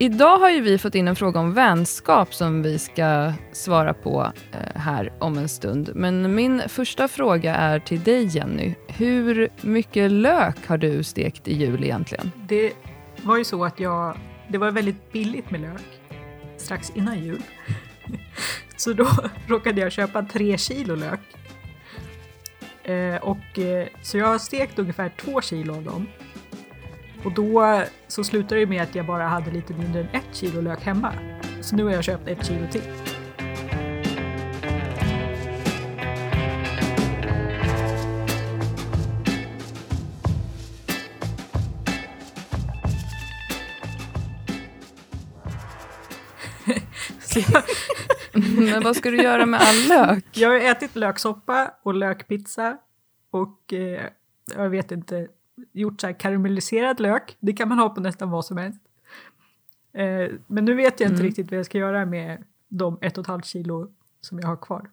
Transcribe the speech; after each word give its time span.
Idag 0.00 0.38
har 0.38 0.50
ju 0.50 0.60
vi 0.60 0.78
fått 0.78 0.94
in 0.94 1.08
en 1.08 1.16
fråga 1.16 1.40
om 1.40 1.54
vänskap 1.54 2.34
som 2.34 2.62
vi 2.62 2.78
ska 2.78 3.32
svara 3.52 3.94
på 3.94 4.32
eh, 4.52 4.80
här 4.80 5.12
om 5.18 5.38
en 5.38 5.48
stund. 5.48 5.90
Men 5.94 6.34
min 6.34 6.62
första 6.68 7.08
fråga 7.08 7.54
är 7.54 7.78
till 7.78 8.02
dig 8.02 8.24
Jenny. 8.36 8.74
Hur 8.88 9.48
mycket 9.60 10.10
lök 10.10 10.66
har 10.66 10.78
du 10.78 11.02
stekt 11.02 11.48
i 11.48 11.54
jul 11.54 11.84
egentligen? 11.84 12.32
Det 12.48 12.72
var 13.22 13.36
ju 13.36 13.44
så 13.44 13.64
att 13.64 13.80
jag, 13.80 14.16
det 14.48 14.58
var 14.58 14.70
väldigt 14.70 15.12
billigt 15.12 15.50
med 15.50 15.60
lök 15.60 16.00
strax 16.56 16.90
innan 16.90 17.18
jul. 17.18 17.42
Så 18.76 18.92
då 18.92 19.08
råkade 19.46 19.80
jag 19.80 19.92
köpa 19.92 20.22
tre 20.22 20.58
kilo 20.58 20.94
lök. 20.94 21.20
Eh, 22.82 23.16
och, 23.16 23.58
eh, 23.58 23.88
så 24.02 24.18
jag 24.18 24.26
har 24.26 24.38
stekt 24.38 24.78
ungefär 24.78 25.12
två 25.16 25.40
kilo 25.40 25.76
av 25.76 25.82
dem. 25.82 26.06
Och 27.24 27.32
då 27.32 27.82
så 28.08 28.24
slutade 28.24 28.60
det 28.60 28.66
med 28.66 28.82
att 28.82 28.94
jag 28.94 29.06
bara 29.06 29.26
hade 29.26 29.50
lite 29.50 29.74
mindre 29.74 30.00
än 30.00 30.08
ett 30.12 30.36
kilo 30.36 30.60
lök 30.60 30.80
hemma. 30.80 31.12
Så 31.60 31.76
nu 31.76 31.84
har 31.84 31.90
jag 31.90 32.04
köpt 32.04 32.28
ett 32.28 32.46
kilo 32.46 32.66
till. 32.70 32.82
Jag, 47.52 47.62
Men 48.72 48.82
vad 48.82 48.96
ska 48.96 49.10
du 49.10 49.22
göra 49.22 49.46
med 49.46 49.60
all 49.60 49.88
lök? 49.88 50.24
jag 50.32 50.48
har 50.48 50.56
ätit 50.56 50.96
löksoppa 50.96 51.70
och 51.82 51.94
lökpizza 51.94 52.76
och 53.30 53.72
eh, 53.72 54.04
jag 54.56 54.68
vet 54.68 54.92
inte, 54.92 55.28
gjort 55.72 56.00
så 56.00 56.06
här 56.06 56.20
karamelliserad 56.20 57.00
lök. 57.00 57.36
Det 57.40 57.52
kan 57.52 57.68
man 57.68 57.78
ha 57.78 57.88
på 57.88 58.00
nästan 58.00 58.30
vad 58.30 58.44
som 58.44 58.56
helst. 58.56 58.80
Eh, 59.92 60.34
men 60.46 60.64
nu 60.64 60.74
vet 60.74 61.00
jag 61.00 61.06
inte 61.08 61.14
Mm. 61.20 61.26
riktigt 61.26 61.50
vad 61.50 61.58
jag 61.58 61.66
ska 61.66 61.78
göra 61.78 62.06
med 62.06 62.44
de 62.68 62.98
ett 63.02 63.18
och 63.18 63.22
ett 63.22 63.28
halvt 63.28 63.46
kilo 63.46 63.88
som 64.20 64.38
jag 64.38 64.46
har 64.48 64.56
kvar. 64.56 64.90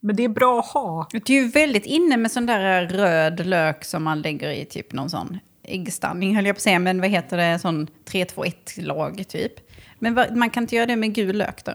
Men 0.00 0.16
det 0.16 0.24
är 0.24 0.28
bra 0.28 0.58
att 0.58 0.66
ha. 0.66 1.08
Det 1.12 1.30
är 1.30 1.42
ju 1.42 1.48
väldigt 1.48 1.86
inne 1.86 2.16
med 2.16 2.30
sån 2.32 2.46
där 2.46 2.88
röd 2.88 3.46
lök 3.46 3.84
som 3.84 4.02
man 4.04 4.22
lägger 4.22 4.50
i 4.50 4.64
typ 4.64 4.92
någon 4.92 5.10
sån 5.10 5.38
äggstanning 5.62 6.34
höll 6.36 6.46
jag 6.46 6.54
på 6.54 6.58
att 6.58 6.62
säga, 6.62 6.78
men 6.78 7.00
vad 7.00 7.10
heter 7.10 7.36
det, 7.36 7.58
sån 7.58 7.86
3-2-1-lag 8.04 9.24
typ. 9.28 9.52
Men 9.98 10.14
man 10.38 10.50
kan 10.50 10.62
inte 10.62 10.76
göra 10.76 10.86
det 10.86 10.96
med 10.96 11.14
gul 11.14 11.36
lök 11.36 11.64
då? 11.64 11.72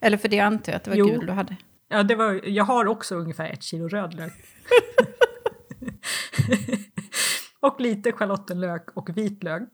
Eller 0.00 0.16
för 0.16 0.28
det 0.28 0.36
jag 0.36 0.46
antar 0.46 0.72
jag 0.72 0.76
att 0.76 0.84
det 0.84 0.90
var 0.90 0.96
Jo. 0.98 1.06
gul 1.06 1.26
du 1.26 1.32
hade. 1.32 1.56
Ja, 1.88 2.02
det 2.02 2.14
var, 2.14 2.40
jag 2.48 2.64
har 2.64 2.86
också 2.86 3.14
ungefär 3.14 3.50
ett 3.50 3.62
kilo 3.62 3.88
rödlök. 3.88 4.32
och 7.64 7.80
lite 7.80 8.12
schalottenlök 8.12 8.90
och 8.94 9.18
vitlök. 9.18 9.68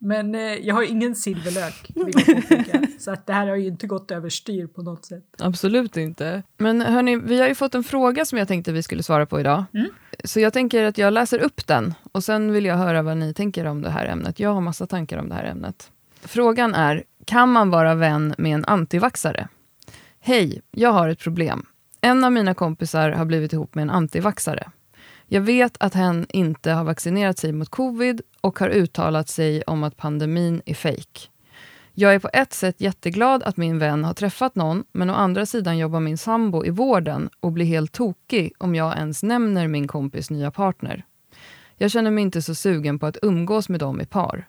Men 0.00 0.34
eh, 0.34 0.40
jag 0.40 0.74
har 0.74 0.82
ingen 0.82 1.14
silverlök. 1.14 1.90
Så 2.98 3.10
att 3.10 3.26
det 3.26 3.32
här 3.32 3.46
har 3.46 3.56
ju 3.56 3.66
inte 3.66 3.86
gått 3.86 4.10
överstyr 4.10 4.66
på 4.66 4.82
något 4.82 5.04
sätt. 5.04 5.24
Absolut 5.38 5.96
inte. 5.96 6.42
Men 6.56 6.80
hörni, 6.80 7.16
vi 7.16 7.40
har 7.40 7.48
ju 7.48 7.54
fått 7.54 7.74
en 7.74 7.84
fråga 7.84 8.24
som 8.24 8.38
jag 8.38 8.48
tänkte 8.48 8.72
vi 8.72 8.82
skulle 8.82 9.02
svara 9.02 9.26
på 9.26 9.40
idag. 9.40 9.64
Mm. 9.74 9.90
Så 10.24 10.40
jag 10.40 10.52
tänker 10.52 10.84
att 10.84 10.98
jag 10.98 11.12
läser 11.12 11.38
upp 11.38 11.66
den 11.66 11.94
och 12.12 12.24
sen 12.24 12.52
vill 12.52 12.64
jag 12.64 12.76
höra 12.76 13.02
vad 13.02 13.16
ni 13.16 13.34
tänker 13.34 13.64
om 13.64 13.82
det 13.82 13.90
här 13.90 14.06
ämnet. 14.06 14.40
Jag 14.40 14.54
har 14.54 14.60
massa 14.60 14.86
tankar 14.86 15.18
om 15.18 15.28
det 15.28 15.34
här 15.34 15.44
ämnet. 15.44 15.90
Frågan 16.22 16.74
är, 16.74 17.04
kan 17.24 17.52
man 17.52 17.70
vara 17.70 17.94
vän 17.94 18.34
med 18.38 18.54
en 18.54 18.64
antivaxare? 18.64 19.48
Hej, 20.20 20.62
jag 20.70 20.92
har 20.92 21.08
ett 21.08 21.18
problem. 21.18 21.66
En 22.00 22.24
av 22.24 22.32
mina 22.32 22.54
kompisar 22.54 23.10
har 23.10 23.24
blivit 23.24 23.52
ihop 23.52 23.74
med 23.74 23.82
en 23.82 23.90
antivaxare. 23.90 24.70
Jag 25.26 25.40
vet 25.40 25.76
att 25.80 25.94
hen 25.94 26.26
inte 26.28 26.70
har 26.70 26.84
vaccinerat 26.84 27.38
sig 27.38 27.52
mot 27.52 27.68
covid 27.68 28.20
och 28.40 28.58
har 28.58 28.68
uttalat 28.68 29.28
sig 29.28 29.62
om 29.62 29.84
att 29.84 29.96
pandemin 29.96 30.62
är 30.66 30.74
fejk. 30.74 31.30
Jag 31.96 32.14
är 32.14 32.18
på 32.18 32.30
ett 32.32 32.52
sätt 32.52 32.80
jätteglad 32.80 33.42
att 33.42 33.56
min 33.56 33.78
vän 33.78 34.04
har 34.04 34.14
träffat 34.14 34.54
någon, 34.54 34.84
men 34.92 35.10
å 35.10 35.14
andra 35.14 35.46
sidan 35.46 35.78
jobbar 35.78 36.00
min 36.00 36.18
sambo 36.18 36.64
i 36.64 36.70
vården 36.70 37.30
och 37.40 37.52
blir 37.52 37.66
helt 37.66 37.92
tokig 37.92 38.52
om 38.58 38.74
jag 38.74 38.96
ens 38.96 39.22
nämner 39.22 39.68
min 39.68 39.88
kompis 39.88 40.30
nya 40.30 40.50
partner. 40.50 41.04
Jag 41.76 41.90
känner 41.90 42.10
mig 42.10 42.22
inte 42.22 42.42
så 42.42 42.54
sugen 42.54 42.98
på 42.98 43.06
att 43.06 43.18
umgås 43.22 43.68
med 43.68 43.80
dem 43.80 44.00
i 44.00 44.06
par. 44.06 44.48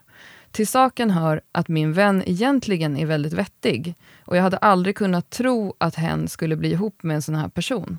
Till 0.50 0.66
saken 0.66 1.10
hör 1.10 1.40
att 1.52 1.68
min 1.68 1.92
vän 1.92 2.22
egentligen 2.26 2.96
är 2.96 3.06
väldigt 3.06 3.32
vettig 3.32 3.94
och 4.24 4.36
jag 4.36 4.42
hade 4.42 4.56
aldrig 4.56 4.96
kunnat 4.96 5.30
tro 5.30 5.74
att 5.78 5.94
hen 5.94 6.28
skulle 6.28 6.56
bli 6.56 6.70
ihop 6.70 7.02
med 7.02 7.14
en 7.16 7.22
sån 7.22 7.34
här 7.34 7.48
person. 7.48 7.98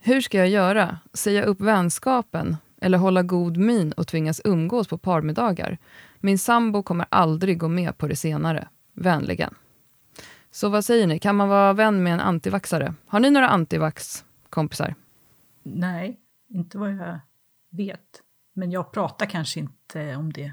Hur 0.00 0.20
ska 0.20 0.38
jag 0.38 0.48
göra? 0.48 0.98
Säga 1.12 1.44
upp 1.44 1.60
vänskapen? 1.60 2.56
Eller 2.80 2.98
hålla 2.98 3.22
god 3.22 3.56
min 3.56 3.92
och 3.92 4.06
tvingas 4.06 4.40
umgås 4.44 4.88
på 4.88 4.98
parmiddagar? 4.98 5.78
Min 6.18 6.38
sambo 6.38 6.82
kommer 6.82 7.06
aldrig 7.08 7.58
gå 7.58 7.68
med 7.68 7.98
på 7.98 8.08
det 8.08 8.16
senare. 8.16 8.68
Vänligen. 8.94 9.54
Så 10.50 10.68
vad 10.68 10.84
säger 10.84 11.06
ni? 11.06 11.18
Kan 11.18 11.36
man 11.36 11.48
vara 11.48 11.72
vän 11.72 12.02
med 12.02 12.12
en 12.12 12.20
antivaxare? 12.20 12.94
Har 13.06 13.20
ni 13.20 13.30
några 13.30 13.48
antivax-kompisar? 13.48 14.94
Nej, 15.62 16.18
inte 16.48 16.78
vad 16.78 16.92
jag 16.92 17.18
vet. 17.70 18.22
Men 18.54 18.70
jag 18.70 18.92
pratar 18.92 19.26
kanske 19.26 19.60
inte 19.60 20.16
om 20.16 20.32
det. 20.32 20.52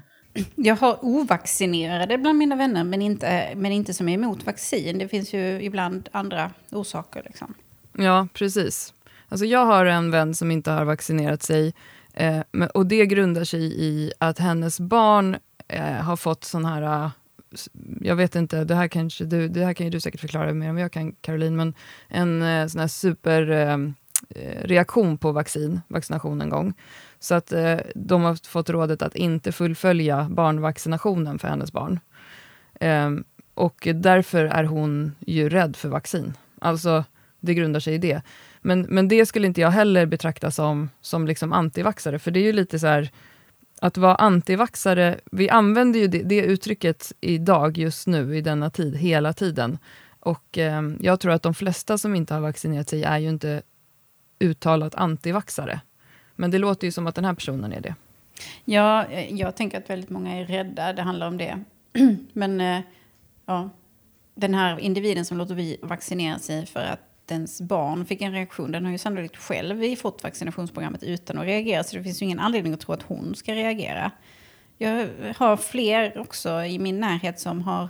Jag 0.54 0.76
har 0.76 1.04
ovaccinerade 1.04 2.18
bland 2.18 2.38
mina 2.38 2.56
vänner, 2.56 2.84
men 2.84 3.02
inte, 3.02 3.52
men 3.56 3.72
inte 3.72 3.94
som 3.94 4.08
är 4.08 4.14
emot 4.14 4.46
vaccin. 4.46 4.98
Det 4.98 5.08
finns 5.08 5.34
ju 5.34 5.62
ibland 5.62 6.08
andra 6.12 6.50
orsaker. 6.70 7.22
Liksom. 7.26 7.54
Ja, 7.92 8.28
precis. 8.32 8.94
Alltså 9.28 9.46
jag 9.46 9.66
har 9.66 9.86
en 9.86 10.10
vän 10.10 10.34
som 10.34 10.50
inte 10.50 10.70
har 10.70 10.84
vaccinerat 10.84 11.42
sig. 11.42 11.74
Eh, 12.14 12.40
och 12.74 12.86
det 12.86 13.06
grundar 13.06 13.44
sig 13.44 13.84
i 13.84 14.12
att 14.18 14.38
hennes 14.38 14.80
barn 14.80 15.36
eh, 15.68 15.82
har 15.82 16.16
fått 16.16 16.44
sån 16.44 16.64
här... 16.64 16.82
eh, 16.82 17.10
jag 18.00 18.16
vet 18.16 18.36
inte, 18.36 18.64
det 18.64 18.74
här, 18.74 18.88
kanske 18.88 19.24
du, 19.24 19.48
det 19.48 19.64
här 19.64 19.74
kan 19.74 19.86
ju 19.86 19.90
du 19.90 20.00
säkert 20.00 20.20
förklara 20.20 20.52
mer 20.52 20.68
än 20.68 20.78
jag 20.78 20.92
kan, 20.92 21.12
Caroline. 21.12 21.56
Men 21.56 21.74
en 22.08 22.42
eh, 22.42 22.66
sån 22.66 22.80
här 22.80 22.88
superreaktion 22.88 25.06
eh, 25.06 25.12
eh 25.12 25.18
på 25.18 25.32
vaccin, 25.32 25.80
vaccination 25.88 26.40
en 26.40 26.50
gång. 26.50 26.74
Så 27.18 27.34
att 27.34 27.52
eh, 27.52 27.76
de 27.94 28.22
har 28.22 28.48
fått 28.48 28.70
rådet 28.70 29.02
att 29.02 29.16
inte 29.16 29.52
fullfölja 29.52 30.26
barnvaccinationen 30.30 31.38
för 31.38 31.48
hennes 31.48 31.72
barn. 31.72 32.00
Ehm, 32.80 33.24
och 33.54 33.88
därför 33.94 34.44
är 34.44 34.64
hon 34.64 35.12
ju 35.26 35.48
rädd 35.48 35.76
för 35.76 35.88
vaccin. 35.88 36.32
Alltså, 36.60 37.04
det 37.40 37.54
grundar 37.54 37.80
sig 37.80 37.94
i 37.94 37.98
det. 37.98 38.22
Men, 38.60 38.80
men 38.80 39.08
det 39.08 39.26
skulle 39.26 39.46
inte 39.46 39.60
jag 39.60 39.70
heller 39.70 40.06
betrakta 40.06 40.50
som, 40.50 40.90
som 41.00 41.26
liksom 41.26 41.52
antivaxare, 41.52 42.18
för 42.18 42.30
det 42.30 42.40
är 42.40 42.44
ju 42.44 42.52
lite 42.52 42.78
så 42.78 42.86
här, 42.86 43.10
att 43.80 43.96
vara 43.96 44.14
antivaxare, 44.14 45.20
vi 45.32 45.48
använder 45.48 46.00
ju 46.00 46.06
det, 46.06 46.22
det 46.22 46.40
uttrycket 46.40 47.12
idag, 47.20 47.78
just 47.78 48.06
nu, 48.06 48.36
i 48.36 48.40
denna 48.40 48.70
tid, 48.70 48.96
hela 48.96 49.32
tiden. 49.32 49.78
Och 50.20 50.58
eh, 50.58 50.82
jag 51.00 51.20
tror 51.20 51.32
att 51.32 51.42
de 51.42 51.54
flesta 51.54 51.98
som 51.98 52.14
inte 52.14 52.34
har 52.34 52.40
vaccinerat 52.40 52.88
sig 52.88 53.02
är 53.02 53.18
ju 53.18 53.28
inte 53.28 53.62
uttalat 54.38 54.94
antivaxare. 54.94 55.80
Men 56.36 56.50
det 56.50 56.58
låter 56.58 56.86
ju 56.86 56.92
som 56.92 57.06
att 57.06 57.14
den 57.14 57.24
här 57.24 57.34
personen 57.34 57.72
är 57.72 57.80
det. 57.80 57.94
Ja, 58.64 59.04
eh, 59.04 59.34
jag 59.34 59.56
tänker 59.56 59.78
att 59.78 59.90
väldigt 59.90 60.10
många 60.10 60.36
är 60.36 60.44
rädda, 60.44 60.92
det 60.92 61.02
handlar 61.02 61.26
om 61.26 61.38
det. 61.38 61.64
Men 62.32 62.60
eh, 62.60 62.80
ja, 63.46 63.70
den 64.34 64.54
här 64.54 64.78
individen 64.78 65.24
som 65.24 65.38
låter 65.38 65.54
bli 65.54 65.76
vaccinera 65.82 66.38
sig 66.38 66.66
för 66.66 66.80
att 66.80 67.00
ens 67.34 67.60
barn 67.60 68.06
fick 68.06 68.22
en 68.22 68.32
reaktion, 68.32 68.72
den 68.72 68.84
har 68.84 68.92
ju 68.92 68.98
sannolikt 68.98 69.36
själv 69.36 69.96
fått 69.96 70.22
vaccinationsprogrammet 70.22 71.02
utan 71.02 71.38
att 71.38 71.44
reagera, 71.44 71.84
så 71.84 71.96
det 71.96 72.02
finns 72.02 72.22
ju 72.22 72.26
ingen 72.26 72.38
anledning 72.38 72.72
att 72.72 72.80
tro 72.80 72.94
att 72.94 73.02
hon 73.02 73.34
ska 73.34 73.54
reagera. 73.54 74.10
Jag 74.78 75.08
har 75.36 75.56
fler 75.56 76.18
också 76.18 76.64
i 76.64 76.78
min 76.78 77.00
närhet 77.00 77.40
som 77.40 77.62
har 77.62 77.88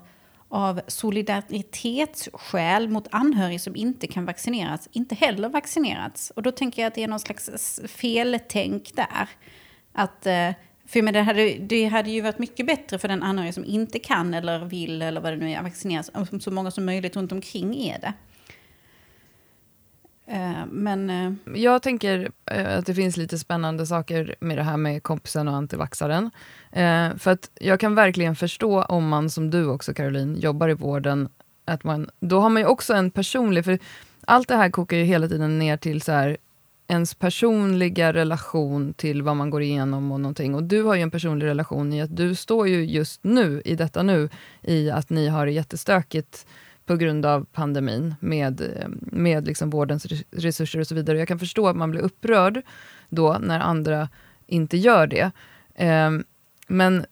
av 0.48 0.80
solidaritetsskäl 0.86 2.88
mot 2.88 3.08
anhörig 3.10 3.60
som 3.60 3.76
inte 3.76 4.06
kan 4.06 4.24
vaccineras, 4.24 4.88
inte 4.92 5.14
heller 5.14 5.48
vaccinerats. 5.48 6.30
Och 6.30 6.42
då 6.42 6.53
tänker 6.53 6.83
jag 6.83 6.86
att 6.86 6.94
det 6.94 7.03
är 7.03 7.09
någon 7.09 7.21
slags 7.21 7.80
feltänk 7.84 8.92
där. 8.94 9.28
Att, 9.92 10.27
eh, 10.27 10.50
för 10.86 11.03
men 11.03 11.15
det, 11.15 11.22
hade, 11.22 11.59
det 11.59 11.86
hade 11.86 12.10
ju 12.10 12.21
varit 12.21 12.38
mycket 12.38 12.66
bättre 12.66 12.98
för 12.98 13.09
den 13.09 13.22
anhöriga 13.22 13.53
som 13.53 13.65
inte 13.65 13.98
kan 13.98 14.34
eller 14.34 14.65
vill 14.65 15.03
eller 15.03 15.21
vad 15.21 15.33
det 15.33 15.36
nu 15.36 15.50
är 15.50 15.62
vaccineras, 15.62 16.10
om 16.15 16.41
så 16.41 16.50
många 16.50 16.71
som 16.71 16.84
möjligt 16.84 17.16
runt 17.16 17.33
omkring 17.33 17.77
är 17.77 17.98
det. 17.98 18.12
Eh, 20.26 20.66
men 20.70 21.10
eh, 21.10 21.60
Jag 21.62 21.82
tänker 21.82 22.30
eh, 22.50 22.78
att 22.78 22.86
det 22.86 22.94
finns 22.94 23.16
lite 23.16 23.38
spännande 23.38 23.86
saker 23.86 24.34
med 24.40 24.58
det 24.58 24.62
här 24.62 24.76
med 24.76 25.02
kompisen 25.02 25.48
och 25.48 25.54
antivaxaren. 25.54 26.30
För 27.18 27.30
att 27.30 27.50
jag 27.60 27.80
kan 27.80 27.94
verkligen 27.94 28.36
förstå 28.36 28.82
om 28.82 29.08
man, 29.08 29.30
som 29.30 29.50
du 29.50 29.66
också 29.66 29.94
Caroline, 29.94 30.36
jobbar 30.36 30.68
i 30.68 30.74
vården, 30.74 31.28
att 31.64 31.84
man, 31.84 32.10
då 32.20 32.40
har 32.40 32.48
man 32.48 32.62
ju 32.62 32.68
också 32.68 32.94
en 32.94 33.10
personlig, 33.10 33.64
för 33.64 33.78
allt 34.24 34.48
det 34.48 34.56
här 34.56 34.70
kokar 34.70 34.96
ju 34.96 35.04
hela 35.04 35.28
tiden 35.28 35.58
ner 35.58 35.76
till 35.76 36.02
så 36.02 36.12
här, 36.12 36.36
ens 36.88 37.14
personliga 37.14 38.12
relation 38.12 38.94
till 38.94 39.22
vad 39.22 39.36
man 39.36 39.50
går 39.50 39.62
igenom 39.62 40.12
och 40.12 40.20
någonting. 40.20 40.54
Och 40.54 40.62
du 40.62 40.82
har 40.82 40.94
ju 40.94 41.02
en 41.02 41.10
personlig 41.10 41.46
relation 41.46 41.92
i 41.92 42.02
att 42.02 42.16
du 42.16 42.34
står 42.34 42.68
ju 42.68 42.84
just 42.84 43.24
nu, 43.24 43.62
i 43.64 43.74
detta 43.74 44.02
nu, 44.02 44.28
i 44.62 44.90
att 44.90 45.10
ni 45.10 45.28
har 45.28 45.46
det 45.46 45.52
jättestökigt 45.52 46.46
på 46.86 46.97
grund 46.97 47.27
av 47.27 47.47
pandemin 47.53 48.15
med, 48.21 48.60
eh, 48.60 48.88
med 49.00 49.47
liksom 49.47 49.71
vårdens 49.71 50.06
resurser 50.30 50.80
och 50.80 50.86
så 50.86 50.94
vidare. 50.94 51.18
Jag 51.18 51.28
kan 51.28 51.38
förstå 51.38 51.68
att 51.68 51.77
man 51.77 51.91
blir 51.91 52.00
upprörd 52.00 52.62
då 53.09 53.38
när 53.41 53.60
andra 53.60 54.09
inte 54.47 54.77
gör 54.77 55.06
det. 55.06 55.30
Eh, 55.74 56.10
men 56.68 57.06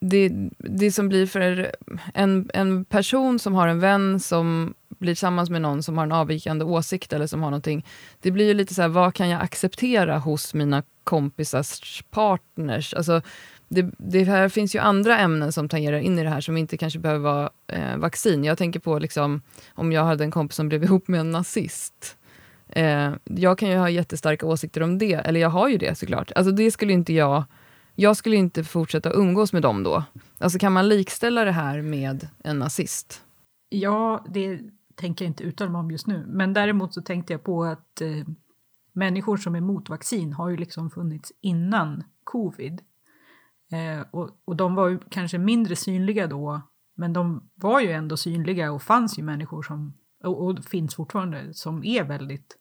det, 0.00 0.32
det 0.58 0.92
som 0.92 1.08
blir 1.08 1.26
för 1.26 1.72
en, 2.14 2.50
en 2.54 2.84
person 2.84 3.38
som 3.38 3.54
har 3.54 3.68
en 3.68 3.80
vän 3.80 4.20
som 4.20 4.74
blir 4.88 5.14
tillsammans 5.14 5.50
med 5.50 5.62
någon 5.62 5.82
som 5.82 5.98
har 5.98 6.04
en 6.04 6.12
avvikande 6.12 6.64
åsikt 6.64 7.12
eller 7.12 7.26
som 7.26 7.42
har 7.42 7.50
någonting. 7.50 7.86
Det 8.20 8.30
blir 8.30 8.46
ju 8.46 8.54
lite 8.54 8.74
så 8.74 8.82
här, 8.82 8.88
vad 8.88 9.14
kan 9.14 9.28
jag 9.28 9.42
acceptera 9.42 10.18
hos 10.18 10.54
mina 10.54 10.82
kompisars 11.04 12.04
partners? 12.10 12.94
Alltså, 12.94 13.22
det, 13.70 13.90
det 13.98 14.24
här 14.24 14.48
finns 14.48 14.74
ju 14.74 14.78
andra 14.78 15.18
ämnen 15.18 15.52
som 15.52 15.68
tangerar 15.68 15.98
in 15.98 16.18
i 16.18 16.22
det 16.22 16.28
här 16.28 16.40
som 16.40 16.56
inte 16.56 16.76
kanske 16.76 16.98
behöver 16.98 17.20
vara 17.20 17.50
eh, 17.66 17.96
vaccin. 17.96 18.44
Jag 18.44 18.58
tänker 18.58 18.80
på 18.80 18.98
liksom, 18.98 19.42
om 19.74 19.92
jag 19.92 20.04
hade 20.04 20.24
en 20.24 20.30
kompis 20.30 20.56
som 20.56 20.68
blev 20.68 20.84
ihop 20.84 21.08
med 21.08 21.20
en 21.20 21.30
nazist. 21.30 22.16
Eh, 22.68 23.12
jag 23.24 23.58
kan 23.58 23.70
ju 23.70 23.76
ha 23.76 23.90
jättestarka 23.90 24.46
åsikter 24.46 24.82
om 24.82 24.98
det, 24.98 25.14
eller 25.14 25.40
jag 25.40 25.50
har 25.50 25.68
ju 25.68 25.78
det 25.78 25.98
såklart. 25.98 26.32
Alltså 26.32 26.52
det 26.52 26.70
skulle 26.70 26.92
inte 26.92 27.12
jag... 27.12 27.44
Jag 27.94 28.16
skulle 28.16 28.36
inte 28.36 28.64
fortsätta 28.64 29.12
umgås 29.12 29.52
med 29.52 29.62
dem 29.62 29.82
då. 29.82 30.04
Alltså 30.38 30.58
kan 30.58 30.72
man 30.72 30.88
likställa 30.88 31.44
det 31.44 31.52
här 31.52 31.82
med 31.82 32.28
en 32.44 32.58
nazist? 32.58 33.22
Ja, 33.68 34.24
det 34.28 34.60
tänker 34.94 35.24
jag 35.24 35.30
inte 35.30 35.44
uttala 35.44 35.70
mig 35.70 35.78
om 35.78 35.90
just 35.90 36.06
nu. 36.06 36.24
Men 36.28 36.52
däremot 36.52 36.94
så 36.94 37.02
tänkte 37.02 37.32
jag 37.32 37.44
på 37.44 37.64
att 37.64 38.00
eh, 38.00 38.08
människor 38.92 39.36
som 39.36 39.54
är 39.54 39.58
emot 39.58 39.88
vaccin 39.88 40.32
har 40.32 40.50
ju 40.50 40.56
liksom 40.56 40.90
funnits 40.90 41.32
innan 41.40 42.04
covid. 42.24 42.80
Eh, 43.70 44.00
och, 44.10 44.30
och 44.44 44.56
de 44.56 44.74
var 44.74 44.88
ju 44.88 44.98
kanske 45.10 45.38
mindre 45.38 45.76
synliga 45.76 46.26
då, 46.26 46.62
men 46.94 47.12
de 47.12 47.50
var 47.54 47.80
ju 47.80 47.90
ändå 47.90 48.16
synliga 48.16 48.72
och 48.72 48.82
fanns 48.82 49.18
ju 49.18 49.22
människor 49.22 49.62
som, 49.62 49.94
och, 50.24 50.44
och 50.44 50.64
finns 50.64 50.94
fortfarande, 50.94 51.54
som 51.54 51.84
är 51.84 52.04
väldigt 52.04 52.58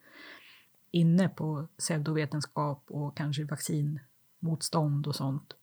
inne 0.91 1.29
på 1.29 1.67
pseudovetenskap 1.77 2.83
och 2.87 3.17
kanske 3.17 3.43
vaccinmotstånd 3.43 5.07
och 5.07 5.15
sånt. 5.15 5.53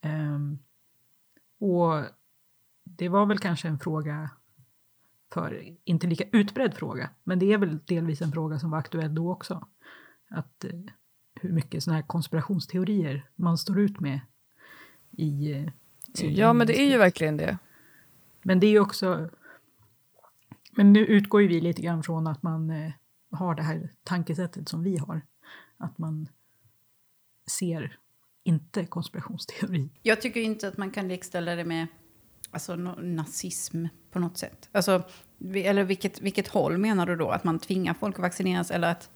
Eh, 0.00 0.38
och 1.58 2.04
det 2.84 3.08
var 3.08 3.26
väl 3.26 3.38
kanske 3.38 3.68
en 3.68 3.78
fråga 3.78 4.30
för, 5.32 5.76
inte 5.84 6.06
lika 6.06 6.24
utbredd 6.32 6.74
fråga, 6.74 7.10
men 7.24 7.38
det 7.38 7.52
är 7.52 7.58
väl 7.58 7.78
delvis 7.86 8.22
en 8.22 8.32
fråga 8.32 8.58
som 8.58 8.70
var 8.70 8.78
aktuell 8.78 9.14
då 9.14 9.32
också. 9.32 9.68
Att 10.30 10.64
eh, 10.64 10.80
hur 11.40 11.52
mycket 11.52 11.82
sådana 11.82 12.00
här 12.00 12.06
konspirationsteorier 12.06 13.28
man 13.36 13.58
står 13.58 13.80
ut 13.80 14.00
med 14.00 14.20
i... 15.16 15.52
Eh, 16.18 16.26
ja, 16.26 16.52
men 16.52 16.66
det 16.66 16.80
är 16.80 16.90
ju 16.90 16.98
verkligen 16.98 17.36
det. 17.36 17.58
Men 18.42 18.60
det 18.60 18.66
är 18.66 18.70
ju 18.70 18.80
också... 18.80 19.30
Men 20.70 20.92
nu 20.92 21.06
utgår 21.06 21.42
ju 21.42 21.48
vi 21.48 21.60
lite 21.60 21.82
grann 21.82 22.02
från 22.02 22.26
att 22.26 22.42
man 22.42 22.70
eh, 22.70 22.92
har 23.30 23.54
det 23.54 23.62
här 23.62 23.90
tankesättet 24.04 24.68
som 24.68 24.82
vi 24.82 24.96
har. 24.96 25.20
Att 25.76 25.98
man 25.98 26.28
ser 27.46 27.98
inte 28.44 28.84
konspirationsteori. 28.84 29.88
Jag 30.02 30.20
tycker 30.20 30.40
inte 30.40 30.68
att 30.68 30.76
man 30.76 30.90
kan 30.90 31.08
likställa 31.08 31.54
det 31.54 31.64
med 31.64 31.86
alltså, 32.50 32.76
nazism 32.76 33.86
på 34.10 34.18
något 34.18 34.38
sätt. 34.38 34.68
Alltså, 34.72 35.02
eller 35.54 35.84
vilket, 35.84 36.20
vilket 36.20 36.48
håll 36.48 36.78
menar 36.78 37.06
du 37.06 37.16
då? 37.16 37.30
Att 37.30 37.44
man 37.44 37.58
tvingar 37.58 37.94
folk 37.94 38.14
att 38.14 38.22
vaccineras 38.22 38.70
eller 38.70 38.90
att... 38.90 39.10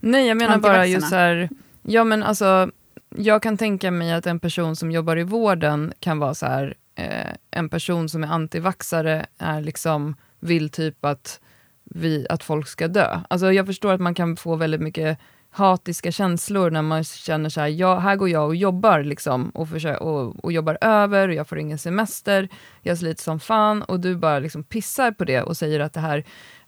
Nej, 0.00 0.26
jag 0.26 0.36
menar 0.36 0.58
bara 0.58 0.86
just 0.86 1.08
så 1.08 1.14
här... 1.14 1.48
Ja, 1.82 2.04
men 2.04 2.22
alltså, 2.22 2.70
jag 3.16 3.42
kan 3.42 3.56
tänka 3.56 3.90
mig 3.90 4.12
att 4.12 4.26
en 4.26 4.40
person 4.40 4.76
som 4.76 4.90
jobbar 4.90 5.18
i 5.18 5.24
vården 5.24 5.92
kan 6.00 6.18
vara 6.18 6.34
så 6.34 6.46
här... 6.46 6.74
Eh, 6.94 7.34
en 7.50 7.68
person 7.68 8.08
som 8.08 8.24
är 8.24 8.28
antivaxare 8.28 9.26
är 9.38 9.60
liksom, 9.60 10.16
vill 10.40 10.70
typ 10.70 11.04
att, 11.04 11.40
vi, 11.84 12.26
att 12.30 12.42
folk 12.42 12.68
ska 12.68 12.88
dö. 12.88 13.20
Alltså, 13.28 13.52
jag 13.52 13.66
förstår 13.66 13.92
att 13.92 14.00
man 14.00 14.14
kan 14.14 14.36
få 14.36 14.56
väldigt 14.56 14.80
mycket 14.80 15.18
hatiska 15.50 16.12
känslor 16.12 16.70
när 16.70 16.82
man 16.82 17.04
känner 17.04 17.48
så 17.48 17.60
här, 17.60 17.68
ja, 17.68 17.98
här 17.98 18.16
går 18.16 18.28
jag 18.28 18.46
och 18.46 18.56
jobbar 18.56 19.02
liksom, 19.02 19.50
och, 19.50 19.68
försöker, 19.68 20.02
och, 20.02 20.44
och 20.44 20.52
jobbar 20.52 20.78
över, 20.80 21.28
och 21.28 21.34
jag 21.34 21.48
får 21.48 21.58
ingen 21.58 21.78
semester, 21.78 22.48
jag 22.82 22.98
sliter 22.98 23.22
som 23.22 23.40
fan, 23.40 23.82
och 23.82 24.00
du 24.00 24.16
bara 24.16 24.38
liksom 24.38 24.64
pissar 24.64 25.10
på 25.10 25.24
det 25.24 25.42
och 25.42 25.56
säger 25.56 25.80
att 25.80 25.92
det 25.92 26.00
här, 26.00 26.24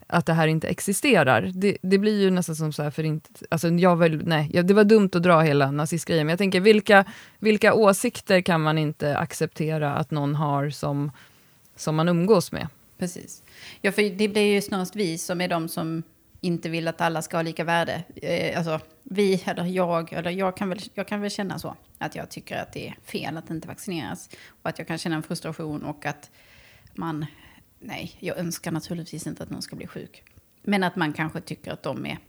att 0.07 0.25
det 0.25 0.33
här 0.33 0.47
inte 0.47 0.67
existerar. 0.67 1.51
Det, 1.53 1.77
det 1.81 1.97
blir 1.97 2.21
ju 2.21 2.31
nästan 2.31 2.55
som 2.55 2.73
så 2.73 2.83
här 2.83 2.91
för 2.91 3.03
inte, 3.03 3.29
alltså 3.49 3.69
jag 3.69 3.95
vill, 3.95 4.27
nej, 4.27 4.49
det 4.63 4.73
var 4.73 4.83
dumt 4.83 5.09
att 5.13 5.23
dra 5.23 5.41
hela 5.41 5.71
nazistgrejen, 5.71 6.25
men 6.25 6.31
jag 6.31 6.39
tänker 6.39 6.59
vilka, 6.59 7.05
vilka 7.39 7.73
åsikter 7.73 8.41
kan 8.41 8.61
man 8.61 8.77
inte 8.77 9.17
acceptera 9.17 9.95
att 9.95 10.11
någon 10.11 10.35
har 10.35 10.69
som, 10.69 11.11
som 11.75 11.95
man 11.95 12.09
umgås 12.09 12.51
med? 12.51 12.67
Precis. 12.97 13.43
Ja, 13.81 13.91
för 13.91 14.17
det 14.17 14.27
blir 14.27 14.53
ju 14.53 14.61
snarast 14.61 14.95
vi 14.95 15.17
som 15.17 15.41
är 15.41 15.47
de 15.47 15.67
som 15.67 16.03
inte 16.41 16.69
vill 16.69 16.87
att 16.87 17.01
alla 17.01 17.21
ska 17.21 17.37
ha 17.37 17.41
lika 17.41 17.63
värde. 17.63 18.03
Eh, 18.15 18.57
alltså, 18.57 18.79
vi, 19.03 19.43
eller 19.45 19.65
jag, 19.65 20.13
eller 20.13 20.31
jag 20.31 20.57
kan, 20.57 20.69
väl, 20.69 20.79
jag 20.93 21.07
kan 21.07 21.21
väl 21.21 21.31
känna 21.31 21.59
så. 21.59 21.75
Att 21.97 22.15
jag 22.15 22.29
tycker 22.29 22.57
att 22.57 22.73
det 22.73 22.87
är 22.87 22.95
fel 23.03 23.37
att 23.37 23.49
inte 23.49 23.67
vaccineras. 23.67 24.29
Och 24.61 24.69
att 24.69 24.79
jag 24.79 24.87
kan 24.87 24.97
känna 24.97 25.15
en 25.15 25.23
frustration 25.23 25.83
och 25.83 26.05
att 26.05 26.31
man... 26.93 27.25
Nej, 27.79 28.17
jag 28.19 28.37
önskar 28.37 28.71
naturligtvis 28.71 29.27
inte 29.27 29.43
att 29.43 29.49
någon 29.49 29.61
ska 29.61 29.75
bli 29.75 29.87
sjuk. 29.87 30.23
Men 30.63 30.83
att 30.83 30.95
man 30.95 31.13
kanske 31.13 31.41
tycker 31.41 31.71
att 31.71 31.83
de 31.83 32.05
är... 32.05 32.19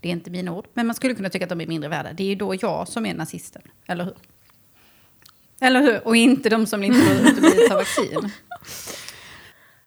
Det 0.00 0.08
är 0.08 0.12
inte 0.12 0.30
mina 0.30 0.52
ord, 0.52 0.66
men 0.74 0.86
man 0.86 0.96
skulle 0.96 1.14
kunna 1.14 1.30
tycka 1.30 1.44
att 1.44 1.48
de 1.48 1.60
är 1.60 1.66
mindre 1.66 1.90
värda. 1.90 2.12
Det 2.12 2.22
är 2.22 2.28
ju 2.28 2.34
då 2.34 2.54
jag 2.60 2.88
som 2.88 3.06
är 3.06 3.14
nazisten, 3.14 3.62
eller 3.86 4.04
hur? 4.04 4.14
Eller 5.60 5.82
hur? 5.82 6.06
Och 6.06 6.16
inte 6.16 6.48
de 6.48 6.66
som 6.66 6.84
inte 6.84 7.14
vill 7.40 7.68
ta 7.68 7.74
vaccin. 7.74 8.30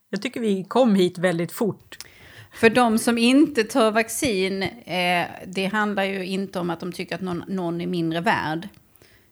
Jag 0.09 0.21
tycker 0.21 0.39
vi 0.39 0.63
kom 0.63 0.95
hit 0.95 1.17
väldigt 1.17 1.51
fort. 1.51 1.97
För 2.53 2.69
de 2.69 2.97
som 2.97 3.17
inte 3.17 3.63
tar 3.63 3.91
vaccin, 3.91 4.63
eh, 4.63 5.27
det 5.47 5.65
handlar 5.65 6.03
ju 6.03 6.25
inte 6.25 6.59
om 6.59 6.69
att 6.69 6.79
de 6.79 6.91
tycker 6.91 7.15
att 7.15 7.21
någon, 7.21 7.43
någon 7.47 7.81
är 7.81 7.87
mindre 7.87 8.21
värd. 8.21 8.67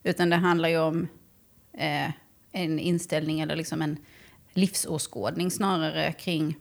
Utan 0.03 0.29
det 0.29 0.35
handlar 0.35 0.69
ju 0.69 0.79
om 0.79 1.07
eh, 1.73 2.11
en 2.51 2.79
inställning 2.79 3.39
eller 3.39 3.55
liksom 3.55 3.81
en 3.81 3.97
livsåskådning 4.59 5.51
snarare 5.51 6.11
kring 6.13 6.55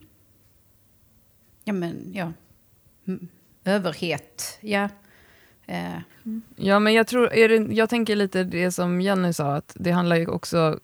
ja, 1.63 1.73
men, 1.73 2.11
ja, 2.13 2.33
överhet. 3.63 4.57
Ja. 4.61 4.89
Eh. 5.65 6.01
Mm. 6.25 6.41
Ja, 6.55 6.79
men 6.79 6.93
jag, 6.93 7.07
tror, 7.07 7.33
är 7.33 7.49
det, 7.49 7.73
jag 7.73 7.89
tänker 7.89 8.15
lite 8.15 8.43
det 8.43 8.71
som 8.71 9.01
Jenny 9.01 9.33
sa, 9.33 9.55
att 9.55 9.75
det 9.79 9.91
handlar 9.91 10.15
ju 10.15 10.27
också 10.27 10.79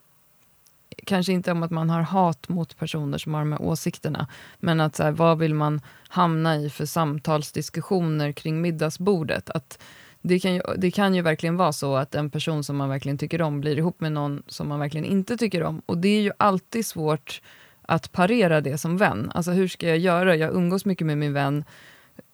kanske 1.06 1.32
inte 1.32 1.52
om 1.52 1.62
att 1.62 1.70
man 1.70 1.90
har 1.90 2.00
hat 2.00 2.48
mot 2.48 2.78
personer 2.78 3.18
som 3.18 3.34
har 3.34 3.40
de 3.40 3.52
här 3.52 3.62
åsikterna, 3.62 4.26
men 4.58 4.80
att 4.80 4.96
så 4.96 5.02
här, 5.02 5.12
vad 5.12 5.38
vill 5.38 5.54
man 5.54 5.80
hamna 6.08 6.56
i 6.56 6.70
för 6.70 6.86
samtalsdiskussioner 6.86 8.32
kring 8.32 8.60
middagsbordet? 8.60 9.50
Att 9.50 9.82
det 10.28 10.38
kan, 10.38 10.54
ju, 10.54 10.60
det 10.76 10.90
kan 10.90 11.14
ju 11.14 11.22
verkligen 11.22 11.56
vara 11.56 11.72
så 11.72 11.96
att 11.96 12.14
en 12.14 12.30
person 12.30 12.64
som 12.64 12.76
man 12.76 12.88
verkligen 12.88 13.18
tycker 13.18 13.42
om 13.42 13.60
blir 13.60 13.78
ihop 13.78 14.00
med 14.00 14.12
någon 14.12 14.42
som 14.46 14.68
man 14.68 14.80
verkligen 14.80 15.04
inte 15.04 15.36
tycker 15.36 15.62
om. 15.62 15.82
Och 15.86 15.98
det 15.98 16.08
är 16.08 16.20
ju 16.20 16.32
alltid 16.36 16.86
svårt 16.86 17.42
att 17.82 18.12
parera 18.12 18.60
det 18.60 18.78
som 18.78 18.96
vän. 18.96 19.30
Alltså 19.34 19.50
hur 19.50 19.68
ska 19.68 19.88
jag 19.88 19.98
göra? 19.98 20.36
Jag 20.36 20.54
umgås 20.54 20.84
mycket 20.84 21.06
med 21.06 21.18
min 21.18 21.32
vän. 21.32 21.64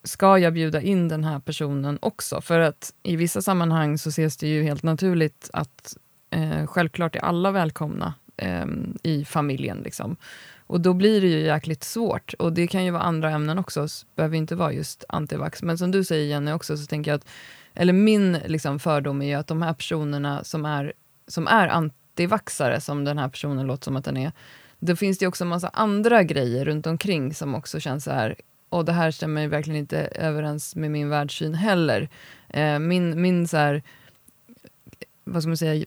Ska 0.05 0.39
jag 0.39 0.53
bjuda 0.53 0.81
in 0.81 1.09
den 1.09 1.25
här 1.25 1.41
personen 1.41 1.99
också? 2.03 2.41
För 2.41 2.59
att 2.59 2.93
i 3.03 3.17
vissa 3.17 3.43
sammanhang 3.43 3.99
så 3.99 4.09
ses 4.09 4.37
det 4.37 4.49
ju 4.49 4.63
helt 4.63 4.83
naturligt 4.83 5.51
att 5.53 5.97
eh, 6.31 6.67
självklart 6.67 7.17
är 7.17 7.21
alla 7.21 7.51
välkomna 7.51 8.15
eh, 8.37 8.67
i 9.03 9.25
familjen. 9.25 9.79
Liksom. 9.85 10.17
Och 10.67 10.81
då 10.81 10.93
blir 10.93 11.21
det 11.21 11.27
ju 11.27 11.41
jäkligt 11.41 11.85
svårt. 11.85 12.35
Och 12.39 12.53
det 12.53 12.67
kan 12.67 12.85
ju 12.85 12.91
vara 12.91 13.03
andra 13.03 13.31
ämnen 13.31 13.59
också, 13.59 13.87
behöver 14.17 14.37
inte 14.37 14.55
vara 14.55 14.73
just 14.73 15.05
antivax. 15.09 15.63
Men 15.63 15.79
som 15.79 15.91
du 15.91 16.05
säger 16.05 16.27
Jenny 16.27 16.53
också, 16.53 16.77
så 16.77 16.87
tänker 16.87 17.11
jag 17.11 17.19
att, 17.19 17.29
eller 17.75 17.93
min 17.93 18.33
liksom, 18.33 18.79
fördom 18.79 19.23
är 19.23 19.27
ju 19.27 19.35
att 19.35 19.47
de 19.47 19.63
här 19.63 19.75
personerna 19.75 20.45
som 20.45 20.65
är, 20.65 20.93
som 21.27 21.47
är 21.47 21.69
antivaxare, 21.69 22.81
som 22.81 23.05
den 23.05 23.19
här 23.19 23.29
personen 23.29 23.67
låter 23.67 23.85
som 23.85 23.97
att 23.97 24.05
den 24.05 24.17
är, 24.17 24.33
då 24.79 24.97
finns 24.97 25.19
det 25.19 25.27
också 25.27 25.45
en 25.45 25.49
massa 25.49 25.69
andra 25.69 26.23
grejer 26.23 26.65
runt 26.65 26.87
omkring 26.87 27.35
som 27.35 27.55
också 27.55 27.81
känns 27.81 28.05
så 28.05 28.11
här, 28.11 28.37
och 28.69 28.85
det 28.85 28.93
här 28.93 29.11
stämmer 29.11 29.49
verkligen 29.49 29.79
inte 29.79 29.99
överens 30.01 30.77
med 30.77 30.91
min 30.91 31.09
världssyn 31.09 31.55
heller. 31.55 32.09
Eh, 32.49 32.79
min, 32.79 33.23
min 33.23 33.49
så 33.49 33.57
här, 33.57 33.83
vad 35.25 35.43
ska 35.43 35.49
man 35.49 35.57
säga, 35.57 35.85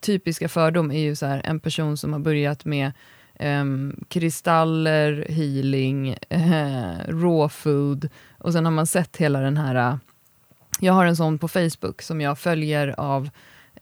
typiska 0.00 0.48
fördom 0.48 0.90
är 0.90 1.00
ju 1.00 1.16
så 1.16 1.26
här, 1.26 1.42
en 1.44 1.60
person 1.60 1.96
som 1.96 2.12
har 2.12 2.20
börjat 2.20 2.64
med 2.64 2.92
um, 3.38 4.04
kristaller, 4.08 5.26
healing, 5.28 6.16
uh, 6.34 6.98
raw 7.08 7.48
food 7.48 8.08
och 8.38 8.52
sen 8.52 8.64
har 8.64 8.72
man 8.72 8.86
sett 8.86 9.16
hela 9.16 9.40
den 9.40 9.56
här... 9.56 9.92
Uh, 9.92 9.96
jag 10.80 10.92
har 10.92 11.06
en 11.06 11.16
sån 11.16 11.38
på 11.38 11.48
Facebook 11.48 12.02
som 12.02 12.20
jag 12.20 12.38
följer 12.38 13.00
av 13.00 13.30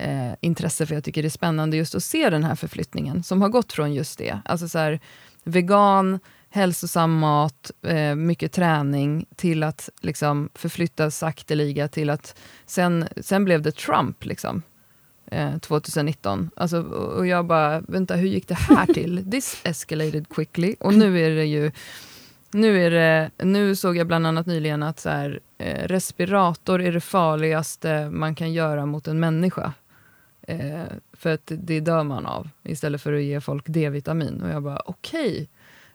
uh, 0.01 0.35
intresse 0.41 0.87
för 0.87 0.95
jag 0.95 1.05
tycker 1.05 1.23
det 1.23 1.29
är 1.29 1.31
spännande 1.31 1.77
just 1.77 1.95
att 1.95 2.05
se 2.05 2.31
den 2.31 2.45
här 2.45 2.55
förflyttningen 2.55 3.23
som 3.23 3.43
har 3.43 3.49
gått 3.49 3.73
från 3.73 3.95
just 3.95 4.19
det. 4.19 4.39
Alltså 4.45 4.69
så 4.69 4.79
här, 4.79 5.01
vegan, 5.45 6.21
hälsosam 6.51 7.19
mat, 7.19 7.71
eh, 7.83 8.15
mycket 8.15 8.53
träning, 8.53 9.27
till 9.37 9.63
att 9.63 9.91
liksom, 10.01 10.49
förflyttas 10.55 11.19
sakteliga 11.19 11.89
till 11.89 12.11
att 12.11 12.39
sen, 12.67 13.09
sen 13.17 13.45
blev 13.45 13.63
det 13.63 13.73
Trump. 13.73 14.25
Liksom 14.25 14.63
eh, 15.27 15.59
2019. 15.59 16.51
Alltså, 16.57 16.83
och 16.83 17.27
jag 17.27 17.47
bara, 17.47 17.81
vänta, 17.81 18.15
hur 18.15 18.29
gick 18.29 18.49
det 18.49 18.55
här 18.55 18.87
till? 18.87 19.31
This 19.31 19.61
escalated 19.65 20.29
quickly. 20.29 20.77
Och 20.81 20.95
nu 20.95 21.21
är 21.21 21.31
det 21.31 21.45
ju... 21.45 21.73
Nu, 22.51 22.87
är 22.87 22.91
det, 22.91 23.31
nu 23.45 23.77
såg 23.77 23.97
jag 23.97 24.07
bland 24.07 24.27
annat 24.27 24.47
nyligen 24.47 24.83
att 24.83 25.01
så 25.01 25.09
här, 25.09 25.41
eh, 25.59 25.89
respirator 25.89 26.83
är 26.83 26.93
det 26.93 27.01
farligaste 27.01 28.11
man 28.11 28.35
kan 28.35 28.53
göra 28.53 28.87
mot 28.87 29.09
en 29.09 29.21
människa. 29.21 29.73
Eh, 30.43 30.85
för 31.13 31.35
att 31.35 31.53
det 31.55 31.81
dör 31.81 32.05
man 32.05 32.27
av, 32.27 32.49
istället 32.63 33.03
för 33.03 33.13
att 33.13 33.23
ge 33.23 33.41
folk 33.41 33.65
D-vitamin. 33.67 34.43
Och 34.43 34.51
jag 34.51 34.63
bara, 34.63 34.83
okej. 34.85 35.49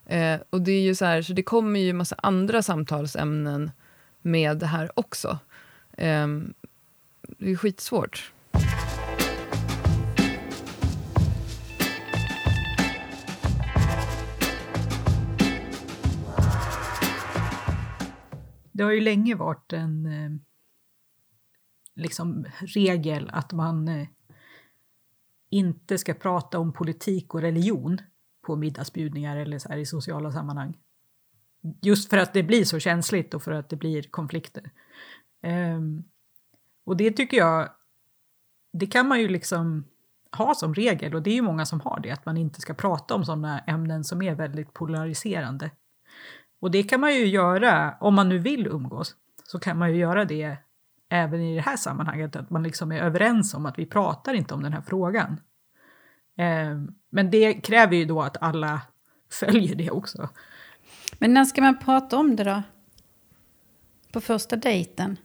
Okay. 0.06 0.18
Eh, 0.20 0.40
och 0.50 0.62
det 0.62 0.72
är 0.72 0.82
ju 0.82 0.96
så 0.96 1.06
här, 1.06 1.22
så 1.22 1.34
det 1.34 1.44
kommer 1.44 1.80
ju 1.80 1.94
massa 1.94 2.16
andra 2.24 2.62
samtalsämnen 2.62 3.72
med 4.22 4.58
det 4.58 4.66
här 4.66 5.00
också. 5.00 5.40
Eh, 5.98 6.28
det 7.38 7.52
är 7.52 7.56
skitsvårt. 7.56 8.32
Det 18.82 18.86
har 18.86 18.92
ju 18.92 19.02
länge 19.02 19.36
varit 19.36 19.74
en 19.74 20.06
eh, 20.06 20.32
liksom 21.96 22.46
regel 22.60 23.30
att 23.34 23.54
man 23.54 23.88
eh, 23.88 24.08
inte 25.50 25.98
ska 25.98 26.14
prata 26.14 26.60
om 26.60 26.74
politik 26.74 27.34
och 27.34 27.42
religion 27.42 27.98
på 28.42 28.56
middagsbjudningar 28.56 29.38
eller 29.38 29.60
så 29.60 29.70
här 29.70 29.78
i 29.78 29.86
sociala 29.86 30.32
sammanhang. 30.32 30.78
Just 31.82 32.10
för 32.10 32.18
att 32.18 32.34
det 32.34 32.44
blir 32.44 32.64
så 32.64 32.80
känsligt 32.80 33.34
och 33.34 33.44
för 33.44 33.52
att 33.52 33.70
det 33.70 33.76
blir 33.76 34.04
konflikter. 34.04 34.72
Um, 35.44 36.04
och 36.84 36.98
det 36.98 37.12
tycker 37.12 37.38
jag, 37.38 37.70
det 38.74 38.88
kan 38.88 39.08
man 39.08 39.20
ju 39.20 39.28
liksom 39.28 39.88
ha 40.32 40.56
som 40.56 40.74
regel 40.74 41.16
och 41.16 41.22
det 41.22 41.30
är 41.30 41.36
ju 41.36 41.42
många 41.42 41.66
som 41.66 41.82
har 41.82 42.00
det, 42.00 42.12
att 42.12 42.26
man 42.26 42.38
inte 42.38 42.62
ska 42.62 42.74
prata 42.74 43.16
om 43.16 43.26
sådana 43.26 43.60
ämnen 43.60 44.04
som 44.04 44.22
är 44.22 44.36
väldigt 44.36 44.74
polariserande. 44.74 45.72
Och 46.62 46.72
det 46.72 46.84
kan 46.84 47.00
man 47.00 47.15
ju 47.15 47.25
göra, 47.25 47.94
om 48.00 48.15
man 48.15 48.30
nu 48.30 48.38
vill 48.38 48.68
umgås, 48.68 49.15
så 49.44 49.60
kan 49.60 49.77
man 49.77 49.91
ju 49.91 49.98
göra 49.98 50.25
det 50.25 50.58
även 51.10 51.41
i 51.41 51.56
det 51.56 51.62
här 51.62 51.77
sammanhanget, 51.77 52.36
att 52.36 52.50
man 52.50 52.63
liksom 52.63 52.91
är 52.91 53.00
överens 53.00 53.53
om 53.53 53.65
att 53.65 53.80
vi 53.80 53.86
pratar 53.86 54.34
inte 54.34 54.53
om 54.53 54.63
den 54.63 54.74
här 54.74 54.82
frågan. 54.82 55.41
Eh, 56.38 56.82
men 57.12 57.32
det 57.32 57.53
kräver 57.53 57.96
ju 57.96 58.06
då 58.06 58.22
att 58.22 58.38
alla 58.41 58.82
följer 59.32 59.75
det 59.75 59.91
också. 59.91 60.30
Men 61.20 61.34
när 61.34 61.46
ska 61.46 61.62
man 61.62 61.80
prata 61.80 62.18
om 62.18 62.36
det 62.36 62.44
då? 62.44 62.63
På 64.13 64.22
första 64.22 64.56
dejten? 64.56 65.18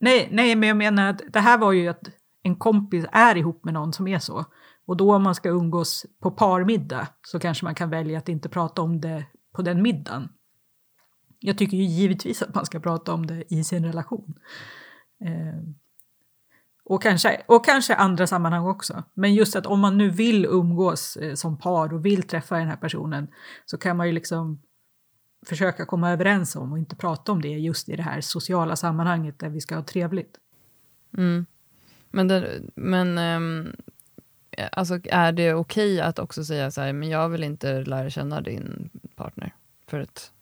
Nej, 0.00 0.28
nej, 0.30 0.56
men 0.56 0.68
jag 0.68 0.76
menar 0.76 1.10
att 1.10 1.22
det 1.28 1.40
här 1.40 1.58
var 1.58 1.72
ju 1.72 1.88
att 1.88 2.08
en 2.42 2.56
kompis 2.56 3.04
är 3.12 3.36
ihop 3.36 3.64
med 3.64 3.74
någon 3.74 3.92
som 3.92 4.08
är 4.08 4.18
så. 4.18 4.44
Och 4.86 4.96
då 4.96 5.14
om 5.14 5.22
man 5.22 5.34
ska 5.34 5.48
umgås 5.48 6.06
på 6.22 6.30
parmiddag 6.30 7.08
så 7.22 7.38
kanske 7.38 7.64
man 7.64 7.74
kan 7.74 7.90
välja 7.90 8.18
att 8.18 8.28
inte 8.28 8.48
prata 8.48 8.82
om 8.82 9.00
det 9.00 9.24
på 9.54 9.62
den 9.62 9.82
middagen. 9.82 10.28
Jag 11.40 11.58
tycker 11.58 11.76
ju 11.76 11.84
givetvis 11.84 12.42
att 12.42 12.54
man 12.54 12.66
ska 12.66 12.80
prata 12.80 13.12
om 13.12 13.26
det 13.26 13.54
i 13.54 13.64
sin 13.64 13.84
relation. 13.84 14.34
Eh, 15.24 15.60
och, 16.84 17.02
kanske, 17.02 17.42
och 17.46 17.64
kanske 17.64 17.94
andra 17.94 18.26
sammanhang 18.26 18.66
också. 18.66 19.04
Men 19.14 19.34
just 19.34 19.56
att 19.56 19.66
om 19.66 19.80
man 19.80 19.98
nu 19.98 20.10
vill 20.10 20.44
umgås 20.44 21.16
eh, 21.16 21.34
som 21.34 21.58
par 21.58 21.94
och 21.94 22.06
vill 22.06 22.22
träffa 22.22 22.56
den 22.56 22.68
här 22.68 22.76
personen 22.76 23.28
så 23.66 23.78
kan 23.78 23.96
man 23.96 24.06
ju 24.06 24.12
liksom 24.12 24.62
försöka 25.46 25.86
komma 25.86 26.10
överens 26.10 26.56
om 26.56 26.72
och 26.72 26.78
inte 26.78 26.96
prata 26.96 27.32
om 27.32 27.42
det 27.42 27.48
just 27.48 27.88
i 27.88 27.96
det 27.96 28.02
här 28.02 28.20
sociala 28.20 28.76
sammanhanget 28.76 29.38
där 29.38 29.48
vi 29.48 29.60
ska 29.60 29.74
ha 29.74 29.82
trevligt. 29.82 30.38
Mm. 31.18 31.46
Men, 32.10 32.28
det, 32.28 32.62
men 32.74 33.18
um, 33.18 33.72
alltså, 34.72 34.98
är 35.04 35.32
det 35.32 35.54
okej 35.54 35.94
okay 35.94 36.00
att 36.08 36.18
också 36.18 36.44
säga 36.44 36.70
så 36.70 36.80
här, 36.80 36.92
men 36.92 37.08
jag 37.08 37.28
vill 37.28 37.44
inte 37.44 37.84
lära 37.84 38.10
känna 38.10 38.40
din 38.40 38.90
partner 39.16 39.54
för 39.86 40.00
att 40.00 40.32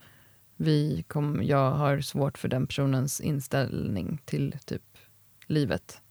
vi 0.60 1.04
kom, 1.08 1.42
jag 1.42 1.70
har 1.70 2.00
svårt 2.00 2.38
för 2.38 2.48
den 2.48 2.66
personens 2.66 3.20
inställning 3.20 4.22
till 4.24 4.56
typ 4.66 4.98
livet. 5.46 6.02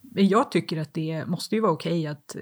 Men 0.00 0.28
jag 0.28 0.50
tycker 0.50 0.80
att 0.80 0.94
det 0.94 1.26
måste 1.26 1.54
ju 1.54 1.60
vara 1.60 1.72
okej 1.72 2.06
att, 2.06 2.36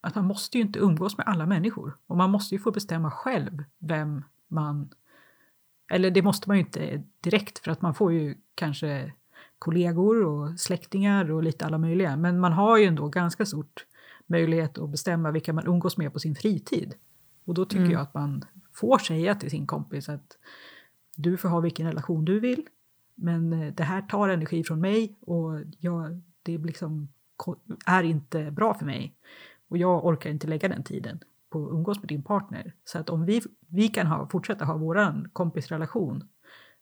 att 0.00 0.14
man 0.14 0.24
måste 0.24 0.58
ju 0.58 0.64
inte 0.64 0.78
umgås 0.78 1.18
med 1.18 1.26
alla 1.26 1.46
människor. 1.46 1.96
Och 2.06 2.16
man 2.16 2.30
måste 2.30 2.54
ju 2.54 2.58
få 2.58 2.70
bestämma 2.70 3.10
själv 3.10 3.64
vem 3.78 4.24
man... 4.48 4.90
Eller 5.90 6.10
det 6.10 6.22
måste 6.22 6.48
man 6.48 6.56
ju 6.56 6.62
inte 6.62 7.02
direkt 7.20 7.58
för 7.58 7.70
att 7.70 7.82
man 7.82 7.94
får 7.94 8.12
ju 8.12 8.34
kanske 8.54 9.12
kollegor 9.58 10.24
och 10.24 10.60
släktingar 10.60 11.30
och 11.30 11.42
lite 11.42 11.66
alla 11.66 11.78
möjliga. 11.78 12.16
Men 12.16 12.40
man 12.40 12.52
har 12.52 12.78
ju 12.78 12.84
ändå 12.84 13.08
ganska 13.08 13.46
stort 13.46 13.86
möjlighet 14.26 14.78
att 14.78 14.90
bestämma 14.90 15.30
vilka 15.30 15.52
man 15.52 15.66
umgås 15.66 15.96
med 15.96 16.12
på 16.12 16.18
sin 16.18 16.34
fritid. 16.34 16.94
Och 17.44 17.54
då 17.54 17.64
tycker 17.64 17.80
mm. 17.80 17.92
jag 17.92 18.02
att 18.02 18.14
man 18.14 18.44
får 18.76 18.98
säga 18.98 19.34
till 19.34 19.50
sin 19.50 19.66
kompis 19.66 20.08
att 20.08 20.38
du 21.16 21.36
får 21.36 21.48
ha 21.48 21.60
vilken 21.60 21.86
relation 21.86 22.24
du 22.24 22.40
vill, 22.40 22.66
men 23.14 23.52
eh, 23.52 23.74
det 23.74 23.84
här 23.84 24.02
tar 24.02 24.28
energi 24.28 24.64
från 24.64 24.80
mig 24.80 25.16
och 25.20 25.60
jag, 25.78 26.22
det 26.42 26.58
liksom 26.58 27.08
är 27.86 28.02
inte 28.02 28.50
bra 28.50 28.74
för 28.74 28.86
mig. 28.86 29.16
Och 29.68 29.78
jag 29.78 30.06
orkar 30.06 30.30
inte 30.30 30.46
lägga 30.46 30.68
den 30.68 30.82
tiden 30.82 31.20
på 31.50 31.66
att 31.66 31.72
umgås 31.72 31.98
med 31.98 32.08
din 32.08 32.22
partner. 32.22 32.74
Så 32.84 32.98
att 32.98 33.10
om 33.10 33.24
vi, 33.24 33.42
vi 33.68 33.88
kan 33.88 34.06
ha, 34.06 34.28
fortsätta 34.28 34.64
ha 34.64 34.76
vår 34.76 35.28
kompisrelation, 35.32 36.28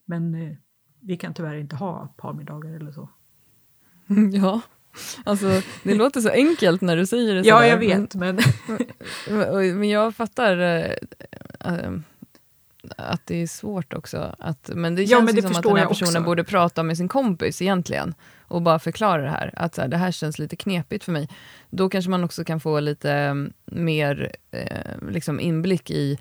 men 0.04 0.34
eh, 0.34 0.56
vi 1.00 1.16
kan 1.16 1.34
tyvärr 1.34 1.56
inte 1.56 1.76
ha 1.76 2.14
parmiddagar 2.16 2.70
eller 2.70 2.92
så. 2.92 3.08
Ja, 4.32 4.60
alltså 5.24 5.62
det 5.82 5.94
låter 5.94 6.20
så 6.20 6.28
enkelt 6.28 6.80
när 6.80 6.96
du 6.96 7.06
säger 7.06 7.34
det 7.34 7.40
Ja, 7.40 7.56
sådär. 7.56 7.68
jag 7.68 7.78
vet, 7.78 8.14
men... 8.14 8.40
men 9.78 9.88
jag 9.88 10.14
fattar 10.14 10.58
äh, 11.60 11.90
att 12.96 13.26
det 13.26 13.42
är 13.42 13.46
svårt 13.46 13.94
också. 13.94 14.36
Att, 14.38 14.70
men 14.74 14.94
det 14.94 15.02
känns 15.02 15.10
ja, 15.10 15.20
men 15.20 15.34
det 15.34 15.42
som 15.42 15.56
att 15.56 15.62
den 15.62 15.76
här 15.76 15.86
personen 15.86 16.16
också. 16.16 16.20
borde 16.20 16.44
prata 16.44 16.82
med 16.82 16.96
sin 16.96 17.08
kompis 17.08 17.62
egentligen 17.62 18.14
och 18.42 18.62
bara 18.62 18.78
förklara 18.78 19.22
det 19.22 19.28
här. 19.28 19.50
Att 19.56 19.74
så 19.74 19.80
här, 19.80 19.88
det 19.88 19.96
här 19.96 20.10
känns 20.10 20.38
lite 20.38 20.56
knepigt 20.56 21.04
för 21.04 21.12
mig. 21.12 21.28
Då 21.70 21.88
kanske 21.88 22.10
man 22.10 22.24
också 22.24 22.44
kan 22.44 22.60
få 22.60 22.80
lite 22.80 23.12
mm, 23.12 23.52
mer 23.64 24.32
eh, 24.50 25.08
liksom 25.10 25.40
inblick 25.40 25.90
i 25.90 26.18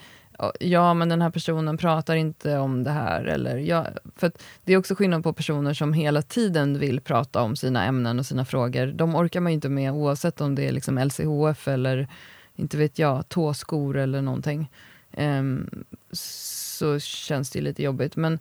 ja, 0.59 0.93
men 0.93 1.09
den 1.09 1.21
här 1.21 1.29
personen 1.29 1.77
pratar 1.77 2.15
inte 2.15 2.57
om 2.57 2.83
det 2.83 2.91
här. 2.91 3.25
Eller, 3.25 3.57
ja, 3.57 3.87
för 4.15 4.31
det 4.63 4.73
är 4.73 4.77
också 4.77 4.95
skillnad 4.95 5.23
på 5.23 5.33
personer 5.33 5.73
som 5.73 5.93
hela 5.93 6.21
tiden 6.21 6.79
vill 6.79 7.01
prata 7.01 7.41
om 7.41 7.55
sina 7.55 7.85
ämnen 7.85 8.19
och 8.19 8.25
sina 8.25 8.45
frågor. 8.45 8.87
De 8.87 9.15
orkar 9.15 9.39
man 9.39 9.51
inte 9.51 9.69
med 9.69 9.91
oavsett 9.91 10.41
om 10.41 10.55
det 10.55 10.67
är 10.67 10.71
liksom 10.71 10.97
LCHF 10.97 11.67
eller 11.67 12.07
inte 12.55 12.77
vet 12.77 12.99
jag, 12.99 13.29
tåskor 13.29 13.97
eller 13.97 14.21
någonting. 14.21 14.71
Um, 15.17 15.85
så 16.11 16.99
känns 16.99 17.49
det 17.49 17.61
lite 17.61 17.83
jobbigt. 17.83 18.15
Men 18.15 18.39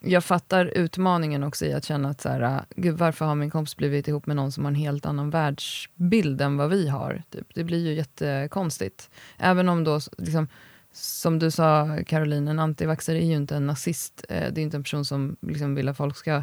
jag 0.00 0.24
fattar 0.24 0.66
utmaningen 0.66 1.42
också 1.42 1.66
i 1.66 1.72
att 1.72 1.84
känna 1.84 2.08
att 2.08 2.20
så 2.20 2.28
här, 2.28 2.40
ah, 2.40 2.64
gud, 2.76 2.98
varför 2.98 3.24
har 3.24 3.34
min 3.34 3.50
kompis 3.50 3.76
blivit 3.76 4.08
ihop 4.08 4.26
med 4.26 4.36
någon 4.36 4.52
som 4.52 4.64
har 4.64 4.70
en 4.70 4.74
helt 4.74 5.06
annan 5.06 5.30
världsbild 5.30 6.40
än 6.40 6.56
vad 6.56 6.70
vi 6.70 6.88
har? 6.88 7.22
Typ. 7.30 7.46
Det 7.54 7.64
blir 7.64 7.86
ju 7.86 7.94
jättekonstigt. 7.94 9.10
Även 9.38 9.68
om 9.68 9.84
då, 9.84 10.00
liksom, 10.18 10.48
som 10.94 11.38
du 11.38 11.50
sa 11.50 11.98
Caroline, 12.06 12.48
en 12.48 12.58
antivaxxare 12.58 13.18
är 13.18 13.26
ju 13.26 13.36
inte 13.36 13.56
en 13.56 13.66
nazist. 13.66 14.24
Eh, 14.28 14.52
det 14.52 14.60
är 14.60 14.62
inte 14.62 14.76
en 14.76 14.82
person 14.82 15.04
som 15.04 15.36
liksom 15.40 15.74
vill 15.74 15.88
att 15.88 15.96
folk 15.96 16.16
ska 16.16 16.42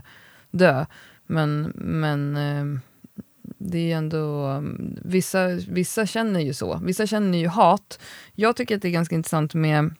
dö. 0.51 0.85
Men, 1.25 1.71
men 1.75 2.35
eh, 2.35 2.81
det 3.57 3.77
är 3.77 3.83
ju 3.83 3.91
ändå... 3.91 4.45
Mm, 4.45 4.99
vissa, 5.01 5.47
vissa 5.47 6.05
känner 6.05 6.39
ju 6.39 6.53
så. 6.53 6.79
Vissa 6.83 7.07
känner 7.07 7.37
ju 7.37 7.47
hat. 7.47 7.99
Jag 8.35 8.55
tycker 8.55 8.75
att 8.75 8.81
det 8.81 8.87
är 8.87 8.91
ganska 8.91 9.15
intressant 9.15 9.53
med 9.53 9.95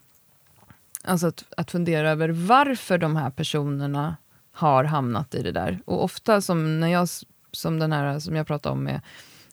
Alltså 1.04 1.28
att, 1.28 1.44
att 1.58 1.72
fundera 1.72 2.10
över 2.10 2.30
varför 2.30 2.98
de 2.98 3.16
här 3.16 3.30
personerna 3.30 4.16
har 4.52 4.84
hamnat 4.84 5.36
i 5.36 5.42
det 5.42 5.52
där. 5.52 5.82
Och 5.86 6.04
ofta 6.04 6.42
som 6.42 6.80
när 6.80 6.88
jag, 6.88 7.08
som 7.52 7.80
den 7.80 7.92
här 7.92 8.20
som 8.20 8.36
jag 8.36 8.48
pratade 8.48 8.74
om 8.74 8.84
med, 8.84 9.02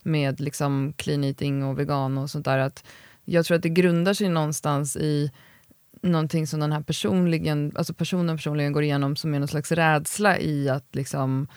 med 0.02 0.40
liksom 0.40 0.92
clean 0.96 1.24
eating 1.24 1.64
och 1.64 1.78
vegan 1.78 2.18
och 2.18 2.30
sånt 2.30 2.44
där, 2.44 2.58
att 2.58 2.84
jag 3.28 3.46
tror 3.46 3.56
att 3.56 3.62
det 3.62 3.68
grundar 3.68 4.14
sig 4.14 4.28
någonstans 4.28 4.96
i 4.96 5.30
någonting 6.02 6.46
som 6.46 6.60
den 6.60 6.72
här 6.72 6.80
personligen, 6.80 7.72
alltså 7.74 7.94
personen 7.94 8.36
personligen 8.36 8.72
går 8.72 8.82
igenom 8.82 9.16
som 9.16 9.34
är 9.34 9.38
någon 9.38 9.48
slags 9.48 9.72
rädsla 9.72 10.38
i 10.38 10.68
att 10.68 10.94
liksom, 10.94 11.48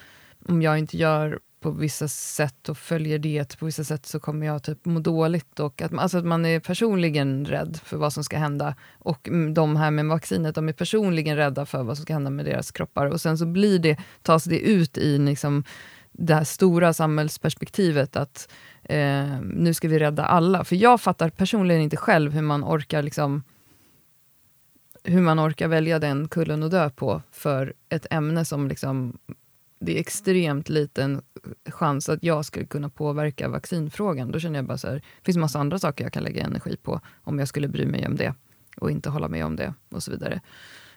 om 0.47 0.61
jag 0.61 0.79
inte 0.79 0.97
gör 0.97 1.39
på 1.61 1.71
vissa 1.71 2.07
sätt 2.07 2.69
och 2.69 2.77
följer 2.77 3.19
det 3.19 3.57
på 3.57 3.65
vissa 3.65 3.83
sätt 3.83 4.05
så 4.05 4.19
kommer 4.19 4.45
jag 4.45 4.63
typ 4.63 4.85
må 4.85 4.99
dåligt. 4.99 5.59
Och 5.59 5.81
att, 5.81 5.93
alltså 5.93 6.17
att 6.17 6.25
man 6.25 6.45
är 6.45 6.59
personligen 6.59 7.45
rädd 7.45 7.79
för 7.83 7.97
vad 7.97 8.13
som 8.13 8.23
ska 8.23 8.37
hända. 8.37 8.75
Och 8.99 9.29
de 9.53 9.75
här 9.75 9.91
med 9.91 10.05
vaccinet, 10.05 10.55
de 10.55 10.69
är 10.69 10.73
personligen 10.73 11.37
rädda 11.37 11.65
för 11.65 11.83
vad 11.83 11.97
som 11.97 12.03
ska 12.03 12.13
hända 12.13 12.29
med 12.29 12.45
deras 12.45 12.71
kroppar. 12.71 13.05
Och 13.05 13.21
sen 13.21 13.37
så 13.37 13.45
blir 13.45 13.79
det, 13.79 13.97
tas 14.21 14.43
det 14.43 14.59
ut 14.59 14.97
i 14.97 15.17
liksom 15.17 15.63
det 16.11 16.33
här 16.33 16.43
stora 16.43 16.93
samhällsperspektivet 16.93 18.15
att 18.15 18.49
eh, 18.83 19.41
nu 19.41 19.73
ska 19.73 19.87
vi 19.87 19.99
rädda 19.99 20.25
alla. 20.25 20.63
För 20.63 20.75
jag 20.75 21.01
fattar 21.01 21.29
personligen 21.29 21.81
inte 21.81 21.97
själv 21.97 22.31
hur 22.31 22.41
man 22.41 22.63
orkar 22.63 23.03
liksom 23.03 23.43
hur 25.03 25.21
man 25.21 25.39
orkar 25.39 25.67
välja 25.67 25.99
den 25.99 26.27
kullen 26.27 26.63
att 26.63 26.71
dö 26.71 26.89
på 26.89 27.21
för 27.31 27.73
ett 27.89 28.07
ämne 28.09 28.45
som 28.45 28.67
liksom 28.67 29.17
det 29.79 29.95
är 29.95 29.99
extremt 29.99 30.69
liten 30.69 31.21
chans 31.69 32.09
att 32.09 32.23
jag 32.23 32.45
skulle 32.45 32.65
kunna 32.65 32.89
påverka 32.89 33.49
vaccinfrågan. 33.49 34.31
Då 34.31 34.39
känner 34.39 34.59
jag 34.59 34.65
bara 34.65 34.77
så 34.77 34.87
här, 34.87 34.95
det 34.95 35.25
finns 35.25 35.37
massa 35.37 35.59
andra 35.59 35.79
saker 35.79 36.03
jag 36.03 36.13
kan 36.13 36.23
lägga 36.23 36.43
energi 36.43 36.77
på 36.77 37.01
om 37.23 37.39
jag 37.39 37.47
skulle 37.47 37.67
bry 37.67 37.85
mig 37.85 38.07
om 38.07 38.15
det 38.15 38.33
och 38.77 38.91
inte 38.91 39.09
hålla 39.09 39.27
med 39.27 39.45
om 39.45 39.55
det 39.55 39.73
och 39.89 40.03
så 40.03 40.11
vidare 40.11 40.41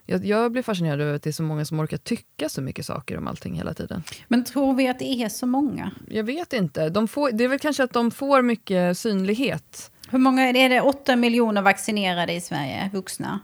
jag, 0.07 0.25
jag 0.25 0.53
blir 0.53 0.63
fascinerad 0.63 1.01
över 1.01 1.15
att 1.15 1.23
det 1.23 1.31
är 1.31 1.33
så 1.33 1.43
många 1.43 1.65
som 1.65 1.81
orkar 1.81 1.97
tycka 1.97 2.49
så 2.49 2.63
mycket 2.63 2.87
saker 2.87 3.19
om 3.19 3.29
allting 3.29 3.55
hela 3.55 3.75
tiden. 3.75 4.03
Men 4.29 4.45
tror 4.45 4.75
vi 4.75 4.89
att 4.89 4.99
det 4.99 5.05
är 5.05 5.29
så 5.29 5.47
många? 5.47 5.91
Jag 6.09 6.25
vet 6.25 6.53
inte. 6.53 6.89
De 6.89 7.09
får, 7.09 7.31
det 7.33 7.45
är 7.45 7.49
väl 7.49 7.59
kanske 7.59 7.85
att 7.85 7.93
de 7.93 8.11
får 8.11 8.43
mycket 8.43 8.99
synlighet. 8.99 9.91
Hur 10.11 10.19
många 10.19 10.43
är 10.43 10.53
det? 10.53 10.61
Är 10.61 10.69
det 10.69 10.81
8 10.81 11.17
miljoner 11.17 11.63
vaccinerade 11.63 12.33
i 12.33 12.41
Sverige, 12.41 12.91
vuxna? 12.93 13.41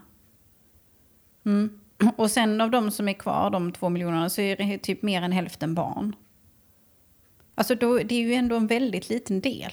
Mm. 1.45 1.79
Och 2.15 2.31
sen 2.31 2.61
av 2.61 2.71
de 2.71 2.91
som 2.91 3.09
är 3.09 3.13
kvar, 3.13 3.49
de 3.49 3.71
två 3.71 3.89
miljonerna, 3.89 4.29
så 4.29 4.41
är 4.41 4.55
det 4.55 4.77
typ 4.77 5.01
mer 5.01 5.21
än 5.21 5.31
hälften 5.31 5.75
barn. 5.75 6.15
Alltså 7.55 7.75
då, 7.75 7.97
det 7.97 8.15
är 8.15 8.21
ju 8.21 8.33
ändå 8.33 8.55
en 8.55 8.67
väldigt 8.67 9.09
liten 9.09 9.41
del. 9.41 9.71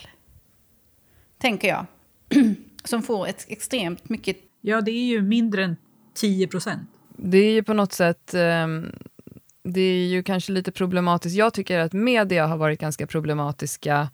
Tänker 1.38 1.68
jag. 1.68 1.86
Som 2.84 3.02
får 3.02 3.28
ett 3.28 3.46
extremt 3.48 4.08
mycket... 4.08 4.36
Ja, 4.60 4.80
det 4.80 4.90
är 4.90 5.04
ju 5.04 5.22
mindre 5.22 5.64
än 5.64 5.76
10 6.20 6.46
procent. 6.46 6.88
Det 7.16 7.38
är 7.38 7.52
ju 7.52 7.62
på 7.62 7.74
något 7.74 7.92
sätt... 7.92 8.34
Ehm, 8.34 8.92
det 9.62 9.80
är 9.80 10.06
ju 10.06 10.22
kanske 10.22 10.52
lite 10.52 10.72
problematiskt. 10.72 11.36
Jag 11.36 11.54
tycker 11.54 11.78
att 11.78 11.92
media 11.92 12.46
har 12.46 12.56
varit 12.56 12.80
ganska 12.80 13.06
problematiska 13.06 14.08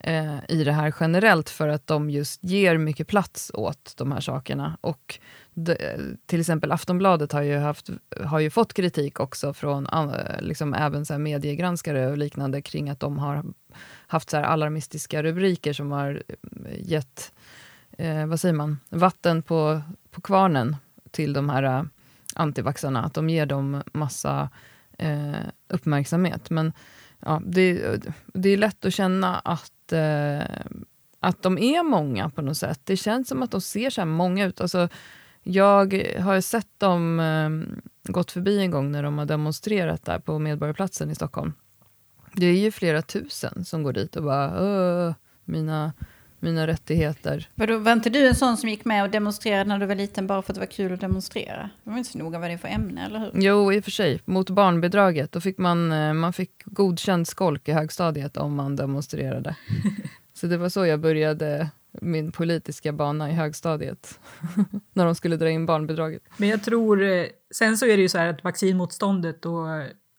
eh, 0.00 0.36
i 0.48 0.64
det 0.64 0.72
här 0.72 0.94
generellt 1.00 1.50
för 1.50 1.68
att 1.68 1.86
de 1.86 2.10
just 2.10 2.44
ger 2.44 2.78
mycket 2.78 3.06
plats 3.06 3.50
åt 3.54 3.94
de 3.96 4.12
här 4.12 4.20
sakerna. 4.20 4.78
Och 4.80 5.18
de, 5.54 5.72
eh, 5.72 6.00
till 6.26 6.40
exempel 6.40 6.72
Aftonbladet 6.72 7.32
har 7.32 7.42
ju, 7.42 7.56
haft, 7.56 7.90
har 8.24 8.40
ju 8.40 8.50
fått 8.50 8.74
kritik 8.74 9.20
också 9.20 9.54
från 9.54 9.86
eh, 9.86 10.40
liksom 10.40 10.74
även 10.74 11.06
så 11.06 11.14
här 11.14 11.18
mediegranskare 11.18 12.06
och 12.10 12.18
liknande 12.18 12.62
kring 12.62 12.90
att 12.90 13.00
de 13.00 13.18
har 13.18 13.44
haft 14.06 14.30
så 14.30 14.36
alarmistiska 14.36 15.22
rubriker 15.22 15.72
som 15.72 15.92
har 15.92 16.22
gett 16.78 17.32
eh, 17.98 18.26
vad 18.26 18.40
säger 18.40 18.54
man, 18.54 18.78
vatten 18.88 19.42
på, 19.42 19.82
på 20.10 20.20
kvarnen 20.20 20.76
till 21.14 21.32
de 21.32 21.48
här 21.48 21.62
äh, 21.62 21.82
antivaxarna. 22.34 23.04
Att 23.04 23.14
de 23.14 23.30
ger 23.30 23.46
dem 23.46 23.82
massa 23.92 24.48
eh, 24.98 25.46
uppmärksamhet. 25.68 26.50
Men 26.50 26.72
ja, 27.20 27.42
det, 27.46 27.96
det 28.26 28.48
är 28.48 28.56
lätt 28.56 28.84
att 28.84 28.94
känna 28.94 29.38
att, 29.38 29.92
eh, 29.92 30.42
att 31.20 31.42
de 31.42 31.58
är 31.58 31.82
många 31.82 32.30
på 32.30 32.42
något 32.42 32.56
sätt. 32.56 32.80
Det 32.84 32.96
känns 32.96 33.28
som 33.28 33.42
att 33.42 33.50
de 33.50 33.60
ser 33.60 33.90
så 33.90 34.04
många 34.04 34.46
ut. 34.46 34.60
Alltså, 34.60 34.88
jag 35.42 35.94
har 36.20 36.40
sett 36.40 36.80
dem 36.80 37.20
eh, 37.20 38.12
gått 38.12 38.30
förbi 38.30 38.58
en 38.58 38.70
gång 38.70 38.92
när 38.92 39.02
de 39.02 39.18
har 39.18 39.26
demonstrerat 39.26 40.04
där 40.04 40.18
på 40.18 40.38
Medborgarplatsen 40.38 41.10
i 41.10 41.14
Stockholm. 41.14 41.52
Det 42.32 42.46
är 42.46 42.56
ju 42.56 42.70
flera 42.70 43.02
tusen 43.02 43.64
som 43.64 43.82
går 43.82 43.92
dit 43.92 44.16
och 44.16 44.22
bara 44.22 45.14
mina, 45.44 45.92
mina 46.44 46.66
rättigheter. 46.66 47.48
Vadå, 47.54 47.78
var 47.78 47.92
inte 47.92 48.10
du 48.10 48.28
en 48.28 48.34
sån 48.34 48.56
som 48.56 48.68
gick 48.68 48.84
med 48.84 49.04
och 49.04 49.10
demonstrerade 49.10 49.64
när 49.64 49.78
du 49.78 49.86
var 49.86 49.94
liten 49.94 50.26
bara 50.26 50.42
för 50.42 50.52
att 50.52 50.54
det 50.54 50.60
var 50.60 50.66
kul 50.66 50.92
att 50.92 51.00
demonstrera? 51.00 51.70
Det 51.84 51.90
var 51.90 51.98
inte 51.98 52.10
så 52.10 52.18
noga 52.18 52.38
vad 52.38 52.50
det 52.50 52.54
är 52.54 52.58
för 52.58 52.68
ämne, 52.68 53.06
eller 53.06 53.18
hur? 53.18 53.30
Jo, 53.34 53.72
i 53.72 53.80
och 53.80 53.84
för 53.84 53.90
sig. 53.90 54.20
Mot 54.24 54.50
barnbidraget. 54.50 55.32
Då 55.32 55.40
fick 55.40 55.58
man, 55.58 55.92
eh, 55.92 56.12
man 56.12 56.32
fick 56.32 56.62
godkänd 56.64 57.28
skolk 57.28 57.68
i 57.68 57.72
högstadiet 57.72 58.36
om 58.36 58.54
man 58.54 58.76
demonstrerade. 58.76 59.56
så 60.34 60.46
det 60.46 60.56
var 60.56 60.68
så 60.68 60.86
jag 60.86 61.00
började 61.00 61.70
min 62.00 62.32
politiska 62.32 62.92
bana 62.92 63.30
i 63.30 63.32
högstadiet. 63.32 64.20
när 64.92 65.04
de 65.04 65.14
skulle 65.14 65.36
dra 65.36 65.50
in 65.50 65.66
barnbidraget. 65.66 66.22
Men 66.36 66.48
jag 66.48 66.62
tror, 66.62 67.02
eh, 67.02 67.26
sen 67.54 67.78
så 67.78 67.86
är 67.86 67.96
det 67.96 68.02
ju 68.02 68.08
så 68.08 68.18
här 68.18 68.28
att 68.28 68.44
vaccinmotståndet 68.44 69.46
och 69.46 69.66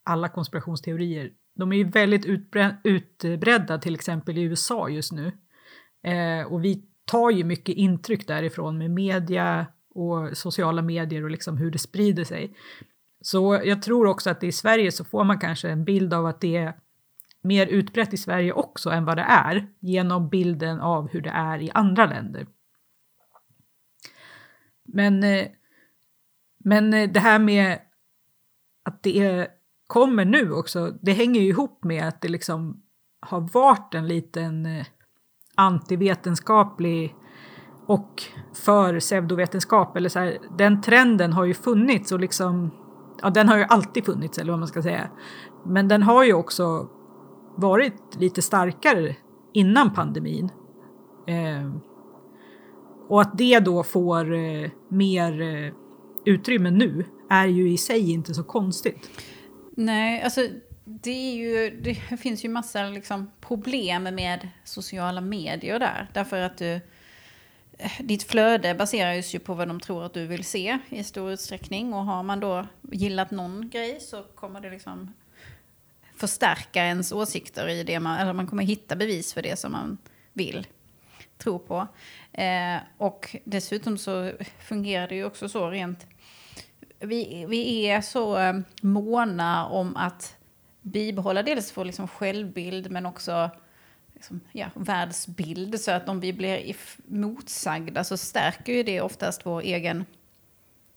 alla 0.05 0.29
konspirationsteorier, 0.29 1.29
de 1.55 1.71
är 1.71 1.77
ju 1.77 1.83
väldigt 1.83 2.25
utbredda 2.83 3.77
till 3.77 3.95
exempel 3.95 4.37
i 4.37 4.41
USA 4.41 4.89
just 4.89 5.11
nu. 5.11 5.31
Eh, 6.05 6.45
och 6.53 6.63
vi 6.65 6.83
tar 7.05 7.31
ju 7.31 7.43
mycket 7.43 7.75
intryck 7.75 8.27
därifrån 8.27 8.77
med 8.77 8.91
media 8.91 9.65
och 9.89 10.37
sociala 10.37 10.81
medier 10.81 11.23
och 11.23 11.29
liksom 11.29 11.57
hur 11.57 11.71
det 11.71 11.79
sprider 11.79 12.23
sig. 12.23 12.55
Så 13.21 13.61
jag 13.63 13.81
tror 13.81 14.07
också 14.07 14.29
att 14.29 14.43
i 14.43 14.51
Sverige 14.51 14.91
så 14.91 15.03
får 15.03 15.23
man 15.23 15.39
kanske 15.39 15.69
en 15.69 15.85
bild 15.85 16.13
av 16.13 16.25
att 16.25 16.41
det 16.41 16.55
är 16.55 16.73
mer 17.41 17.67
utbrett 17.67 18.13
i 18.13 18.17
Sverige 18.17 18.53
också 18.53 18.89
än 18.89 19.05
vad 19.05 19.17
det 19.17 19.25
är 19.29 19.67
genom 19.79 20.29
bilden 20.29 20.79
av 20.79 21.09
hur 21.09 21.21
det 21.21 21.29
är 21.29 21.61
i 21.61 21.71
andra 21.73 22.05
länder. 22.05 22.47
Men, 24.83 25.23
eh, 25.23 25.47
men 26.57 26.93
eh, 26.93 27.09
det 27.09 27.19
här 27.19 27.39
med 27.39 27.79
att 28.83 29.03
det 29.03 29.47
kommer 29.87 30.25
nu 30.25 30.51
också, 30.51 30.97
det 31.01 31.11
hänger 31.11 31.41
ju 31.41 31.47
ihop 31.47 31.83
med 31.83 32.07
att 32.07 32.21
det 32.21 32.27
liksom 32.27 32.83
har 33.19 33.41
varit 33.41 33.93
en 33.93 34.07
liten 34.07 34.65
eh, 34.65 34.85
antivetenskaplig 35.55 37.15
och 37.85 38.23
för 38.53 38.99
pseudovetenskap. 38.99 39.97
Eller 39.97 40.09
så 40.09 40.19
här, 40.19 40.37
den 40.57 40.81
trenden 40.81 41.33
har 41.33 41.45
ju 41.45 41.53
funnits 41.53 42.11
och 42.11 42.19
liksom, 42.19 42.71
ja 43.21 43.29
den 43.29 43.49
har 43.49 43.57
ju 43.57 43.63
alltid 43.63 44.05
funnits 44.05 44.37
eller 44.37 44.51
vad 44.51 44.59
man 44.59 44.67
ska 44.67 44.81
säga. 44.81 45.09
Men 45.65 45.87
den 45.87 46.03
har 46.03 46.23
ju 46.23 46.33
också 46.33 46.89
varit 47.55 48.15
lite 48.19 48.41
starkare 48.41 49.15
innan 49.53 49.93
pandemin. 49.93 50.51
Eh, 51.27 51.71
och 53.07 53.21
att 53.21 53.37
det 53.37 53.59
då 53.59 53.83
får 53.83 54.33
eh, 54.33 54.69
mer 54.89 55.41
eh, 55.41 55.73
utrymme 56.25 56.71
nu 56.71 57.05
är 57.29 57.47
ju 57.47 57.69
i 57.69 57.77
sig 57.77 58.11
inte 58.11 58.33
så 58.33 58.43
konstigt. 58.43 59.09
Nej, 59.77 60.21
alltså 60.23 60.41
det, 60.85 61.11
är 61.11 61.35
ju, 61.35 61.81
det 61.81 61.95
finns 62.19 62.45
ju 62.45 62.49
massa 62.49 62.83
liksom 62.83 63.31
problem 63.41 64.03
med 64.03 64.49
sociala 64.63 65.21
medier 65.21 65.79
där. 65.79 66.07
Därför 66.13 66.41
att 66.41 66.57
du, 66.57 66.79
eh, 67.77 67.91
ditt 67.99 68.23
flöde 68.23 68.75
baseras 68.75 69.35
ju 69.35 69.39
på 69.39 69.53
vad 69.53 69.67
de 69.67 69.79
tror 69.79 70.05
att 70.05 70.13
du 70.13 70.27
vill 70.27 70.43
se 70.43 70.79
i 70.89 71.03
stor 71.03 71.31
utsträckning. 71.31 71.93
Och 71.93 72.05
har 72.05 72.23
man 72.23 72.39
då 72.39 72.67
gillat 72.91 73.31
någon 73.31 73.69
grej 73.69 73.99
så 73.99 74.23
kommer 74.23 74.61
det 74.61 74.69
liksom 74.69 75.13
förstärka 76.15 76.85
ens 76.85 77.11
åsikter 77.11 77.69
i 77.69 77.83
det 77.83 77.99
man, 77.99 78.17
eller 78.17 78.33
man 78.33 78.47
kommer 78.47 78.63
hitta 78.63 78.95
bevis 78.95 79.33
för 79.33 79.41
det 79.41 79.59
som 79.59 79.71
man 79.71 79.97
vill 80.33 80.67
tro 81.37 81.59
på. 81.59 81.87
Eh, 82.31 82.77
och 82.97 83.35
dessutom 83.43 83.97
så 83.97 84.31
fungerar 84.59 85.07
det 85.07 85.15
ju 85.15 85.25
också 85.25 85.49
så 85.49 85.69
rent, 85.69 86.07
vi, 86.99 87.45
vi 87.49 87.87
är 87.87 88.01
så 88.01 88.37
eh, 88.37 88.59
måna 88.81 89.67
om 89.67 89.95
att 89.95 90.35
bibehålla 90.85 91.43
dels 91.43 91.77
vår 91.77 91.85
liksom 91.85 92.07
självbild 92.07 92.91
men 92.91 93.05
också 93.05 93.49
liksom, 94.13 94.39
ja, 94.51 94.67
världsbild. 94.75 95.79
Så 95.81 95.91
att 95.91 96.09
om 96.09 96.19
vi 96.19 96.33
blir 96.33 96.75
motsagda 97.05 98.03
så 98.03 98.17
stärker 98.17 98.73
ju 98.73 98.83
det 98.83 99.01
oftast 99.01 99.45
vår 99.45 99.61
egen... 99.61 100.05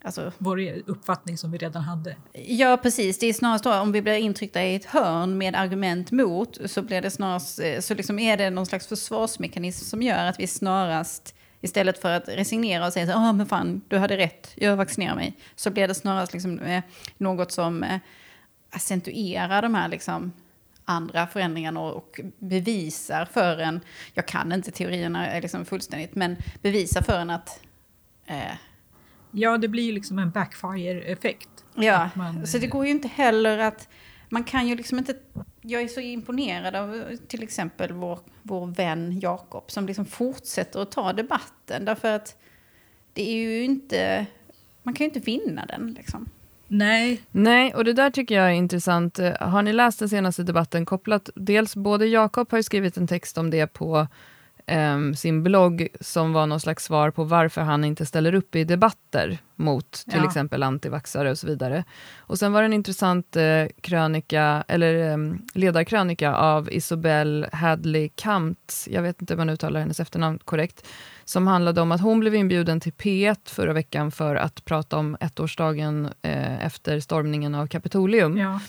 Alltså, 0.03 0.33
vår 0.38 0.61
uppfattning 0.87 1.38
som 1.38 1.53
vi 1.53 1.59
redan 1.59 1.83
hade. 1.83 2.16
Ja, 2.33 2.77
precis. 2.77 3.18
Det 3.18 3.27
är 3.27 3.33
snarast 3.33 3.64
då 3.64 3.74
om 3.74 3.92
vi 3.92 4.03
blir 4.03 4.16
intryckta 4.16 4.64
i 4.64 4.74
ett 4.74 4.85
hörn 4.85 5.38
med 5.38 5.55
argument 5.55 6.11
mot 6.11 6.59
så, 6.70 6.83
blir 6.83 7.01
det 7.01 7.11
snarast, 7.11 7.61
eh, 7.61 7.81
så 7.81 7.94
liksom 7.94 8.18
är 8.18 8.37
det 8.37 8.51
någon 8.51 8.66
slags 8.66 8.87
försvarsmekanism 8.87 9.85
som 9.85 10.03
gör 10.03 10.27
att 10.27 10.40
vi 10.40 10.46
snarast 10.46 11.35
Istället 11.61 11.98
för 11.98 12.11
att 12.11 12.29
resignera 12.29 12.87
och 12.87 12.92
säga 12.92 13.07
så 13.07 13.18
här, 13.18 13.33
men 13.33 13.46
fan, 13.46 13.81
du 13.88 13.98
hade 13.98 14.16
rätt, 14.16 14.53
jag 14.55 14.77
vaccinerar 14.77 15.14
mig. 15.14 15.37
Så 15.57 15.70
blir 15.70 15.88
det 15.88 15.94
snarast 15.94 16.33
liksom, 16.33 16.59
eh, 16.59 16.83
något 17.16 17.53
som 17.53 17.83
eh, 17.83 17.98
accentuerar 18.70 19.62
de 19.62 19.74
här 19.74 19.88
liksom 19.88 20.33
andra 20.85 21.26
förändringarna 21.26 21.81
och 21.81 22.20
bevisar 22.38 23.24
för 23.24 23.59
en, 23.59 23.81
jag 24.14 24.26
kan 24.26 24.52
inte 24.52 24.70
teorierna 24.70 25.40
liksom 25.40 25.64
fullständigt, 25.64 26.14
men 26.14 26.37
bevisar 26.62 27.02
för 27.02 27.18
en 27.18 27.31
att... 27.31 27.61
Eh, 28.26 28.54
ja, 29.31 29.59
det 29.59 29.68
blir 29.68 29.83
ju 29.83 29.92
liksom 29.92 30.18
en 30.18 30.31
backfire-effekt. 30.31 31.48
Ja, 31.74 32.11
man, 32.14 32.46
så 32.46 32.59
det 32.59 32.66
går 32.66 32.85
ju 32.85 32.90
inte 32.90 33.09
heller 33.09 33.59
att... 33.59 33.88
Man 34.28 34.44
kan 34.44 34.68
ju 34.68 34.76
liksom 34.76 34.98
inte... 34.98 35.16
Jag 35.61 35.83
är 35.83 35.88
så 35.88 36.00
imponerad 36.00 36.76
av 36.76 37.16
till 37.28 37.42
exempel 37.42 37.92
vår, 37.92 38.18
vår 38.42 38.66
vän 38.66 39.20
Jakob 39.20 39.70
som 39.70 39.87
liksom 39.87 40.07
fortsätter 40.07 40.81
att 40.83 40.90
ta 40.90 41.12
debatten 41.12 41.85
därför 41.85 42.12
att 42.12 42.37
det 43.12 43.31
är 43.31 43.37
ju 43.37 43.64
inte... 43.64 44.26
Man 44.83 44.94
kan 44.94 45.04
ju 45.04 45.09
inte 45.09 45.20
vinna 45.20 45.66
den 45.66 45.92
liksom. 45.92 46.28
Nej. 46.68 47.22
Nej, 47.31 47.74
och 47.74 47.85
det 47.85 47.92
där 47.92 48.11
tycker 48.11 48.35
jag 48.35 48.46
är 48.46 48.54
intressant. 48.54 49.18
Eh, 49.18 49.33
har 49.40 49.62
ni 49.62 49.72
läst 49.72 49.98
den 49.98 50.09
senaste 50.09 50.42
debatten 50.42 50.87
kopplat? 50.87 51.31
Dels 51.35 51.76
både 51.76 52.07
Jakob 52.07 52.50
har 52.50 52.62
skrivit 52.62 52.96
en 52.96 53.07
text 53.07 53.38
om 53.38 53.50
det 53.50 53.66
på 53.66 54.07
um, 54.70 55.14
sin 55.14 55.42
blogg 55.42 55.88
som 56.00 56.33
var 56.33 56.46
någon 56.46 56.61
slags 56.61 56.85
svar 56.85 57.11
på 57.11 57.24
varför 57.24 57.61
han 57.61 57.85
inte 57.85 58.07
ställer 58.07 58.35
upp 58.35 58.57
i 58.57 58.64
debatter 58.64 59.38
mot 59.57 59.92
till 59.92 60.20
ja. 60.22 60.26
exempel 60.26 60.62
antivaxare 60.62 61.31
och 61.31 61.38
så 61.38 61.46
vidare. 61.46 61.85
Och 62.18 62.38
sen 62.38 62.52
var 62.52 62.62
det 62.62 62.66
en 62.66 62.72
intressant 62.72 63.37
uh, 63.37 63.66
krönika, 63.81 64.64
eller 64.68 65.12
um, 65.12 65.46
ledarkrönika 65.54 66.35
av 66.35 66.72
Isobel 66.72 67.46
Hadley 67.52 68.09
Kamt, 68.14 68.87
jag 68.87 69.02
vet 69.02 69.20
inte 69.20 69.35
om 69.35 69.38
man 69.38 69.50
uttalar 69.50 69.81
hennes 69.81 70.00
efternamn 70.00 70.38
korrekt, 70.44 70.87
som 71.24 71.46
handlade 71.46 71.81
om 71.81 71.92
att 71.92 72.00
hon 72.00 72.20
blev 72.20 72.35
inbjuden 72.35 72.81
till 72.81 72.92
P1 72.92 73.38
förra 73.44 73.72
veckan 73.72 74.11
för 74.11 74.37
att 74.37 74.64
prata 74.64 74.96
om 74.96 75.16
ettårsdagen 75.20 76.09
eh, 76.22 76.66
efter 76.66 77.00
stormningen 77.00 77.54
av 77.54 77.66
Kapitolium. 77.66 78.37
Ja. 78.37 78.61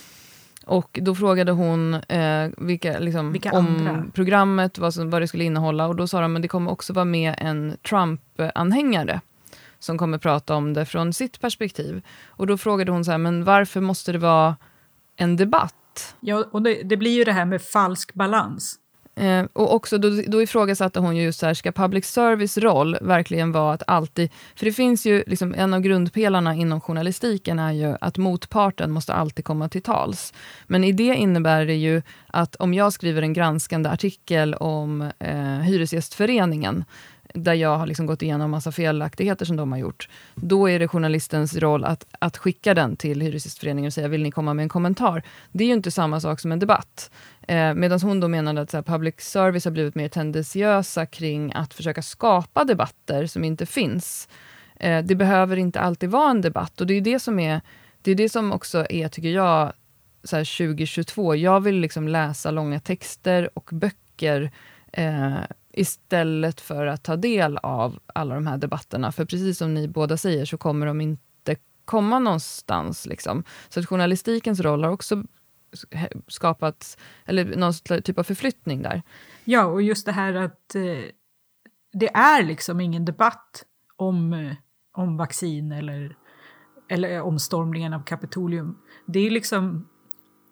Och 0.70 1.00
då 1.02 1.16
frågade 1.16 1.52
hon 1.52 1.94
eh, 1.94 2.50
vilka, 2.58 3.00
liksom, 3.00 3.32
vilka 3.32 3.52
om 3.52 4.12
programmet, 4.14 4.78
vad, 4.78 4.94
som, 4.94 5.10
vad 5.10 5.22
det 5.22 5.28
skulle 5.28 5.44
innehålla. 5.44 5.88
Och 5.88 5.96
då 5.96 6.08
sa 6.08 6.22
de 6.22 6.36
att 6.36 6.42
det 6.42 6.48
kommer 6.48 6.72
också 6.72 6.94
vara 6.94 7.06
med 7.06 7.36
en 7.38 7.78
Trump-anhängare 7.90 9.22
som 9.80 9.98
kommer 9.98 10.18
prata 10.18 10.56
om 10.56 10.74
det 10.74 10.86
från 10.86 11.14
sitt 11.14 11.42
perspektiv. 11.42 12.02
Och 12.28 12.48
då 12.48 12.58
frågade 12.58 12.92
hon 12.92 13.06
så 13.06 13.12
här, 13.12 13.18
men 13.18 13.44
varför 13.44 13.82
måste 13.82 14.12
det 14.12 14.18
vara 14.18 14.56
en 15.16 15.36
debatt? 15.36 16.16
Ja, 16.20 16.46
och 16.52 16.62
det, 16.62 16.84
det 16.84 16.98
blir 16.98 17.12
ju 17.12 17.24
det 17.24 17.32
här 17.32 17.46
med 17.46 17.62
falsk 17.62 18.14
balans. 18.14 18.79
Eh, 19.20 19.46
och 19.54 19.74
också 19.74 19.98
då, 19.98 20.22
då 20.28 20.42
ifrågasatte 20.42 21.00
hon 21.00 21.16
ju 21.16 21.24
just 21.24 21.40
så 21.40 21.46
här, 21.46 21.54
ska 21.54 21.72
public 21.72 22.06
service 22.06 22.58
roll 22.58 22.98
verkligen 23.02 23.52
vara 23.52 23.74
att 23.74 23.84
alltid... 23.88 24.30
För 24.56 24.66
det 24.66 24.72
finns 24.72 25.06
ju, 25.06 25.24
liksom, 25.28 25.54
en 25.58 25.74
av 25.74 25.82
grundpelarna 25.82 26.56
inom 26.56 26.82
journalistiken 26.82 27.60
är 27.60 27.72
ju 27.72 27.96
att 28.02 28.18
motparten 28.18 28.92
måste 28.92 29.14
alltid 29.14 29.46
komma 29.46 29.70
till 29.70 29.82
tals. 29.82 30.34
Men 30.68 30.84
i 30.84 30.92
det 30.92 31.16
innebär 31.16 31.66
det 31.66 31.76
ju 31.76 32.02
att 32.28 32.56
om 32.56 32.74
jag 32.74 32.94
skriver 32.94 33.22
en 33.22 33.34
granskande 33.34 33.90
artikel 33.90 34.54
om 34.54 35.02
eh, 35.20 35.60
Hyresgästföreningen, 35.60 36.86
där 37.34 37.54
jag 37.54 37.78
har 37.78 37.88
liksom 37.88 38.06
gått 38.06 38.22
igenom 38.22 38.52
massa 38.52 38.72
felaktigheter 38.72 39.46
som 39.46 39.56
de 39.56 39.72
har 39.72 39.80
gjort, 39.80 40.10
då 40.36 40.70
är 40.70 40.80
det 40.80 40.88
journalistens 40.88 41.56
roll 41.56 41.84
att, 41.84 42.06
att 42.20 42.38
skicka 42.38 42.74
den 42.74 42.96
till 42.96 43.22
Hyresgästföreningen 43.22 43.88
och 43.88 43.94
säga, 43.94 44.08
vill 44.08 44.24
ni 44.24 44.32
komma 44.32 44.54
med 44.54 44.64
en 44.64 44.70
kommentar? 44.70 45.24
Det 45.52 45.64
är 45.64 45.68
ju 45.68 45.74
inte 45.74 45.92
samma 45.92 46.20
sak 46.20 46.40
som 46.40 46.52
en 46.52 46.60
debatt. 46.60 47.12
Eh, 47.48 47.74
Medan 47.74 48.00
hon 48.02 48.20
då 48.20 48.28
menade 48.28 48.62
att 48.62 48.72
så 48.72 48.78
här, 48.78 48.82
public 48.82 49.16
service 49.20 49.66
har 49.66 49.72
blivit 49.72 49.96
mer 49.96 50.10
tendentiösa 50.10 51.06
kring 51.06 51.52
att 51.56 51.74
försöka 51.74 52.02
skapa 52.02 52.64
debatter 52.64 53.26
som 53.26 53.44
inte 53.44 53.66
finns. 53.66 54.30
Eh, 54.76 55.04
det 55.04 55.16
behöver 55.16 55.58
inte 55.58 55.80
alltid 55.80 56.10
vara 56.10 56.32
en 56.32 56.42
debatt 56.42 56.82
och 56.82 56.88
det 56.88 56.94
är 56.94 57.02
det 57.02 57.20
som 57.20 57.40
är 57.40 57.62
det 58.02 58.12
är 58.12 58.16
det 58.16 58.30
som 58.30 58.52
också 58.52 58.86
är, 58.90 59.08
tycker 59.08 59.30
jag, 59.30 59.74
så 60.24 60.36
2022. 60.36 61.36
Jag 61.36 61.62
vill 61.62 61.76
liksom 61.76 62.08
läsa 62.08 62.52
långa 62.52 62.80
texter 62.80 63.50
och 63.54 63.70
böcker 63.74 64.52
eh, 64.94 65.38
istället 65.80 66.62
för 66.62 66.86
att 66.86 67.04
ta 67.04 67.16
del 67.16 67.58
av 67.58 68.00
alla 68.06 68.36
de 68.36 68.48
här 68.48 68.58
debatterna. 68.58 69.12
För 69.12 69.26
precis 69.26 69.58
som 69.58 69.74
ni 69.74 69.88
båda 69.88 70.18
säger 70.18 70.46
så 70.46 70.58
kommer 70.58 70.86
de 70.86 71.02
inte 71.02 71.56
komma 71.86 72.20
någonstans. 72.20 73.06
Liksom. 73.06 73.44
Så 73.70 73.80
att 73.80 73.86
journalistikens 73.86 74.60
roll 74.60 74.84
har 74.84 74.92
också 74.92 75.24
skapat, 76.28 76.98
eller 77.26 77.56
någon 77.56 78.02
typ 78.04 78.18
av 78.18 78.24
förflyttning 78.24 78.82
där. 78.82 79.02
Ja, 79.44 79.66
och 79.66 79.82
just 79.82 80.06
det 80.06 80.12
här 80.12 80.34
att 80.34 80.76
eh, 80.76 80.82
det 81.94 82.10
är 82.14 82.44
liksom 82.44 82.82
ingen 82.82 83.06
debatt 83.06 83.66
om, 83.96 84.34
eh, 84.34 84.54
om 84.94 85.18
vaccin 85.18 85.72
eller, 85.72 86.16
eller 86.90 87.22
omstormningen 87.22 87.94
av 87.94 88.04
Kapitolium. 88.04 88.78
Det 89.06 89.20
är 89.20 89.32
liksom, 89.32 89.88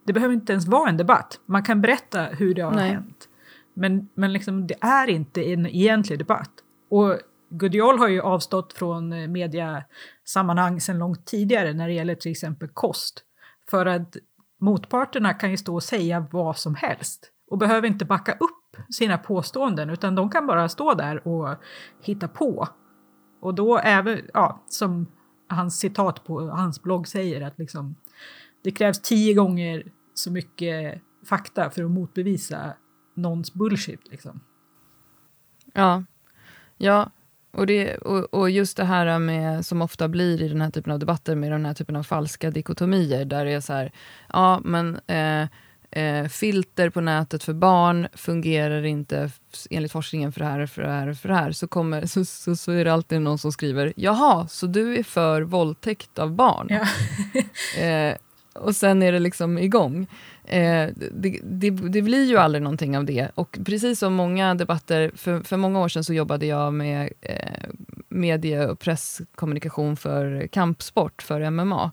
det 0.05 0.13
behöver 0.13 0.33
inte 0.33 0.53
ens 0.53 0.67
vara 0.67 0.89
en 0.89 0.97
debatt. 0.97 1.39
Man 1.45 1.63
kan 1.63 1.81
berätta 1.81 2.23
hur 2.23 2.53
det 2.53 2.61
har 2.61 2.71
Nej. 2.71 2.89
hänt. 2.89 3.29
Men, 3.77 4.09
men 4.13 4.33
liksom, 4.33 4.67
det 4.67 4.75
är 4.81 5.09
inte 5.09 5.53
en 5.53 5.65
egentlig 5.65 6.19
debatt. 6.19 6.51
Och 6.89 7.19
Gudiol 7.49 7.99
har 7.99 8.07
ju 8.07 8.21
avstått 8.21 8.73
från 8.73 9.13
eh, 9.13 9.27
mediasammanhang 9.27 10.81
sedan 10.81 10.99
långt 10.99 11.25
tidigare 11.25 11.73
när 11.73 11.87
det 11.87 11.93
gäller 11.93 12.15
till 12.15 12.31
exempel 12.31 12.69
kost. 12.73 13.23
För 13.69 13.85
att 13.85 14.15
motparterna 14.61 15.33
kan 15.33 15.51
ju 15.51 15.57
stå 15.57 15.75
och 15.75 15.83
säga 15.83 16.27
vad 16.31 16.57
som 16.57 16.75
helst 16.75 17.31
och 17.49 17.57
behöver 17.57 17.87
inte 17.87 18.05
backa 18.05 18.31
upp 18.31 18.93
sina 18.93 19.17
påståenden 19.17 19.89
utan 19.89 20.15
de 20.15 20.29
kan 20.29 20.47
bara 20.47 20.69
stå 20.69 20.93
där 20.93 21.27
och 21.27 21.55
hitta 22.01 22.27
på. 22.27 22.67
Och 23.41 23.55
då 23.55 23.77
även, 23.77 24.21
ja, 24.33 24.63
som 24.67 25.07
hans 25.49 25.79
citat 25.79 26.23
på 26.23 26.41
hans 26.41 26.81
blogg 26.81 27.07
säger 27.07 27.41
att 27.41 27.59
liksom, 27.59 27.95
det 28.63 28.71
krävs 28.71 29.01
tio 29.01 29.33
gånger 29.33 29.91
så 30.13 30.31
mycket 30.31 31.01
fakta 31.25 31.69
för 31.69 31.83
att 31.83 31.91
motbevisa 31.91 32.73
någons 33.17 33.53
bullshit. 33.53 34.11
Liksom. 34.11 34.39
Ja, 35.73 36.03
ja 36.77 37.09
och, 37.51 37.67
det, 37.67 37.97
och, 37.97 38.33
och, 38.33 38.49
just 38.49 38.77
det 38.77 38.83
här 38.83 39.19
med, 39.19 39.65
som 39.65 39.81
ofta 39.81 40.07
blir 40.07 40.41
i 40.41 40.47
den 40.47 40.61
här 40.61 40.71
typen 40.71 40.93
av 40.93 40.99
debatter, 40.99 41.35
med 41.35 41.51
den 41.51 41.65
här 41.65 41.73
typen 41.73 41.95
av 41.95 42.03
falska 42.03 42.51
dikotomier, 42.51 43.25
där 43.25 43.45
det 43.45 43.51
är 43.51 43.61
så 43.61 43.73
här, 43.73 43.91
ja 44.33 44.61
men 44.63 44.99
eh, 45.07 45.47
eh, 45.91 46.27
filter 46.27 46.89
på 46.89 47.01
nätet 47.01 47.43
för 47.43 47.53
barn 47.53 48.07
fungerar 48.13 48.85
inte 48.85 49.29
enligt 49.69 49.91
forskningen 49.91 50.31
för 50.31 50.39
det 50.39 50.45
här, 50.45 50.65
för 50.65 50.81
det 50.81 50.89
här, 50.89 51.13
för 51.13 51.29
det 51.29 51.35
här. 51.35 51.51
Så, 51.51 51.67
kommer, 51.67 52.05
så, 52.05 52.25
så, 52.25 52.55
så 52.55 52.71
är 52.71 52.85
det 52.85 52.93
alltid 52.93 53.21
någon 53.21 53.37
som 53.37 53.51
skriver, 53.51 53.93
jaha, 53.95 54.47
så 54.47 54.67
du 54.67 54.97
är 54.97 55.03
för 55.03 55.41
våldtäkt 55.41 56.19
av 56.19 56.31
barn? 56.31 56.67
Ja. 56.69 56.87
eh, 57.81 58.15
och 58.53 58.75
sen 58.75 59.03
är 59.03 59.11
det 59.11 59.19
liksom 59.19 59.57
igång. 59.57 60.07
Eh, 60.47 60.89
det, 61.11 61.39
det, 61.43 61.69
det, 61.69 62.01
blir 62.01 62.25
ju 62.25 62.37
aldrig 62.37 62.61
någonting 62.61 62.97
av 62.97 63.05
det. 63.05 63.31
Och 63.35 63.57
precis 63.65 63.99
som 63.99 64.13
många 64.13 64.55
debatter, 64.55 65.11
för, 65.15 65.41
för 65.41 65.57
många 65.57 65.79
år 65.79 65.87
sedan 65.87 66.03
så 66.03 66.13
jobbade 66.13 66.45
jag 66.45 66.73
med 66.73 67.09
eh, 67.21 67.69
medie 68.09 68.67
och 68.67 68.79
presskommunikation 68.79 69.97
för 69.97 70.47
kampsport, 70.47 71.21
för 71.21 71.49
MMA. 71.49 71.91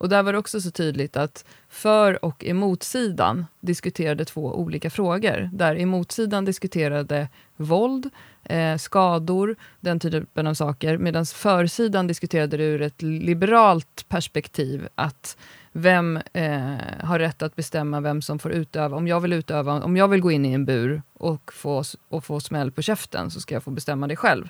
Och 0.00 0.08
där 0.08 0.22
var 0.22 0.32
det 0.32 0.38
också 0.38 0.60
så 0.60 0.70
tydligt 0.70 1.16
att 1.16 1.44
för 1.68 2.24
och 2.24 2.44
emotsidan 2.44 3.46
diskuterade 3.60 4.24
två 4.24 4.54
olika 4.54 4.90
frågor. 4.90 5.50
Där 5.52 5.76
emotsidan 5.76 6.44
diskuterade 6.44 7.28
våld, 7.56 8.10
eh, 8.44 8.76
skador, 8.76 9.56
den 9.80 10.00
typen 10.00 10.46
av 10.46 10.54
saker. 10.54 10.98
Medan 10.98 11.26
försidan 11.26 12.06
diskuterade 12.06 12.56
det 12.56 12.64
ur 12.64 12.82
ett 12.82 13.02
liberalt 13.02 14.04
perspektiv. 14.08 14.88
Att 14.94 15.36
vem 15.72 16.16
eh, 16.32 16.74
har 17.00 17.18
rätt 17.18 17.42
att 17.42 17.56
bestämma 17.56 18.00
vem 18.00 18.22
som 18.22 18.38
får 18.38 18.52
utöva? 18.52 18.96
Om 18.96 19.08
jag 19.08 19.20
vill 19.20 19.32
utöva, 19.32 19.82
om 19.82 19.96
jag 19.96 20.08
vill 20.08 20.20
gå 20.20 20.30
in 20.30 20.46
i 20.46 20.52
en 20.52 20.64
bur 20.64 21.02
och 21.14 21.52
få, 21.52 21.84
och 22.08 22.24
få 22.24 22.40
smäll 22.40 22.72
på 22.72 22.82
käften 22.82 23.30
så 23.30 23.40
ska 23.40 23.54
jag 23.54 23.62
få 23.62 23.70
bestämma 23.70 24.06
det 24.06 24.16
själv. 24.16 24.48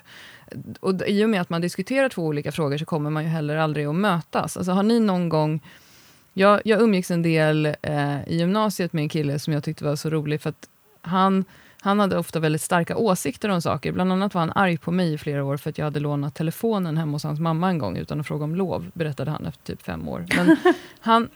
Och 0.79 1.01
I 1.07 1.25
och 1.25 1.29
med 1.29 1.41
att 1.41 1.49
man 1.49 1.61
diskuterar 1.61 2.09
två 2.09 2.25
olika 2.25 2.51
frågor 2.51 2.77
så 2.77 2.85
kommer 2.85 3.09
man 3.09 3.23
ju 3.23 3.29
heller 3.29 3.57
aldrig 3.57 3.85
att 3.85 3.95
mötas. 3.95 4.57
Alltså 4.57 4.71
har 4.71 4.83
ni 4.83 4.99
någon 4.99 5.29
gång 5.29 5.61
jag, 6.33 6.61
jag 6.65 6.81
umgicks 6.81 7.11
en 7.11 7.21
del 7.21 7.65
eh, 7.81 8.27
i 8.27 8.37
gymnasiet 8.37 8.93
med 8.93 9.01
en 9.01 9.09
kille 9.09 9.39
som 9.39 9.53
jag 9.53 9.63
tyckte 9.63 9.83
var 9.83 9.95
så 9.95 10.09
rolig, 10.09 10.41
för 10.41 10.49
att 10.49 10.69
han 11.01 11.45
han 11.83 11.99
hade 11.99 12.17
ofta 12.17 12.39
väldigt 12.39 12.61
starka 12.61 12.97
åsikter 12.97 13.49
om 13.49 13.61
saker. 13.61 13.91
Bland 13.91 14.11
annat 14.11 14.33
var 14.33 14.41
han 14.41 14.51
arg 14.55 14.77
på 14.77 14.91
mig 14.91 15.13
i 15.13 15.17
flera 15.17 15.43
år 15.43 15.57
för 15.57 15.69
att 15.69 15.77
jag 15.77 15.85
hade 15.85 15.99
lånat 15.99 16.35
telefonen 16.35 16.97
hemma 16.97 17.11
hos 17.11 17.23
hans 17.23 17.39
mamma 17.39 17.69
en 17.69 17.77
gång 17.77 17.97
utan 17.97 18.19
att 18.19 18.27
fråga 18.27 18.43
om 18.43 18.55
lov, 18.55 18.91
berättade 18.93 19.31
han 19.31 19.45
efter 19.45 19.63
typ 19.63 19.81
fem 19.81 20.07
år. 20.07 20.25
Men 20.35 20.57
han, 20.99 21.29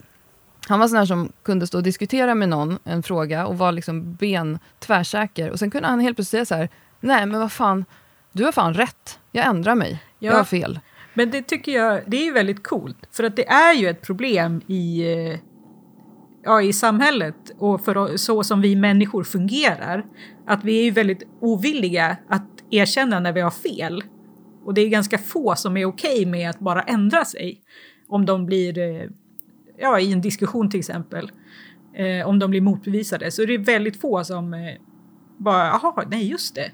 han 0.68 0.80
var 0.80 0.88
sån 0.88 0.98
här 0.98 1.06
som 1.06 1.32
kunde 1.42 1.66
stå 1.66 1.78
och 1.78 1.84
diskutera 1.84 2.34
med 2.34 2.48
någon, 2.48 2.78
en 2.84 3.02
fråga, 3.02 3.46
och 3.46 3.58
var 3.58 3.72
liksom 3.72 4.14
ben 4.14 4.58
tvärsäker. 4.78 5.50
Och 5.50 5.58
sen 5.58 5.70
kunde 5.70 5.88
han 5.88 6.00
helt 6.00 6.16
plötsligt 6.16 6.30
säga 6.30 6.46
så 6.46 6.54
här, 6.54 6.68
nej 7.00 7.26
men 7.26 7.40
vad 7.40 7.52
fan, 7.52 7.84
du 8.32 8.44
har 8.44 8.52
fan 8.52 8.74
rätt, 8.74 9.18
jag 9.32 9.46
ändrar 9.46 9.74
mig, 9.74 10.02
ja. 10.18 10.30
jag 10.30 10.36
har 10.36 10.44
fel. 10.44 10.80
Men 11.14 11.30
det 11.30 11.42
tycker 11.42 11.72
jag, 11.72 12.00
det 12.06 12.16
är 12.16 12.24
ju 12.24 12.32
väldigt 12.32 12.62
coolt, 12.62 12.98
för 13.12 13.24
att 13.24 13.36
det 13.36 13.48
är 13.48 13.74
ju 13.74 13.88
ett 13.88 14.02
problem 14.02 14.60
i 14.66 15.12
eh, 15.12 15.38
ja, 16.46 16.62
i 16.62 16.72
samhället 16.72 17.36
och 17.58 17.84
för 17.84 18.16
så 18.16 18.44
som 18.44 18.60
vi 18.60 18.76
människor 18.76 19.24
fungerar. 19.24 20.06
Att 20.46 20.64
vi 20.64 20.78
är 20.80 20.84
ju 20.84 20.90
väldigt 20.90 21.22
ovilliga 21.40 22.16
att 22.28 22.48
erkänna 22.70 23.20
när 23.20 23.32
vi 23.32 23.40
har 23.40 23.50
fel. 23.50 24.04
Och 24.64 24.74
det 24.74 24.80
är 24.80 24.88
ganska 24.88 25.18
få 25.18 25.54
som 25.56 25.76
är 25.76 25.84
okej 25.84 26.14
okay 26.14 26.26
med 26.26 26.50
att 26.50 26.58
bara 26.58 26.82
ändra 26.82 27.24
sig. 27.24 27.60
Om 28.08 28.26
de 28.26 28.46
blir, 28.46 28.78
eh, 28.78 29.08
ja 29.78 30.00
i 30.00 30.12
en 30.12 30.20
diskussion 30.20 30.70
till 30.70 30.80
exempel, 30.80 31.30
eh, 31.94 32.28
om 32.28 32.38
de 32.38 32.50
blir 32.50 32.60
motbevisade 32.60 33.30
så 33.30 33.42
är 33.42 33.46
det 33.46 33.58
väldigt 33.58 34.00
få 34.00 34.24
som 34.24 34.54
eh, 34.54 34.74
bara, 35.36 35.66
jaha, 35.66 36.04
nej 36.10 36.28
just 36.28 36.54
det, 36.54 36.70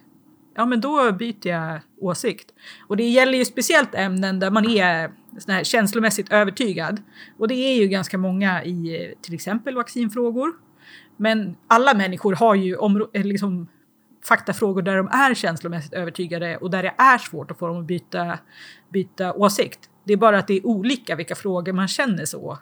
ja 0.55 0.67
men 0.67 0.81
då 0.81 1.13
byter 1.13 1.47
jag 1.49 1.81
åsikt. 2.01 2.51
Och 2.89 2.97
det 2.97 3.09
gäller 3.09 3.39
ju 3.39 3.45
speciellt 3.45 3.95
ämnen 3.95 4.41
där 4.41 4.51
man 4.51 4.71
är 4.71 5.11
sån 5.39 5.55
här 5.55 5.65
känslomässigt 5.65 6.33
övertygad. 6.33 7.03
Och 7.39 7.49
det 7.49 7.55
är 7.55 7.75
ju 7.75 7.89
ganska 7.89 8.19
många 8.19 8.65
i 8.65 9.15
till 9.23 9.35
exempel 9.35 9.75
vaccinfrågor. 9.75 10.53
Men 11.17 11.57
alla 11.69 11.95
människor 11.95 12.35
har 12.35 12.55
ju 12.55 12.77
eh, 13.13 13.25
liksom, 13.25 13.69
faktafrågor 14.25 14.83
där 14.83 14.97
de 14.97 15.09
är 15.09 15.35
känslomässigt 15.35 15.93
övertygade 15.93 16.57
och 16.57 16.71
där 16.71 16.83
det 16.83 16.95
är 16.99 17.19
svårt 17.19 17.51
att 17.51 17.59
få 17.59 17.67
dem 17.67 17.81
att 17.81 17.87
byta, 17.87 18.39
byta 18.93 19.33
åsikt. 19.33 19.91
Det 20.05 20.13
är 20.13 20.17
bara 20.17 20.39
att 20.39 20.47
det 20.47 20.55
är 20.55 20.67
olika 20.67 21.17
vilka 21.17 21.35
frågor 21.35 21.73
man 21.73 21.89
känner 21.89 22.25
så. 22.25 22.59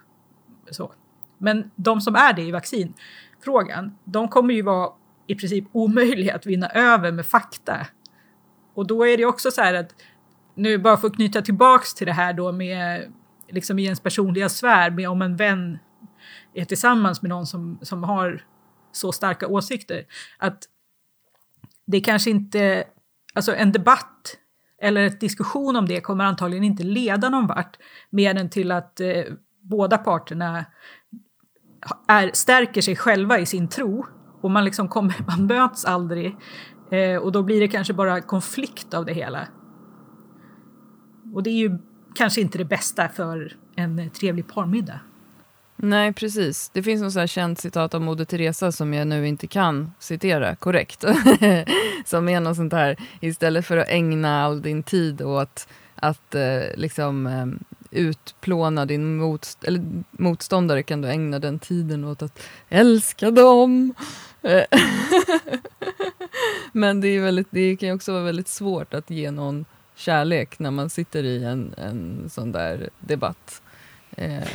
så. 0.71 0.93
Men 1.39 1.71
de 1.77 2.01
som 2.01 2.15
är 2.15 2.33
det 2.33 2.43
i 2.43 2.51
vaccinfrågan, 2.51 3.99
de 4.05 4.29
kommer 4.29 4.55
ju 4.55 4.63
vara 4.63 4.91
i 5.27 5.35
princip 5.35 5.65
omöjliga 5.73 6.35
att 6.35 6.47
vinna 6.47 6.69
över 6.69 7.13
med 7.13 7.27
fakta. 7.27 7.87
Och 8.75 8.87
då 8.87 9.07
är 9.07 9.17
det 9.17 9.25
också 9.25 9.51
så 9.51 9.61
här 9.61 9.75
att, 9.75 9.95
nu 10.61 10.79
bara 10.79 10.97
för 10.97 11.09
att 11.09 11.15
knyta 11.15 11.43
tillbaks 11.43 11.95
till 11.95 12.07
det 12.07 12.13
här 12.13 12.33
då 12.33 12.53
med 12.53 13.13
liksom 13.49 13.79
i 13.79 13.85
ens 13.85 14.01
personliga 14.01 14.49
sfär, 14.49 14.91
med 14.91 15.09
om 15.09 15.23
en 15.23 15.37
vän 15.37 15.79
är 16.55 16.65
tillsammans 16.65 17.23
med 17.23 17.29
någon 17.29 17.47
som, 17.47 17.79
som 17.83 18.05
har 18.05 18.45
så 18.93 19.13
starka 19.13 19.47
åsikter, 19.47 20.05
att 20.39 20.59
det 21.87 22.01
kanske 22.01 22.31
inte, 22.31 22.85
alltså 23.35 23.55
en 23.55 23.73
debatt 23.73 24.37
eller 24.83 25.03
en 25.03 25.19
diskussion 25.19 25.77
om 25.77 25.87
det 25.87 26.01
kommer 26.01 26.25
antagligen 26.25 26.65
inte 26.65 26.83
leda 26.83 27.29
någon 27.29 27.47
vart, 27.47 27.77
mer 28.11 28.35
än 28.35 28.51
till 28.51 28.73
att 28.73 29.01
eh, 29.01 29.25
båda 29.63 29.99
parterna 29.99 30.65
är, 32.09 32.31
stärker 32.35 32.83
sig 32.83 32.97
själva 32.97 33.39
i 33.39 33.47
sin 33.47 33.69
tro 33.69 34.07
och 34.41 34.51
man, 34.51 34.65
liksom 34.65 34.89
kommer, 34.89 35.15
man 35.27 35.47
möts 35.47 35.85
aldrig. 35.85 36.37
Eh, 36.91 37.17
och 37.17 37.33
då 37.33 37.43
blir 37.43 37.61
det 37.61 37.69
kanske 37.69 37.93
bara 37.93 38.21
konflikt 38.21 38.95
av 38.95 39.05
det 39.05 39.13
hela. 39.13 39.47
Och 41.35 41.43
det 41.43 41.51
är 41.51 41.59
ju 41.59 41.79
kanske 42.15 42.41
inte 42.41 42.59
det 42.59 42.65
bästa 42.65 43.09
för 43.09 43.57
en 43.77 44.11
trevlig 44.11 44.49
parmiddag. 44.49 45.01
Nej, 45.83 46.13
precis. 46.13 46.71
Det 46.73 46.83
finns 46.83 47.03
något 47.03 47.13
så 47.13 47.21
här 47.21 47.27
känt 47.27 47.59
citat 47.59 47.95
av 47.95 48.01
Moder 48.01 48.25
Teresa 48.25 48.73
som 48.73 48.95
jag 48.95 49.07
nu 49.07 49.29
inte 49.29 49.47
kan 49.47 49.93
citera 49.99 50.57
korrekt. 50.57 51.01
som 52.05 52.29
är 52.29 52.41
något 52.41 52.57
sånt 52.57 52.73
här, 52.73 52.97
istället 53.21 53.67
för 53.67 53.77
att 53.77 53.89
ägna 53.89 54.45
all 54.45 54.63
din 54.63 54.83
tid 54.83 55.23
åt 55.23 55.69
att 55.95 56.35
eh, 56.35 56.63
liksom 56.77 57.27
eh, 57.27 57.47
utplåna 57.91 58.87
din 58.87 59.17
motst 59.17 59.65
eller, 59.65 59.83
motståndare 60.11 60.83
kan 60.83 61.01
du 61.01 61.09
ägna 61.09 61.39
den 61.39 61.59
tiden 61.59 62.05
åt 62.05 62.23
att 62.23 62.43
älska 62.69 63.31
dem. 63.31 63.95
Eh. 64.43 64.65
Men 66.73 67.01
det, 67.01 67.09
är 67.09 67.21
väldigt, 67.21 67.49
det 67.51 67.77
kan 67.77 67.93
också 67.93 68.13
vara 68.13 68.23
väldigt 68.23 68.49
svårt 68.49 68.95
att 68.95 69.11
ge 69.11 69.31
någon 69.31 69.65
kärlek 70.01 70.59
när 70.59 70.71
man 70.71 70.91
sitter 70.91 71.25
i 71.25 71.45
en, 71.45 71.75
en 71.77 72.31
sån 72.31 72.53
där 72.53 72.91
debatt. 72.99 73.63
Eh, 74.17 74.49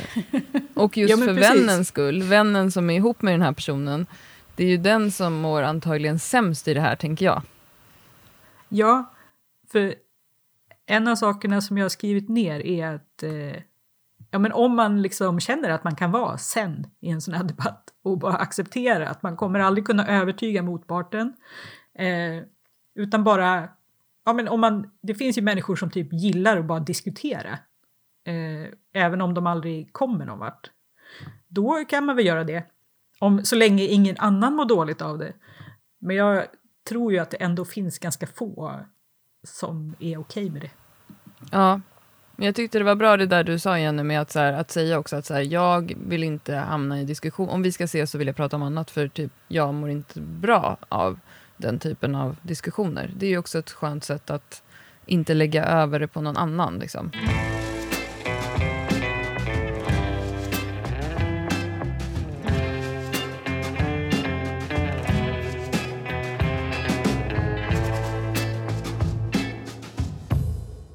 och 0.74 0.96
just 0.96 1.10
ja, 1.18 1.26
för 1.26 1.34
precis. 1.34 1.50
vännens 1.50 1.88
skull, 1.88 2.22
vännen 2.22 2.72
som 2.72 2.90
är 2.90 2.94
ihop 2.94 3.22
med 3.22 3.34
den 3.34 3.42
här 3.42 3.52
personen, 3.52 4.06
det 4.56 4.64
är 4.64 4.68
ju 4.68 4.76
den 4.76 5.10
som 5.10 5.34
mår 5.34 5.62
antagligen 5.62 6.18
sämst 6.18 6.68
i 6.68 6.74
det 6.74 6.80
här, 6.80 6.96
tänker 6.96 7.24
jag. 7.26 7.42
Ja, 8.68 9.14
för 9.72 9.94
en 10.86 11.08
av 11.08 11.16
sakerna 11.16 11.60
som 11.60 11.78
jag 11.78 11.84
har 11.84 11.88
skrivit 11.88 12.28
ner 12.28 12.66
är 12.66 12.94
att 12.94 13.22
eh, 13.22 13.62
ja, 14.30 14.38
men 14.38 14.52
om 14.52 14.76
man 14.76 15.02
liksom 15.02 15.40
känner 15.40 15.70
att 15.70 15.84
man 15.84 15.96
kan 15.96 16.10
vara 16.10 16.38
sen 16.38 16.86
i 17.00 17.10
en 17.10 17.20
sån 17.20 17.34
här 17.34 17.44
debatt 17.44 17.92
och 18.02 18.18
bara 18.18 18.36
acceptera 18.36 19.08
att 19.08 19.22
man 19.22 19.36
kommer 19.36 19.60
aldrig 19.60 19.86
kunna 19.86 20.06
övertyga 20.06 20.62
motparten, 20.62 21.32
eh, 21.98 22.44
utan 22.94 23.24
bara, 23.24 23.68
ja 24.26 24.32
men 24.32 24.48
om 24.48 24.60
man, 24.60 24.90
det 25.02 25.14
finns 25.14 25.38
ju 25.38 25.42
människor 25.42 25.76
som 25.76 25.90
typ 25.90 26.12
gillar 26.12 26.56
att 26.56 26.64
bara 26.64 26.80
diskutera, 26.80 27.58
eh, 28.24 28.72
även 28.92 29.20
om 29.20 29.34
de 29.34 29.46
aldrig 29.46 29.92
kommer 29.92 30.24
någon 30.24 30.38
vart. 30.38 30.70
Då 31.48 31.84
kan 31.84 32.04
man 32.04 32.16
väl 32.16 32.26
göra 32.26 32.44
det, 32.44 32.64
om, 33.18 33.44
så 33.44 33.56
länge 33.56 33.84
ingen 33.84 34.16
annan 34.18 34.54
mår 34.54 34.64
dåligt 34.64 35.02
av 35.02 35.18
det. 35.18 35.32
Men 35.98 36.16
jag 36.16 36.46
tror 36.88 37.12
ju 37.12 37.18
att 37.18 37.30
det 37.30 37.36
ändå 37.36 37.64
finns 37.64 37.98
ganska 37.98 38.26
få 38.26 38.80
som 39.42 39.94
är 39.98 40.18
okej 40.18 40.44
okay 40.44 40.50
med 40.50 40.62
det. 40.62 40.70
Ja, 41.50 41.80
men 42.36 42.46
jag 42.46 42.54
tyckte 42.54 42.78
det 42.78 42.84
var 42.84 42.94
bra 42.94 43.16
det 43.16 43.26
där 43.26 43.44
du 43.44 43.58
sa 43.58 43.78
Jenny 43.78 44.02
med 44.02 44.20
att, 44.20 44.30
så 44.30 44.38
här, 44.38 44.52
att 44.52 44.70
säga 44.70 44.98
också 44.98 45.16
att 45.16 45.26
så 45.26 45.34
här, 45.34 45.40
jag 45.40 45.94
vill 46.06 46.22
inte 46.24 46.54
hamna 46.54 47.00
i 47.00 47.04
diskussion. 47.04 47.48
Om 47.48 47.62
vi 47.62 47.72
ska 47.72 47.84
ses 47.84 48.10
så 48.10 48.18
vill 48.18 48.26
jag 48.26 48.36
prata 48.36 48.56
om 48.56 48.62
annat 48.62 48.90
för 48.90 49.08
typ 49.08 49.32
jag 49.48 49.74
mår 49.74 49.90
inte 49.90 50.20
bra 50.20 50.76
av 50.88 51.18
den 51.56 51.78
typen 51.78 52.14
av 52.14 52.36
diskussioner. 52.42 53.10
Det 53.16 53.26
är 53.26 53.30
ju 53.30 53.38
också 53.38 53.58
ett 53.58 53.70
skönt 53.70 54.04
sätt 54.04 54.30
att 54.30 54.62
inte 55.06 55.34
lägga 55.34 55.64
över 55.64 56.00
det 56.00 56.08
på 56.08 56.20
någon 56.20 56.36
annan. 56.36 56.78
Liksom. 56.78 57.10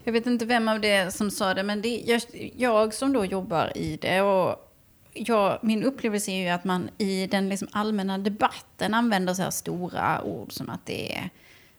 Jag 0.04 0.13
vet 0.13 0.26
inte 0.26 0.45
vem 0.45 0.67
av 0.67 0.82
det 0.82 1.13
som 1.13 1.32
sa 1.32 1.54
det, 1.54 1.63
men 1.63 1.82
det, 1.82 2.04
jag, 2.06 2.21
jag 2.56 2.93
som 2.93 3.13
då 3.13 3.26
jobbar 3.26 3.78
i 3.78 3.97
det 4.02 4.21
och 4.21 4.70
Ja, 5.13 5.60
min 5.62 5.84
upplevelse 5.84 6.32
är 6.32 6.41
ju 6.41 6.50
att 6.50 6.63
man 6.63 6.89
i 6.97 7.28
den 7.28 7.50
liksom 7.50 7.67
allmänna 7.71 8.17
debatten 8.17 8.93
använder 8.93 9.34
så 9.34 9.41
här 9.41 9.52
stora 9.52 10.24
ord 10.24 10.52
som 10.52 10.69
att 10.69 10.86
det 10.86 11.15
är, 11.15 11.30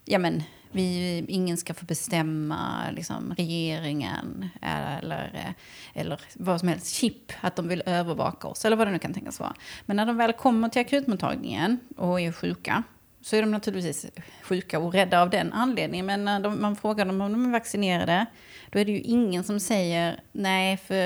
ja 0.05 0.19
men, 0.19 0.43
vi, 0.73 1.25
ingen 1.29 1.57
ska 1.57 1.75
få 1.75 1.85
bestämma, 1.85 2.91
liksom, 2.91 3.35
regeringen 3.37 4.49
eh, 4.63 4.97
eller, 4.97 5.31
eh, 5.35 6.01
eller 6.03 6.21
vad 6.35 6.61
som 6.61 6.69
helst, 6.69 6.95
chip, 6.95 7.33
att 7.41 7.57
de 7.57 7.69
vill 7.69 7.83
övervaka 7.87 8.49
oss 8.49 8.65
eller 8.65 8.77
vad 8.77 8.87
det 8.87 8.91
nu 8.93 8.99
kan 8.99 9.15
tänkas 9.15 9.41
vara. 9.41 9.55
Men 9.87 9.97
när 9.97 10.07
de 10.07 10.17
väl 10.17 10.33
kommer 10.33 10.69
till 10.69 10.81
akutmottagningen 10.81 11.79
och 11.97 12.21
är 12.21 12.33
sjuka 12.33 12.83
så 13.23 13.37
är 13.37 13.41
de 13.41 13.51
naturligtvis 13.51 14.07
sjuka 14.43 14.79
och 14.79 14.93
rädda 14.93 15.23
av 15.23 15.31
den 15.31 15.53
anledningen. 15.53 16.07
Men 16.07 16.25
när 16.25 16.41
de, 16.41 16.63
man 16.63 16.77
frågar 16.77 17.05
dem 17.05 17.21
om 17.21 17.33
de 17.33 17.47
är 17.47 17.51
vaccinerade, 17.51 18.27
då 18.71 18.79
är 18.79 18.85
det 18.85 18.93
ju 18.93 19.01
ingen 19.01 19.45
som 19.45 19.61
säger 19.61 20.21
nej, 20.33 20.77
för 20.77 20.97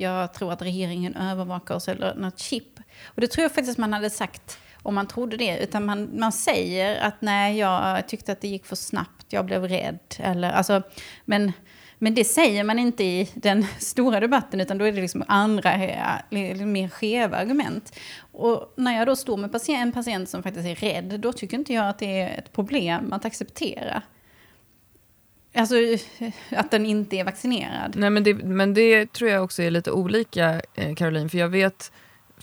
jag 0.00 0.34
tror 0.34 0.52
att 0.52 0.62
regeringen 0.62 1.16
övervakar 1.16 1.74
oss 1.74 1.88
eller 1.88 2.14
något 2.14 2.38
chip. 2.38 2.80
Och 3.04 3.20
det 3.20 3.26
tror 3.26 3.42
jag 3.42 3.52
faktiskt 3.52 3.78
man 3.78 3.92
hade 3.92 4.10
sagt 4.10 4.58
om 4.82 4.94
man 4.94 5.06
trodde 5.06 5.36
det. 5.36 5.58
Utan 5.58 5.84
man, 5.84 6.18
man 6.18 6.32
säger 6.32 7.00
att 7.00 7.14
nej, 7.20 7.58
jag 7.58 8.08
tyckte 8.08 8.32
att 8.32 8.40
det 8.40 8.48
gick 8.48 8.66
för 8.66 8.76
snabbt, 8.76 9.26
jag 9.28 9.44
blev 9.44 9.64
rädd. 9.64 9.98
Eller, 10.18 10.50
alltså, 10.50 10.82
men 11.24 11.52
men 11.98 12.14
det 12.14 12.24
säger 12.24 12.64
man 12.64 12.78
inte 12.78 13.04
i 13.04 13.30
den 13.34 13.66
stora 13.78 14.20
debatten, 14.20 14.60
utan 14.60 14.78
då 14.78 14.84
är 14.84 14.92
det 14.92 15.00
liksom 15.00 15.24
andra, 15.28 15.74
eh, 15.74 16.66
mer 16.66 16.88
skeva 16.88 17.36
argument. 17.36 17.98
Och 18.32 18.74
när 18.76 18.98
jag 18.98 19.06
då 19.06 19.16
står 19.16 19.36
med 19.36 19.50
en 19.68 19.92
patient 19.92 20.28
som 20.28 20.42
faktiskt 20.42 20.66
är 20.66 20.74
rädd, 20.74 21.20
då 21.20 21.32
tycker 21.32 21.56
inte 21.56 21.72
jag 21.72 21.88
att 21.88 21.98
det 21.98 22.20
är 22.20 22.38
ett 22.38 22.52
problem 22.52 23.12
att 23.12 23.24
acceptera. 23.24 24.02
Alltså 25.54 25.74
att 26.50 26.70
den 26.70 26.86
inte 26.86 27.16
är 27.16 27.24
vaccinerad. 27.24 27.96
Nej, 27.96 28.10
men 28.10 28.24
det, 28.24 28.34
men 28.34 28.74
det 28.74 29.12
tror 29.12 29.30
jag 29.30 29.44
också 29.44 29.62
är 29.62 29.70
lite 29.70 29.90
olika, 29.90 30.62
eh, 30.74 30.94
Caroline, 30.94 31.28
för 31.28 31.38
jag 31.38 31.48
vet 31.48 31.92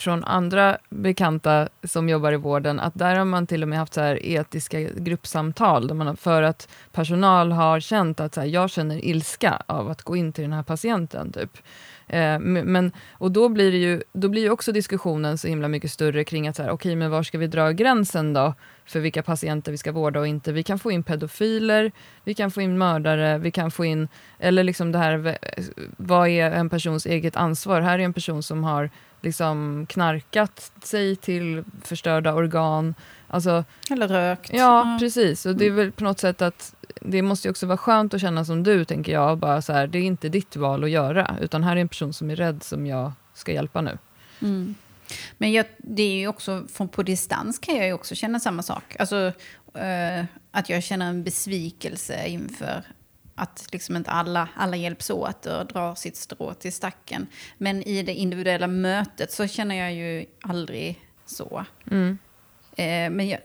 från 0.02 0.24
andra 0.24 0.78
bekanta 0.90 1.70
som 1.84 2.10
jobbar 2.10 2.34
i 2.34 2.38
vården, 2.38 2.80
att 2.80 2.94
där 2.96 3.16
har 3.16 3.26
man 3.26 3.48
till 3.48 3.64
och 3.64 3.70
med 3.70 3.80
haft 3.80 3.94
så 3.94 4.02
här 4.02 4.26
etiska 4.26 4.80
gruppsamtal, 4.82 5.88
där 5.88 5.96
man, 5.96 6.18
för 6.18 6.44
att 6.44 6.70
personal 6.92 7.52
har 7.52 7.80
känt 7.80 8.20
att 8.20 8.34
så 8.34 8.42
här, 8.42 8.48
jag 8.48 8.70
känner 8.70 9.06
ilska 9.06 9.62
av 9.66 9.90
att 9.90 10.04
gå 10.04 10.16
in 10.16 10.34
till 10.34 10.44
den 10.44 10.54
här 10.54 10.64
patienten. 10.64 11.32
Typ. 11.32 11.58
Eh, 12.08 12.40
men, 12.40 12.92
och 13.12 13.32
då 13.32 13.50
blir, 13.50 13.72
det 13.72 13.78
ju, 13.78 14.04
då 14.14 14.30
blir 14.30 14.42
ju 14.42 14.50
också 14.50 14.72
diskussionen 14.72 15.38
så 15.38 15.48
himla 15.48 15.68
mycket 15.68 15.92
större 15.92 16.24
kring 16.24 16.48
att 16.48 16.56
så 16.56 16.64
här, 16.64 16.72
okay, 16.72 16.96
men 16.96 17.12
var 17.12 17.24
ska 17.24 17.38
vi 17.38 17.48
dra 17.48 17.72
gränsen 17.72 18.34
då 18.34 18.54
för 18.86 19.00
vilka 19.00 19.24
patienter 19.24 19.72
vi 19.72 19.78
ska 19.78 19.92
vårda 19.92 20.20
och 20.20 20.28
inte. 20.28 20.52
Vi 20.52 20.64
kan 20.64 20.80
få 20.80 20.92
in 20.92 21.04
pedofiler, 21.04 21.92
vi 22.24 22.34
kan 22.34 22.52
få 22.52 22.62
in 22.62 22.78
mördare, 22.78 23.38
vi 23.38 23.52
kan 23.52 23.72
få 23.72 23.86
in, 23.86 24.08
eller 24.40 24.64
liksom 24.64 24.92
det 24.92 24.98
här, 24.98 25.38
vad 25.98 26.28
är 26.28 26.52
en 26.52 26.70
persons 26.70 27.06
eget 27.06 27.36
ansvar? 27.36 27.82
Här 27.82 28.00
är 28.00 28.04
en 28.04 28.14
person 28.14 28.44
som 28.44 28.64
har 28.64 28.90
liksom 29.22 29.86
knarkat 29.90 30.72
sig 30.84 31.16
till 31.16 31.64
förstörda 31.84 32.34
organ. 32.34 32.96
Alltså, 33.28 33.64
Eller 33.92 34.08
rökt. 34.08 34.54
Ja, 34.54 34.82
mm. 34.82 35.00
precis. 35.00 35.46
Och 35.46 35.56
det 35.56 35.66
är 35.66 35.72
väl 35.72 35.92
på 35.92 36.04
något 36.04 36.20
sätt 36.20 36.42
att 36.42 36.76
det 37.02 37.22
måste 37.22 37.50
också 37.50 37.66
vara 37.68 37.78
skönt 37.78 38.14
att 38.14 38.22
känna 38.22 38.46
som 38.46 38.64
du, 38.64 38.86
tänker 38.86 39.12
jag. 39.12 39.38
Bara 39.38 39.62
så 39.62 39.74
här, 39.74 39.88
det 39.88 39.98
är 39.98 40.04
inte 40.04 40.30
ditt 40.30 40.56
val 40.56 40.84
att 40.84 40.90
göra, 40.90 41.36
utan 41.42 41.64
här 41.64 41.76
är 41.76 41.82
en 41.82 41.90
person 41.90 42.14
som 42.14 42.30
är 42.30 42.36
rädd 42.36 42.64
som 42.64 42.88
jag 42.88 43.12
ska 43.34 43.52
hjälpa 43.52 43.82
nu. 43.82 43.98
Mm. 44.42 44.76
Men 45.38 45.52
jag, 45.52 45.66
det 45.78 46.04
är 46.04 46.16
ju 46.16 46.28
också, 46.28 46.68
från 46.74 46.88
på 46.90 47.04
distans 47.04 47.60
kan 47.60 47.76
jag 47.76 47.88
ju 47.88 47.94
också 47.94 48.16
känna 48.16 48.40
samma 48.40 48.64
sak. 48.64 48.96
Alltså, 49.00 49.32
eh, 49.74 50.26
att 50.52 50.70
jag 50.70 50.84
känner 50.84 51.10
en 51.10 51.24
besvikelse 51.24 52.28
inför 52.28 52.84
att 53.42 53.68
liksom 53.72 53.96
inte 53.96 54.12
alla, 54.12 54.50
alla 54.56 54.78
hjälps 54.78 55.10
åt 55.10 55.46
och 55.46 55.66
drar 55.66 55.96
sitt 55.96 56.16
strå 56.16 56.54
till 56.54 56.74
stacken. 56.74 57.28
Men 57.58 57.84
i 57.84 58.04
det 58.04 58.14
individuella 58.14 58.68
mötet 58.68 59.32
så 59.32 59.48
känner 59.48 59.76
jag 59.76 59.94
ju 59.94 60.26
aldrig 60.42 61.00
så. 61.26 61.66
Mm. 61.92 62.18
Eh, 62.76 63.10
men 63.10 63.30
jag, 63.30 63.40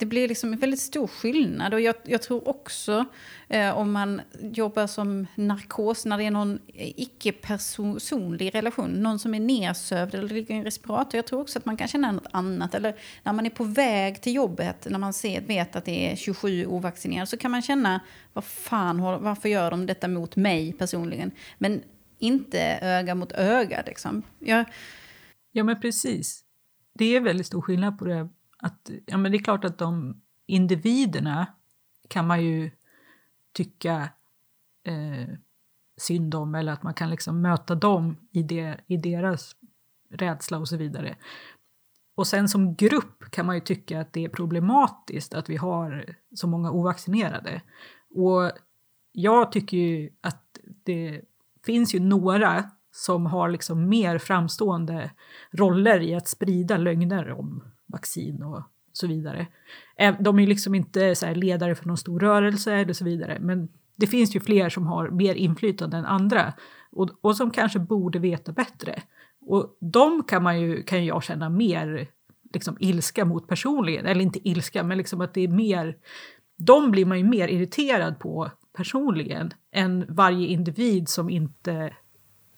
det 0.00 0.06
blir 0.06 0.28
liksom 0.28 0.52
en 0.52 0.58
väldigt 0.58 0.80
stor 0.80 1.06
skillnad. 1.06 1.74
Och 1.74 1.80
jag, 1.80 1.94
jag 2.04 2.22
tror 2.22 2.48
också 2.48 3.04
eh, 3.48 3.78
om 3.78 3.92
man 3.92 4.20
jobbar 4.40 4.86
som 4.86 5.26
narkos, 5.34 6.04
när 6.04 6.18
det 6.18 6.24
är 6.24 6.30
någon 6.30 6.58
icke-personlig 6.74 8.54
relation, 8.54 8.90
någon 8.90 9.18
som 9.18 9.34
är 9.34 9.40
nedsövd 9.40 10.14
eller 10.14 10.28
ligger 10.28 10.54
i 10.54 10.58
en 10.58 10.64
respirator. 10.64 11.18
Jag 11.18 11.26
tror 11.26 11.40
också 11.40 11.58
att 11.58 11.64
man 11.64 11.76
kan 11.76 11.88
känna 11.88 12.12
något 12.12 12.26
annat. 12.30 12.74
Eller 12.74 12.96
när 13.22 13.32
man 13.32 13.46
är 13.46 13.50
på 13.50 13.64
väg 13.64 14.22
till 14.22 14.34
jobbet, 14.34 14.86
när 14.90 14.98
man 14.98 15.12
ser, 15.12 15.40
vet 15.40 15.76
att 15.76 15.84
det 15.84 16.12
är 16.12 16.16
27 16.16 16.66
ovaccinerade, 16.66 17.26
så 17.26 17.36
kan 17.36 17.50
man 17.50 17.62
känna, 17.62 18.00
vad 18.32 18.44
fan, 18.44 19.00
varför 19.00 19.48
gör 19.48 19.70
de 19.70 19.86
detta 19.86 20.08
mot 20.08 20.36
mig 20.36 20.72
personligen? 20.72 21.30
Men 21.58 21.82
inte 22.18 22.60
öga 22.82 23.14
mot 23.14 23.32
öga. 23.32 23.82
Liksom. 23.86 24.22
Jag... 24.38 24.64
Ja, 25.52 25.64
men 25.64 25.80
precis. 25.80 26.44
Det 26.98 27.16
är 27.16 27.20
väldigt 27.20 27.46
stor 27.46 27.60
skillnad 27.62 27.98
på 27.98 28.04
det 28.04 28.28
att, 28.60 28.90
ja, 29.06 29.18
men 29.18 29.32
det 29.32 29.38
är 29.38 29.42
klart 29.42 29.64
att 29.64 29.78
de 29.78 30.20
individerna 30.46 31.46
kan 32.08 32.26
man 32.26 32.44
ju 32.44 32.70
tycka 33.52 34.08
eh, 34.84 35.28
synd 35.96 36.34
om 36.34 36.54
eller 36.54 36.72
att 36.72 36.82
man 36.82 36.94
kan 36.94 37.10
liksom 37.10 37.42
möta 37.42 37.74
dem 37.74 38.16
i, 38.32 38.42
det, 38.42 38.80
i 38.86 38.96
deras 38.96 39.56
rädsla 40.10 40.58
och 40.58 40.68
så 40.68 40.76
vidare. 40.76 41.16
Och 42.14 42.26
sen 42.26 42.48
som 42.48 42.74
grupp 42.74 43.30
kan 43.30 43.46
man 43.46 43.54
ju 43.54 43.60
tycka 43.60 44.00
att 44.00 44.12
det 44.12 44.24
är 44.24 44.28
problematiskt 44.28 45.34
att 45.34 45.48
vi 45.48 45.56
har 45.56 46.16
så 46.34 46.46
många 46.46 46.70
ovaccinerade. 46.70 47.62
Och 48.14 48.52
jag 49.12 49.52
tycker 49.52 49.76
ju 49.76 50.10
att 50.20 50.58
det 50.84 51.20
finns 51.64 51.94
ju 51.94 52.00
några 52.00 52.70
som 52.92 53.26
har 53.26 53.48
liksom 53.48 53.88
mer 53.88 54.18
framstående 54.18 55.10
roller 55.52 56.00
i 56.00 56.14
att 56.14 56.28
sprida 56.28 56.76
lögner 56.76 57.30
om 57.30 57.64
vaccin 57.90 58.42
och 58.42 58.62
så 58.92 59.06
vidare. 59.06 59.46
De 60.20 60.38
är 60.38 60.46
liksom 60.46 60.74
inte 60.74 61.14
så 61.14 61.34
ledare 61.34 61.74
för 61.74 61.86
någon 61.86 61.96
stor 61.96 62.20
rörelse 62.20 62.74
eller 62.74 62.92
så 62.92 63.04
vidare, 63.04 63.38
men 63.40 63.68
det 63.96 64.06
finns 64.06 64.36
ju 64.36 64.40
fler 64.40 64.68
som 64.68 64.86
har 64.86 65.10
mer 65.10 65.34
inflytande 65.34 65.96
än 65.96 66.04
andra 66.04 66.52
och, 66.90 67.10
och 67.20 67.36
som 67.36 67.50
kanske 67.50 67.78
borde 67.78 68.18
veta 68.18 68.52
bättre. 68.52 69.02
Och 69.40 69.76
de 69.80 70.22
kan, 70.22 70.42
man 70.42 70.60
ju, 70.60 70.82
kan 70.82 71.04
jag 71.04 71.24
känna 71.24 71.48
mer 71.48 72.08
liksom, 72.54 72.76
ilska 72.80 73.24
mot 73.24 73.48
personligen, 73.48 74.06
eller 74.06 74.20
inte 74.20 74.48
ilska, 74.48 74.82
men 74.82 74.98
liksom 74.98 75.20
att 75.20 75.34
det 75.34 75.40
är 75.40 75.48
mer... 75.48 75.96
De 76.56 76.90
blir 76.90 77.06
man 77.06 77.18
ju 77.18 77.24
mer 77.24 77.48
irriterad 77.48 78.18
på 78.18 78.50
personligen 78.72 79.54
än 79.72 80.06
varje 80.08 80.46
individ 80.46 81.08
som 81.08 81.30
inte 81.30 81.96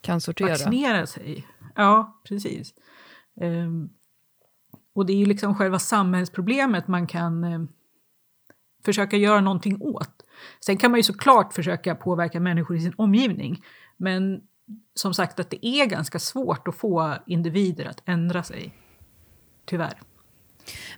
kan 0.00 0.20
sortera. 0.20 0.48
vaccinerar 0.48 1.06
sig. 1.06 1.46
Ja, 1.74 2.20
precis. 2.24 2.74
Um, 3.40 3.90
och 4.94 5.06
det 5.06 5.12
är 5.12 5.16
ju 5.16 5.26
liksom 5.26 5.54
själva 5.54 5.78
samhällsproblemet 5.78 6.88
man 6.88 7.06
kan 7.06 7.44
eh, 7.44 7.60
försöka 8.84 9.16
göra 9.16 9.40
någonting 9.40 9.82
åt. 9.82 10.22
Sen 10.60 10.76
kan 10.76 10.90
man 10.90 10.98
ju 10.98 11.04
såklart 11.04 11.52
försöka 11.52 11.94
påverka 11.94 12.40
människor 12.40 12.76
i 12.76 12.80
sin 12.80 12.94
omgivning. 12.96 13.64
Men 13.96 14.40
som 14.94 15.14
sagt 15.14 15.40
att 15.40 15.50
det 15.50 15.66
är 15.66 15.86
ganska 15.86 16.18
svårt 16.18 16.68
att 16.68 16.76
få 16.76 17.14
individer 17.26 17.84
att 17.84 18.02
ändra 18.04 18.42
sig. 18.42 18.74
Tyvärr. 19.64 20.11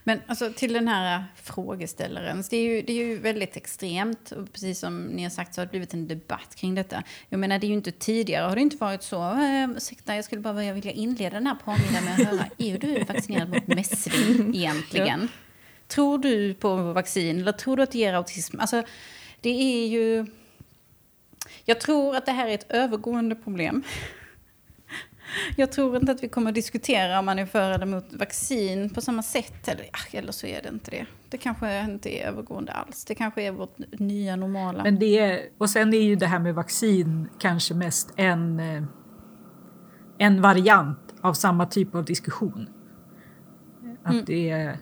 Men 0.03 0.21
alltså, 0.27 0.53
till 0.55 0.73
den 0.73 0.87
här 0.87 1.25
frågeställaren, 1.43 2.43
det 2.49 2.57
är, 2.57 2.63
ju, 2.63 2.81
det 2.81 2.93
är 2.93 3.05
ju 3.05 3.19
väldigt 3.19 3.57
extremt. 3.57 4.31
Och 4.31 4.53
precis 4.53 4.79
som 4.79 5.03
ni 5.03 5.23
har 5.23 5.29
sagt 5.29 5.53
så 5.53 5.61
har 5.61 5.65
det 5.65 5.69
blivit 5.69 5.93
en 5.93 6.07
debatt 6.07 6.55
kring 6.55 6.75
detta. 6.75 7.03
Jag 7.29 7.39
menar, 7.39 7.59
det 7.59 7.65
är 7.65 7.69
ju 7.69 7.73
inte 7.73 7.91
tidigare 7.91 8.47
har 8.47 8.55
det 8.55 8.61
inte 8.61 8.77
varit 8.77 9.03
så. 9.03 9.31
Eh, 9.31 9.69
ursäkta, 9.77 10.15
jag 10.15 10.25
skulle 10.25 10.41
bara 10.41 10.73
vilja 10.73 10.91
inleda 10.91 11.33
den 11.33 11.47
här 11.47 11.55
parmiddagen 11.65 12.05
med 12.05 12.13
att 12.13 12.27
höra, 12.27 12.49
är 12.57 12.77
du 12.77 13.03
vaccinerad 13.03 13.49
mot 13.49 13.67
mässling 13.67 14.55
egentligen? 14.55 15.21
Ja. 15.21 15.27
Tror 15.87 16.17
du 16.17 16.53
på 16.53 16.75
vaccin 16.75 17.39
eller 17.39 17.51
tror 17.51 17.77
du 17.77 17.83
att 17.83 17.91
det 17.91 17.97
ger 17.97 18.13
autism? 18.13 18.59
Alltså, 18.59 18.83
det 19.41 19.49
är 19.49 19.87
ju... 19.87 20.25
Jag 21.65 21.79
tror 21.79 22.15
att 22.15 22.25
det 22.25 22.31
här 22.31 22.47
är 22.47 22.53
ett 22.53 22.71
övergående 22.71 23.35
problem. 23.35 23.83
Jag 25.57 25.71
tror 25.71 25.95
inte 25.95 26.11
att 26.11 26.23
vi 26.23 26.29
kommer 26.29 26.49
att 26.49 26.55
diskutera 26.55 27.19
om 27.19 27.25
man 27.25 27.39
är 27.39 27.45
för 27.45 27.71
eller 27.71 27.85
emot 27.85 28.05
vaccin 28.11 28.89
på 28.89 29.01
samma 29.01 29.23
sätt. 29.23 29.67
Eller, 29.67 29.85
eller 30.11 30.31
så 30.31 30.47
är 30.47 30.61
det 30.61 30.69
inte 30.69 30.91
det. 30.91 31.05
Det 31.29 31.37
kanske 31.37 31.81
inte 31.81 32.17
är 32.17 32.27
övergående 32.27 32.71
alls. 32.71 33.05
Det 33.05 33.15
kanske 33.15 33.41
är 33.43 33.51
vårt 33.51 33.77
nya 33.91 34.35
normala. 34.35 34.83
Men 34.83 34.99
det 34.99 35.19
är, 35.19 35.41
och 35.57 35.69
sen 35.69 35.93
är 35.93 36.01
ju 36.01 36.15
det 36.15 36.27
här 36.27 36.39
med 36.39 36.55
vaccin 36.55 37.29
kanske 37.39 37.73
mest 37.73 38.13
en, 38.15 38.59
eh, 38.59 38.83
en 40.17 40.41
variant 40.41 41.15
av 41.21 41.33
samma 41.33 41.65
typ 41.65 41.95
av 41.95 42.05
diskussion. 42.05 42.69
Att 44.03 44.13
mm. 44.13 44.25
det 44.25 44.77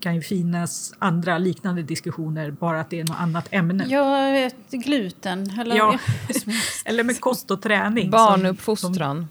kan 0.00 0.14
ju 0.14 0.22
finnas 0.22 0.94
andra 0.98 1.38
liknande 1.38 1.82
diskussioner, 1.82 2.50
bara 2.50 2.80
att 2.80 2.90
det 2.90 3.00
är 3.00 3.04
något 3.04 3.20
annat 3.20 3.48
ämne. 3.50 3.86
Ja, 3.88 4.50
gluten. 4.70 5.50
Eller, 5.60 5.76
ja. 5.76 5.98
eller 6.84 7.04
med 7.04 7.20
kost 7.20 7.50
och 7.50 7.62
träning. 7.62 8.10
Barnuppfostran. 8.10 9.16
Som, 9.16 9.28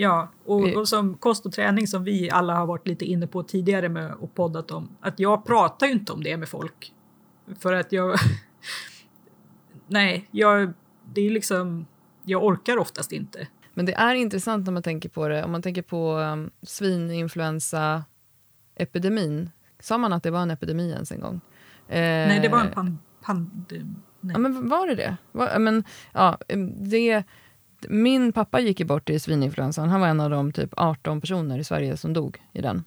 Ja, 0.00 0.28
och, 0.44 0.72
och, 0.72 0.88
som 0.88 1.14
kost 1.14 1.46
och 1.46 1.52
träning 1.52 1.86
som 1.86 2.04
vi 2.04 2.30
alla 2.30 2.54
har 2.54 2.66
varit 2.66 2.86
lite 2.86 3.04
inne 3.04 3.26
på 3.26 3.42
tidigare 3.42 3.88
med 3.88 4.12
och 4.12 4.34
poddat 4.34 4.70
om. 4.70 4.88
Att 5.00 5.20
jag 5.20 5.46
pratar 5.46 5.86
ju 5.86 5.92
inte 5.92 6.12
om 6.12 6.22
det 6.22 6.36
med 6.36 6.48
folk. 6.48 6.92
För 7.58 7.72
att 7.72 7.92
jag... 7.92 8.16
nej, 9.86 10.28
jag, 10.30 10.72
det 11.14 11.26
är 11.26 11.30
liksom... 11.30 11.86
Jag 12.22 12.44
orkar 12.44 12.76
oftast 12.76 13.12
inte. 13.12 13.48
Men 13.74 13.86
det 13.86 13.94
är 13.94 14.14
intressant 14.14 14.66
när 14.66 14.72
man 14.72 14.82
tänker 14.82 15.08
på 15.08 15.28
det. 15.28 15.44
Om 15.44 15.52
man 15.52 15.62
tänker 15.62 15.82
på 15.82 16.16
um, 16.16 16.50
svininfluensa-epidemin. 16.62 19.50
Sa 19.78 19.98
man 19.98 20.12
att 20.12 20.22
det 20.22 20.30
var 20.30 20.42
en 20.42 20.50
epidemi 20.50 20.90
ens 20.90 21.12
en 21.12 21.20
gång? 21.20 21.40
Eh, 21.88 22.00
nej, 22.00 22.40
det 22.40 22.48
var 22.48 22.60
en 22.60 22.70
pan 22.70 22.98
pandemi. 23.22 23.94
Ja, 24.20 24.38
men 24.38 24.68
var 24.68 24.86
det 24.86 24.94
det? 24.94 25.16
Var, 25.32 25.58
men, 25.58 25.84
ja, 26.12 26.38
det 26.76 27.24
min 27.88 28.32
pappa 28.32 28.60
gick 28.60 28.80
ju 28.80 28.86
bort 28.86 29.10
i 29.10 29.18
svininfluensan. 29.18 29.88
Han 29.88 30.00
var 30.00 30.08
en 30.08 30.20
av 30.20 30.30
de 30.30 30.52
typ 30.52 30.70
18 30.76 31.20
personer 31.20 31.58
i 31.58 31.64
Sverige 31.64 31.96
som 31.96 32.12
dog 32.12 32.42
i 32.52 32.60
den. 32.60 32.84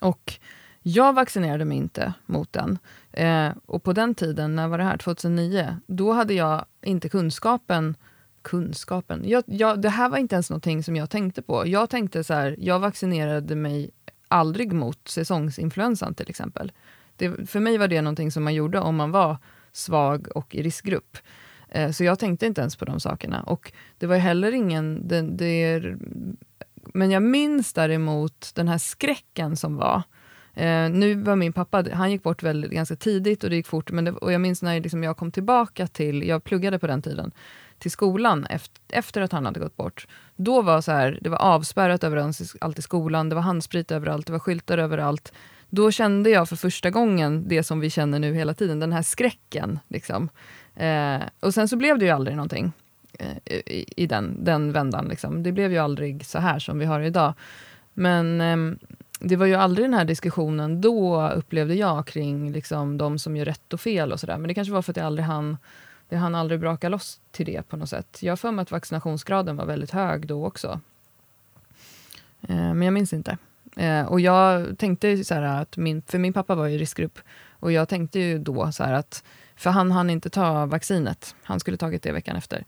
Och 0.00 0.34
jag 0.82 1.12
vaccinerade 1.12 1.64
mig 1.64 1.78
inte 1.78 2.12
mot 2.26 2.52
den. 2.52 2.78
Eh, 3.12 3.50
och 3.66 3.82
på 3.82 3.92
den 3.92 4.14
tiden, 4.14 4.56
när 4.56 4.68
var 4.68 4.78
det 4.78 4.84
här? 4.84 4.96
2009? 4.96 5.76
Då 5.86 6.12
hade 6.12 6.34
jag 6.34 6.64
inte 6.82 7.08
kunskapen 7.08 7.94
kunskapen. 8.42 9.22
Jag, 9.26 9.44
jag, 9.46 9.82
det 9.82 9.88
här 9.88 10.08
var 10.08 10.18
inte 10.18 10.34
ens 10.34 10.50
någonting 10.50 10.82
som 10.82 10.96
jag 10.96 11.10
tänkte 11.10 11.42
på. 11.42 11.66
Jag 11.66 11.90
tänkte 11.90 12.24
så 12.24 12.34
här, 12.34 12.56
jag 12.58 12.78
vaccinerade 12.78 13.54
mig 13.54 13.90
aldrig 14.28 14.72
mot 14.72 15.08
säsongsinfluensan 15.08 16.14
till 16.14 16.30
exempel. 16.30 16.72
Det, 17.16 17.50
för 17.50 17.60
mig 17.60 17.78
var 17.78 17.88
det 17.88 18.02
någonting 18.02 18.32
som 18.32 18.44
man 18.44 18.54
gjorde 18.54 18.80
om 18.80 18.96
man 18.96 19.10
var 19.10 19.36
svag 19.72 20.28
och 20.34 20.54
i 20.54 20.62
riskgrupp. 20.62 21.18
Eh, 21.68 21.90
så 21.90 22.04
jag 22.04 22.18
tänkte 22.18 22.46
inte 22.46 22.60
ens 22.60 22.76
på 22.76 22.84
de 22.84 23.00
sakerna. 23.00 23.42
Och 23.42 23.72
det 23.98 24.06
var 24.06 24.16
heller 24.16 24.52
ingen... 24.52 25.08
Det, 25.08 25.22
det, 25.22 25.82
men 26.94 27.10
jag 27.10 27.22
minns 27.22 27.72
däremot 27.72 28.50
den 28.54 28.68
här 28.68 28.78
skräcken 28.78 29.56
som 29.56 29.76
var. 29.76 30.02
Eh, 30.54 30.90
nu 30.90 31.14
var 31.14 31.36
min 31.36 31.52
pappa, 31.52 31.84
han 31.92 32.10
gick 32.10 32.22
bort 32.22 32.42
väldigt, 32.42 32.70
ganska 32.70 32.96
tidigt 32.96 33.44
och 33.44 33.50
det 33.50 33.56
gick 33.56 33.66
fort. 33.66 33.90
Men 33.90 34.04
det, 34.04 34.12
och 34.12 34.32
jag 34.32 34.40
minns 34.40 34.62
när 34.62 34.80
liksom 34.80 35.02
jag 35.02 35.16
kom 35.16 35.32
tillbaka 35.32 35.86
till, 35.86 36.22
jag 36.22 36.44
pluggade 36.44 36.78
på 36.78 36.86
den 36.86 37.02
tiden, 37.02 37.32
till 37.78 37.90
skolan 37.90 38.46
efter, 38.46 38.80
efter 38.88 39.20
att 39.20 39.32
han 39.32 39.46
hade 39.46 39.60
gått 39.60 39.76
bort. 39.76 40.06
Då 40.36 40.62
var 40.62 40.80
så 40.80 40.92
här, 40.92 41.18
det 41.20 41.28
var 41.28 41.38
avspärrat 41.38 42.04
överallt 42.04 42.78
i 42.78 42.82
skolan, 42.82 43.28
det 43.28 43.34
var 43.34 43.42
handsprit 43.42 43.90
överallt, 43.90 44.26
det 44.26 44.32
var 44.32 44.38
skyltar 44.38 44.78
överallt. 44.78 45.32
Då 45.70 45.90
kände 45.90 46.30
jag 46.30 46.48
för 46.48 46.56
första 46.56 46.90
gången 46.90 47.48
det 47.48 47.62
som 47.62 47.80
vi 47.80 47.90
känner 47.90 48.18
nu 48.18 48.34
hela 48.34 48.54
tiden, 48.54 48.80
den 48.80 48.92
här 48.92 49.02
skräcken. 49.02 49.78
Liksom. 49.88 50.28
Eh, 50.74 51.20
och 51.40 51.54
sen 51.54 51.68
så 51.68 51.76
blev 51.76 51.98
det 51.98 52.04
ju 52.04 52.10
aldrig 52.10 52.36
någonting 52.36 52.72
eh, 53.18 53.36
i, 53.46 53.84
i, 53.96 54.06
den, 54.06 54.44
den 54.44 54.72
vändan. 54.72 55.08
Liksom. 55.08 55.42
Det 55.42 55.52
blev 55.52 55.72
ju 55.72 55.78
aldrig 55.78 56.26
så 56.26 56.38
här 56.38 56.58
som 56.58 56.78
vi 56.78 56.84
har 56.84 57.00
idag. 57.00 57.34
Men 57.94 58.40
eh, 58.40 58.78
det 59.20 59.36
var 59.36 59.46
ju 59.46 59.54
aldrig 59.54 59.84
den 59.84 59.94
här 59.94 60.04
diskussionen 60.04 60.80
då, 60.80 61.28
upplevde 61.28 61.74
jag, 61.74 62.06
kring 62.06 62.52
liksom, 62.52 62.98
de 62.98 63.18
som 63.18 63.36
gör 63.36 63.44
rätt 63.44 63.72
och 63.72 63.80
fel 63.80 64.12
och 64.12 64.20
sådär. 64.20 64.38
Men 64.38 64.48
det 64.48 64.54
kanske 64.54 64.72
var 64.72 64.82
för 64.82 64.92
att 64.92 64.96
jag 64.96 65.06
aldrig 65.06 65.26
hann, 65.26 65.56
det 66.08 66.16
hann 66.16 66.34
aldrig 66.34 66.60
braka 66.60 66.88
loss 66.88 67.20
till 67.30 67.46
det 67.46 67.68
på 67.68 67.76
något 67.76 67.88
sätt. 67.88 68.18
Jag 68.22 68.32
har 68.32 68.36
för 68.36 68.52
mig 68.52 68.62
att 68.62 68.70
vaccinationsgraden 68.70 69.56
var 69.56 69.64
väldigt 69.64 69.90
hög 69.90 70.26
då 70.26 70.46
också. 70.46 70.80
Eh, 72.42 72.56
men 72.56 72.82
jag 72.82 72.92
minns 72.92 73.12
inte. 73.12 73.38
Eh, 73.78 74.06
och 74.06 74.20
jag 74.20 74.78
tänkte 74.78 75.24
så 75.24 75.34
att 75.34 75.76
min, 75.76 76.02
för 76.02 76.18
min 76.18 76.32
pappa 76.32 76.54
var 76.54 76.68
i 76.68 76.78
riskgrupp, 76.78 77.18
och 77.50 77.72
jag 77.72 77.88
tänkte 77.88 78.20
ju 78.20 78.38
då 78.38 78.72
så 78.72 78.82
att 78.84 79.24
för 79.56 79.70
han 79.70 79.90
hann 79.90 80.10
inte 80.10 80.30
ta 80.30 80.66
vaccinet. 80.66 81.34
Han 81.42 81.60
skulle 81.60 81.76
tagit 81.76 82.02
det 82.02 82.12
veckan 82.12 82.36
efter. 82.36 82.64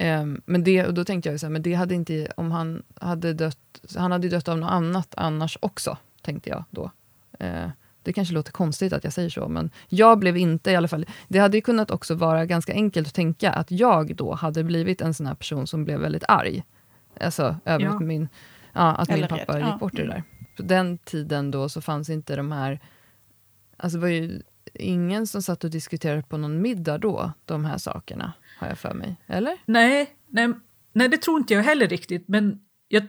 Um, 0.00 0.42
men 0.44 0.64
det, 0.64 0.86
och 0.86 0.94
då 0.94 1.04
tänkte 1.04 1.30
jag 1.30 1.40
så 1.40 1.46
här, 1.46 1.50
men 1.50 1.62
det 1.62 1.74
hade 1.74 1.94
inte, 1.94 2.32
om 2.36 2.50
han 2.50 2.82
hade 3.00 3.32
dött, 3.32 3.58
han 3.96 4.12
hade 4.12 4.28
dött 4.28 4.48
av 4.48 4.58
något 4.58 4.70
annat 4.70 5.14
annars 5.16 5.58
också, 5.60 5.96
tänkte 6.22 6.50
jag 6.50 6.64
då. 6.70 6.90
Uh, 7.44 7.68
det 8.02 8.12
kanske 8.12 8.34
låter 8.34 8.52
konstigt 8.52 8.92
att 8.92 9.04
jag 9.04 9.12
säger 9.12 9.30
så, 9.30 9.48
men 9.48 9.70
jag 9.88 10.18
blev 10.18 10.36
inte 10.36 10.70
i 10.70 10.76
alla 10.76 10.88
fall... 10.88 11.06
Det 11.28 11.38
hade 11.38 11.60
kunnat 11.60 11.90
också 11.90 12.14
vara 12.14 12.46
ganska 12.46 12.72
enkelt 12.72 13.08
att 13.08 13.14
tänka 13.14 13.52
att 13.52 13.70
jag 13.70 14.16
då 14.16 14.34
hade 14.34 14.64
blivit 14.64 15.00
en 15.00 15.14
sån 15.14 15.26
här 15.26 15.34
person 15.34 15.66
som 15.66 15.84
blev 15.84 16.00
väldigt 16.00 16.24
arg. 16.28 16.64
Alltså 17.20 17.56
över 17.64 17.84
ja. 17.84 17.98
min, 18.00 18.28
ja, 18.72 18.94
att 18.94 19.08
Eller 19.08 19.18
min 19.18 19.28
pappa 19.28 19.58
rätt. 19.58 19.66
gick 19.66 19.80
bort 19.80 19.94
i 19.94 20.02
det 20.02 20.08
där. 20.08 20.22
På 20.58 20.62
den 20.62 20.98
tiden 20.98 21.50
då 21.50 21.68
så 21.68 21.80
fanns 21.80 22.10
inte 22.10 22.36
de 22.36 22.52
här... 22.52 22.80
Alltså 23.76 23.98
det 23.98 24.02
var 24.02 24.08
ju 24.08 24.42
ingen 24.74 25.26
som 25.26 25.42
satt 25.42 25.64
och 25.64 25.70
diskuterade 25.70 26.22
på 26.22 26.36
någon 26.36 26.62
middag 26.62 26.98
då, 26.98 27.32
de 27.44 27.64
här 27.64 27.78
sakerna, 27.78 28.32
har 28.58 28.68
jag 28.68 28.78
för 28.78 28.94
mig. 28.94 29.16
Eller? 29.26 29.56
Nej, 29.66 30.14
nej, 30.26 30.52
nej 30.92 31.08
det 31.08 31.16
tror 31.16 31.38
inte 31.38 31.54
jag 31.54 31.62
heller 31.62 31.88
riktigt. 31.88 32.28
Men 32.28 32.60
jag 32.88 33.02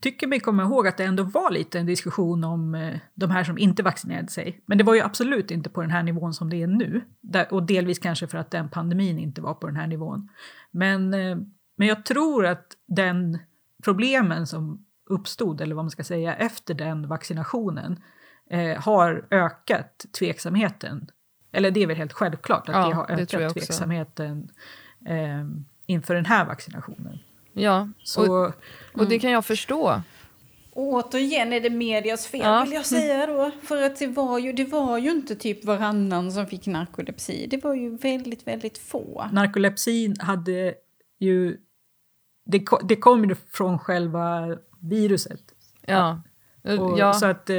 tycker 0.00 0.26
mig 0.26 0.40
komma 0.40 0.62
ihåg 0.62 0.86
att 0.86 0.96
det 0.96 1.04
ändå 1.04 1.22
var 1.22 1.50
lite 1.50 1.78
en 1.78 1.86
diskussion 1.86 2.44
om 2.44 2.74
eh, 2.74 2.98
de 3.14 3.30
här 3.30 3.44
som 3.44 3.58
inte 3.58 3.82
vaccinerade 3.82 4.28
sig. 4.28 4.60
Men 4.66 4.78
det 4.78 4.84
var 4.84 4.94
ju 4.94 5.00
absolut 5.00 5.50
inte 5.50 5.70
på 5.70 5.80
den 5.80 5.90
här 5.90 6.02
nivån 6.02 6.34
som 6.34 6.50
det 6.50 6.62
är 6.62 6.66
nu. 6.66 7.00
Där, 7.20 7.52
och 7.54 7.62
delvis 7.62 7.98
kanske 7.98 8.26
för 8.26 8.38
att 8.38 8.50
den 8.50 8.68
pandemin 8.68 9.18
inte 9.18 9.40
var 9.40 9.54
på 9.54 9.66
den 9.66 9.76
här 9.76 9.86
nivån. 9.86 10.28
Men, 10.70 11.14
eh, 11.14 11.36
men 11.76 11.88
jag 11.88 12.04
tror 12.04 12.46
att 12.46 12.66
den 12.86 13.38
problemen 13.84 14.46
som 14.46 14.86
uppstod, 15.10 15.60
eller 15.60 15.74
vad 15.74 15.84
man 15.84 15.90
ska 15.90 16.04
säga, 16.04 16.34
efter 16.34 16.74
den 16.74 17.08
vaccinationen 17.08 18.02
eh, 18.50 18.80
har 18.80 19.26
ökat 19.30 20.06
tveksamheten. 20.18 21.10
Eller 21.52 21.70
det 21.70 21.82
är 21.82 21.86
väl 21.86 21.96
helt 21.96 22.12
självklart 22.12 22.68
att 22.68 22.74
ja, 22.74 22.88
det 22.88 22.94
har 22.94 23.10
ökat 23.10 23.28
det 23.30 23.50
tveksamheten 23.50 24.50
eh, 25.06 25.44
inför 25.86 26.14
den 26.14 26.24
här 26.24 26.44
vaccinationen. 26.44 27.18
Ja, 27.52 27.88
Så, 28.04 28.44
och, 28.44 28.54
och 28.94 29.08
det 29.08 29.18
kan 29.18 29.30
jag 29.30 29.44
förstå. 29.44 30.02
Återigen 30.72 31.52
är 31.52 31.60
det 31.60 31.70
medias 31.70 32.26
fel 32.26 32.40
ja. 32.40 32.62
vill 32.64 32.72
jag 32.72 32.86
säga 32.86 33.26
då. 33.26 33.50
För 33.62 33.82
att 33.82 33.98
det 33.98 34.06
var, 34.06 34.38
ju, 34.38 34.52
det 34.52 34.64
var 34.64 34.98
ju 34.98 35.10
inte 35.10 35.36
typ 35.36 35.64
varannan 35.64 36.32
som 36.32 36.46
fick 36.46 36.66
narkolepsi. 36.66 37.46
Det 37.50 37.64
var 37.64 37.74
ju 37.74 37.96
väldigt, 37.96 38.46
väldigt 38.46 38.78
få. 38.78 39.28
Narkolepsin 39.32 40.16
hade 40.20 40.74
ju... 41.18 41.56
Det, 42.44 42.64
det 42.82 42.96
kom 42.96 43.24
ju 43.24 43.36
från 43.52 43.78
själva 43.78 44.56
viruset. 44.80 45.40
Ja. 45.86 46.22
Och, 46.62 46.98
ja. 46.98 47.12
Så 47.12 47.26
att... 47.26 47.50
Eh, 47.50 47.56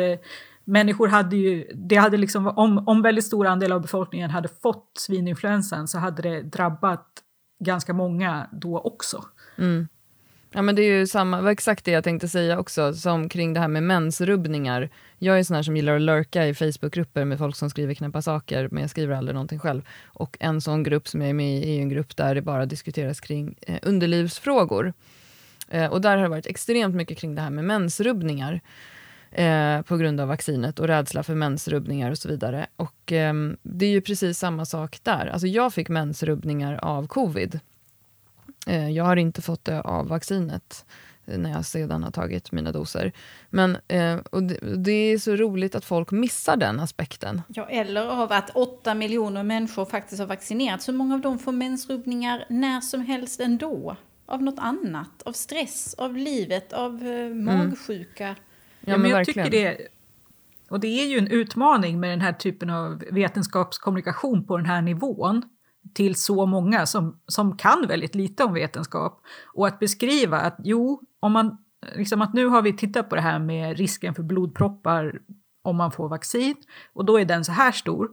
människor 0.63 1.07
hade 1.07 1.35
ju, 1.35 1.71
det 1.73 1.95
hade 1.95 2.17
liksom, 2.17 2.47
om, 2.47 2.87
om 2.87 3.01
väldigt 3.01 3.25
stor 3.25 3.47
andel 3.47 3.71
av 3.71 3.81
befolkningen 3.81 4.29
hade 4.29 4.49
fått 4.61 4.91
svininfluensan 4.97 5.87
så 5.87 5.97
hade 5.97 6.21
det 6.21 6.41
drabbat 6.41 7.07
ganska 7.63 7.93
många 7.93 8.47
då 8.51 8.79
också. 8.79 9.25
Mm. 9.57 9.87
Ja, 10.53 10.61
men 10.61 10.75
det 10.75 10.81
är 10.81 10.99
ju 10.99 11.07
samma, 11.07 11.41
var 11.41 11.51
exakt 11.51 11.85
det 11.85 11.91
jag 11.91 12.03
tänkte 12.03 12.27
säga 12.27 12.59
också, 12.59 12.93
som 12.93 13.29
kring 13.29 13.53
det 13.53 13.59
här 13.59 13.67
med 13.67 13.83
mensrubbningar. 13.83 14.89
Jag 15.17 15.39
är 15.39 15.43
sån 15.43 15.55
här 15.55 15.63
som 15.63 15.75
gillar 15.75 15.95
att 15.95 16.01
lurka 16.01 16.47
i 16.47 16.53
Facebookgrupper 16.53 17.25
med 17.25 17.37
folk 17.37 17.55
som 17.55 17.69
skriver 17.69 17.93
knäppa 17.93 18.21
saker, 18.21 18.69
men 18.71 18.81
jag 18.81 18.89
skriver 18.89 19.15
aldrig 19.15 19.33
någonting 19.33 19.59
själv. 19.59 19.81
Och 20.05 20.37
en 20.39 20.61
sån 20.61 20.83
grupp 20.83 21.07
som 21.07 21.21
jag 21.21 21.29
är 21.29 21.33
med 21.33 21.57
i 21.57 21.77
är 21.77 21.81
en 21.81 21.89
grupp 21.89 22.17
där 22.17 22.35
det 22.35 22.41
bara 22.41 22.65
diskuteras 22.65 23.19
kring 23.19 23.55
eh, 23.61 23.79
underlivsfrågor. 23.81 24.93
Eh, 25.71 25.91
och 25.91 26.01
där 26.01 26.17
har 26.17 26.23
det 26.23 26.29
varit 26.29 26.47
extremt 26.47 26.95
mycket 26.95 27.17
kring 27.17 27.35
det 27.35 27.41
här 27.41 27.49
med 27.49 27.63
mensrubbningar. 27.63 28.61
Eh, 29.31 29.81
på 29.81 29.97
grund 29.97 30.21
av 30.21 30.27
vaccinet 30.27 30.79
och 30.79 30.87
rädsla 30.87 31.23
för 31.23 31.35
mensrubbningar 31.35 32.11
och 32.11 32.17
så 32.17 32.29
vidare. 32.29 32.67
Och 32.75 33.11
eh, 33.11 33.33
det 33.61 33.85
är 33.85 33.89
ju 33.89 34.01
precis 34.01 34.39
samma 34.39 34.65
sak 34.65 34.99
där. 35.03 35.27
Alltså 35.27 35.47
jag 35.47 35.73
fick 35.73 35.89
mensrubbningar 35.89 36.79
av 36.81 37.07
covid. 37.07 37.59
Eh, 38.67 38.89
jag 38.89 39.03
har 39.03 39.15
inte 39.15 39.41
fått 39.41 39.65
det 39.65 39.81
av 39.81 40.07
vaccinet 40.07 40.85
eh, 41.25 41.37
när 41.37 41.51
jag 41.51 41.65
sedan 41.65 42.03
har 42.03 42.11
tagit 42.11 42.51
mina 42.51 42.71
doser. 42.71 43.11
Men, 43.49 43.77
eh, 43.87 44.15
och 44.15 44.43
det, 44.43 44.57
det, 44.75 44.91
är 44.91 45.17
så 45.17 45.35
roligt 45.35 45.75
att 45.75 45.85
folk 45.85 46.11
missar 46.11 46.57
den 46.57 46.79
aspekten. 46.79 47.41
Ja, 47.47 47.69
eller 47.69 48.07
av 48.07 48.31
att 48.31 48.49
åtta 48.49 48.93
miljoner 48.93 49.43
människor 49.43 49.85
faktiskt 49.85 50.19
har 50.19 50.27
vaccinerats. 50.27 50.87
Hur 50.87 50.93
många 50.93 51.13
av 51.13 51.21
dem 51.21 51.39
får 51.39 51.51
mensrubbningar 51.51 52.45
när 52.49 52.81
som 52.81 53.01
helst 53.01 53.39
ändå? 53.39 53.95
Av 54.31 54.43
något 54.43 54.59
annat? 54.59 55.21
Av 55.25 55.31
stress? 55.31 55.93
Av 55.93 56.17
livet? 56.17 56.73
Av 56.73 57.03
eh, 57.03 57.25
mm. 57.25 57.45
magsjuka? 57.45 58.25
Mm. 58.25 58.37
Ja, 58.79 58.91
men, 58.91 59.01
men 59.01 59.11
jag 59.11 59.17
verkligen. 59.17 59.51
tycker 59.51 59.77
det, 59.77 59.87
och 60.69 60.79
det 60.79 60.87
är 60.87 61.07
ju 61.07 61.17
en 61.17 61.27
utmaning 61.27 61.99
med 61.99 62.09
den 62.09 62.21
här 62.21 62.33
typen 62.33 62.69
av 62.69 63.03
vetenskapskommunikation 63.11 64.47
på 64.47 64.57
den 64.57 64.65
här 64.65 64.81
nivån 64.81 65.41
till 65.93 66.15
så 66.15 66.45
många 66.45 66.85
som, 66.85 67.19
som 67.27 67.57
kan 67.57 67.87
väldigt 67.87 68.15
lite 68.15 68.43
om 68.43 68.53
vetenskap. 68.53 69.21
Och 69.53 69.67
att 69.67 69.79
beskriva 69.79 70.39
att 70.39 70.57
jo, 70.63 71.01
om 71.19 71.31
man, 71.31 71.57
liksom 71.95 72.21
att 72.21 72.33
nu 72.33 72.45
har 72.45 72.61
vi 72.61 72.77
tittat 72.77 73.09
på 73.09 73.15
det 73.15 73.21
här 73.21 73.39
med 73.39 73.77
risken 73.77 74.15
för 74.15 74.23
blodproppar 74.23 75.19
om 75.61 75.75
man 75.75 75.91
får 75.91 76.09
vaccin 76.09 76.55
och 76.93 77.05
då 77.05 77.19
är 77.19 77.25
den 77.25 77.45
så 77.45 77.51
här 77.51 77.71
stor. 77.71 78.09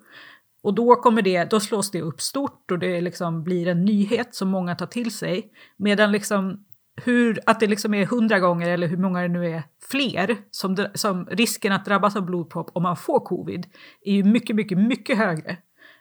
Och 0.69 0.75
då, 0.75 0.97
kommer 0.97 1.23
det, 1.23 1.45
då 1.45 1.61
slås 1.61 1.91
det 1.91 2.03
upp 2.03 2.21
stort 2.21 2.71
och 2.71 2.79
det 2.79 3.01
liksom 3.01 3.45
blir 3.45 3.69
en 3.69 3.85
nyhet 3.85 4.35
som 4.35 4.49
många 4.49 4.75
tar 4.75 4.87
till 4.87 5.11
sig. 5.11 5.53
Medan 5.77 6.13
liksom 6.13 6.65
hur, 7.05 7.41
att 7.47 7.61
det 7.61 7.67
liksom 7.67 7.95
är 7.95 8.07
hundra 8.07 8.39
gånger, 8.39 8.71
eller 8.71 8.87
hur 8.87 8.97
många 8.97 9.23
det 9.23 9.29
nu 9.29 9.47
är, 9.47 9.63
fler 9.91 10.37
som, 10.51 10.87
som 10.95 11.27
risken 11.27 11.73
att 11.73 11.85
drabbas 11.85 12.17
av 12.17 12.25
blodpropp 12.25 12.71
om 12.75 12.83
man 12.83 12.97
får 12.97 13.21
covid 13.21 13.67
är 14.01 14.13
ju 14.13 14.25
mycket, 14.25 14.57
mycket, 14.57 14.79
mycket 14.79 15.19
högre. 15.19 15.57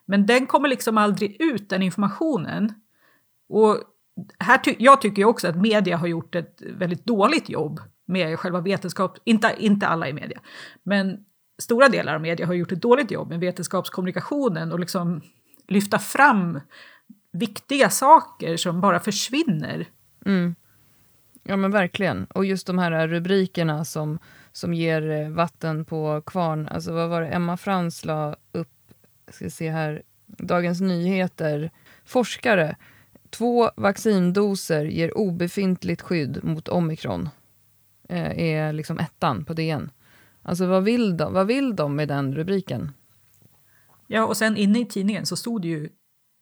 Men 0.05 0.25
den 0.25 0.45
kommer 0.45 0.69
liksom 0.69 0.97
aldrig 0.97 1.41
ut, 1.41 1.69
den 1.69 1.81
informationen. 1.81 2.73
Och 3.49 3.77
här 4.39 4.57
ty 4.57 4.75
jag 4.79 5.01
tycker 5.01 5.25
också 5.25 5.47
att 5.47 5.61
media 5.61 5.97
har 5.97 6.07
gjort 6.07 6.35
ett 6.35 6.61
väldigt 6.61 7.05
dåligt 7.05 7.49
jobb 7.49 7.79
med 8.07 8.39
själva 8.39 8.61
vetenskap, 8.61 9.17
inte, 9.23 9.55
inte 9.57 9.87
alla 9.87 10.09
i 10.09 10.13
media, 10.13 10.39
men 10.83 11.17
stora 11.57 11.89
delar 11.89 12.15
av 12.15 12.21
media 12.21 12.45
har 12.45 12.53
gjort 12.53 12.71
ett 12.71 12.81
dåligt 12.81 13.11
jobb 13.11 13.29
med 13.29 13.39
vetenskapskommunikationen 13.39 14.71
och 14.71 14.79
liksom 14.79 15.21
lyfta 15.67 15.99
fram 15.99 16.59
viktiga 17.31 17.89
saker 17.89 18.57
som 18.57 18.81
bara 18.81 18.99
försvinner. 18.99 19.85
Mm. 20.25 20.55
Ja 21.43 21.55
men 21.57 21.71
verkligen. 21.71 22.25
Och 22.25 22.45
just 22.45 22.67
de 22.67 22.77
här 22.77 23.07
rubrikerna 23.07 23.85
som, 23.85 24.19
som 24.51 24.73
ger 24.73 25.09
eh, 25.11 25.29
vatten 25.29 25.85
på 25.85 26.21
kvarn. 26.25 26.67
Alltså 26.67 26.93
vad 26.93 27.09
var 27.09 27.21
det 27.21 27.27
Emma 27.27 27.57
Frans 27.57 28.05
la 28.05 28.35
upp, 28.51 28.69
ska 29.31 29.49
se 29.49 29.69
här, 29.69 30.03
Dagens 30.25 30.81
Nyheter. 30.81 31.71
Forskare, 32.05 32.75
två 33.29 33.71
vaccindoser 33.75 34.85
ger 34.85 35.17
obefintligt 35.17 36.01
skydd 36.01 36.43
mot 36.43 36.67
omikron. 36.67 37.29
Eh, 38.09 38.39
är 38.39 38.73
liksom 38.73 38.99
ettan 38.99 39.45
på 39.45 39.53
DN. 39.53 39.91
Alltså 40.47 40.65
vad 40.65 40.83
vill, 40.83 41.17
de, 41.17 41.33
vad 41.33 41.47
vill 41.47 41.75
de 41.75 41.95
med 41.95 42.07
den 42.07 42.35
rubriken? 42.35 42.91
Ja, 44.07 44.25
och 44.25 44.37
sen 44.37 44.57
inne 44.57 44.79
i 44.79 44.85
tidningen 44.85 45.25
så 45.25 45.35
stod 45.35 45.61
det 45.61 45.67
ju 45.67 45.89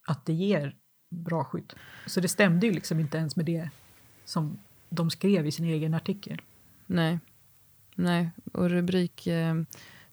att 0.07 0.25
det 0.25 0.33
ger 0.33 0.75
bra 1.09 1.43
skydd. 1.43 1.73
Så 2.05 2.19
det 2.19 2.27
stämde 2.27 2.67
ju 2.67 2.73
liksom 2.73 2.99
inte 2.99 3.17
ens 3.17 3.35
med 3.35 3.45
det 3.45 3.69
som 4.25 4.59
de 4.89 5.09
skrev 5.09 5.47
i 5.47 5.51
sin 5.51 5.65
egen 5.65 5.93
artikel. 5.93 6.41
Nej, 6.85 7.19
Nej. 7.95 8.29
och 8.53 8.69
rubrik... 8.69 9.27
Eh, 9.27 9.55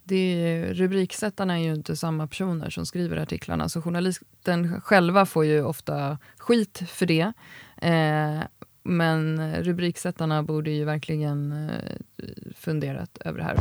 det, 0.05 0.67
rubriksättarna 0.73 1.59
är 1.59 1.63
ju 1.63 1.75
inte 1.75 1.97
samma 1.97 2.27
personer 2.27 2.71
som 2.71 2.87
skriver 2.87 3.17
artiklarna, 3.17 3.69
så 3.69 3.83
journalisten 3.83 4.81
själva 4.81 5.27
får 5.27 5.45
ju 5.45 5.65
ofta 5.65 6.19
skit 6.37 6.83
för 6.87 7.07
det. 7.07 7.33
Eh, 7.77 8.43
men 8.83 9.55
rubriksättarna 9.63 10.43
borde 10.43 10.71
ju 10.71 10.85
verkligen 10.85 11.53
eh, 11.53 12.25
funderat 12.57 13.19
över 13.25 13.39
det 13.39 13.45
här. 13.45 13.59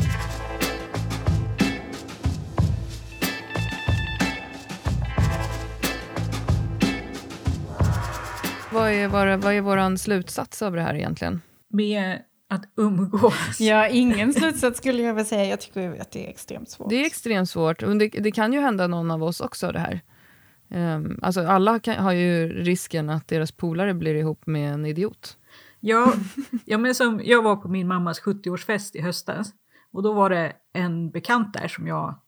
Vad 8.73 8.91
är, 8.91 9.07
vår, 9.07 9.37
vad 9.37 9.53
är 9.53 9.61
vår 9.61 9.97
slutsats 9.97 10.61
av 10.61 10.73
det 10.73 10.81
här 10.81 10.95
egentligen? 10.95 11.41
Med 11.69 12.19
att 12.49 12.63
umgås. 12.77 13.33
Ja, 13.59 13.87
ingen 13.87 14.33
slutsats 14.33 14.77
skulle 14.77 15.01
jag 15.03 15.13
vilja 15.13 15.25
säga. 15.25 15.45
Jag 15.45 15.59
tycker 15.59 16.01
att 16.01 16.11
det 16.11 16.25
är 16.25 16.29
extremt 16.29 16.69
svårt. 16.69 16.89
Det 16.89 16.95
är 16.95 17.05
extremt 17.05 17.49
svårt. 17.49 17.79
Det, 17.79 18.07
det 18.07 18.31
kan 18.31 18.53
ju 18.53 18.59
hända 18.59 18.87
någon 18.87 19.11
av 19.11 19.23
oss 19.23 19.41
också 19.41 19.71
det 19.71 19.79
här. 19.79 20.01
Um, 20.73 21.19
alltså 21.21 21.41
alla 21.41 21.79
kan, 21.79 22.03
har 22.03 22.11
ju 22.11 22.47
risken 22.47 23.09
att 23.09 23.27
deras 23.27 23.51
polare 23.51 23.93
blir 23.93 24.15
ihop 24.15 24.45
med 24.45 24.73
en 24.73 24.85
idiot. 24.85 25.37
Ja, 25.79 26.13
ja 26.65 26.77
men 26.77 26.95
som, 26.95 27.21
jag 27.23 27.43
var 27.43 27.55
på 27.55 27.67
min 27.67 27.87
mammas 27.87 28.21
70-årsfest 28.21 28.95
i 28.95 29.01
höstas 29.01 29.53
och 29.91 30.03
då 30.03 30.13
var 30.13 30.29
det 30.29 30.53
en 30.73 31.09
bekant 31.09 31.53
där 31.53 31.67
som 31.67 31.87
jag 31.87 32.19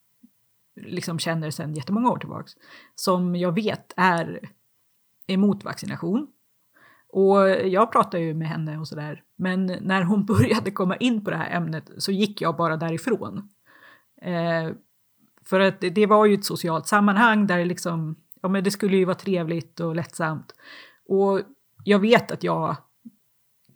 liksom 0.76 1.20
känner 1.20 1.52
sedan 1.52 1.74
jättemånga 1.74 2.10
år 2.10 2.18
tillbaka 2.18 2.50
som 2.96 3.36
jag 3.36 3.52
vet 3.52 3.94
är 3.98 4.50
emot 5.28 5.64
vaccination. 5.64 6.28
Och 7.10 7.50
jag 7.50 7.92
pratade 7.92 8.24
ju 8.24 8.34
med 8.34 8.48
henne 8.48 8.78
och 8.78 8.88
sådär. 8.88 9.24
Men 9.36 9.66
när 9.66 10.04
hon 10.04 10.26
började 10.26 10.72
komma 10.72 10.96
in 10.96 11.24
på 11.24 11.30
det 11.32 11.38
här 11.38 11.58
ämnet 11.58 11.92
så 11.98 12.12
gick 12.12 12.42
jag 12.42 12.58
bara 12.58 12.78
därifrån. 12.78 13.50
Eh, 14.22 14.76
för 15.46 15.60
att 15.60 15.82
det 15.82 16.06
var 16.06 16.26
ju 16.26 16.34
ett 16.34 16.46
socialt 16.46 16.88
sammanhang 16.88 17.48
där 17.48 17.58
det 17.58 17.66
liksom, 17.66 18.16
ja 18.44 18.50
men 18.50 18.64
det 18.64 18.72
skulle 18.72 18.98
ju 18.98 19.06
vara 19.06 19.16
trevligt 19.16 19.80
och 19.80 19.96
lättsamt. 19.96 20.56
Och 21.10 21.42
jag 21.84 22.00
vet 22.00 22.32
att 22.32 22.44
jag, 22.44 22.76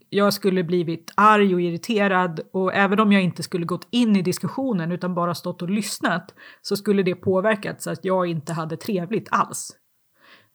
jag 0.10 0.34
skulle 0.34 0.64
blivit 0.64 1.12
arg 1.16 1.54
och 1.54 1.62
irriterad 1.62 2.40
och 2.52 2.74
även 2.74 3.00
om 3.00 3.12
jag 3.12 3.24
inte 3.24 3.44
skulle 3.44 3.66
gått 3.66 3.88
in 3.90 4.16
i 4.16 4.22
diskussionen 4.22 4.92
utan 4.92 5.16
bara 5.16 5.36
stått 5.36 5.62
och 5.62 5.70
lyssnat 5.70 6.34
så 6.62 6.78
skulle 6.78 7.04
det 7.04 7.16
påverkat 7.16 7.82
så 7.82 7.92
att 7.92 8.06
jag 8.06 8.28
inte 8.28 8.54
hade 8.54 8.78
trevligt 8.78 9.28
alls. 9.32 9.72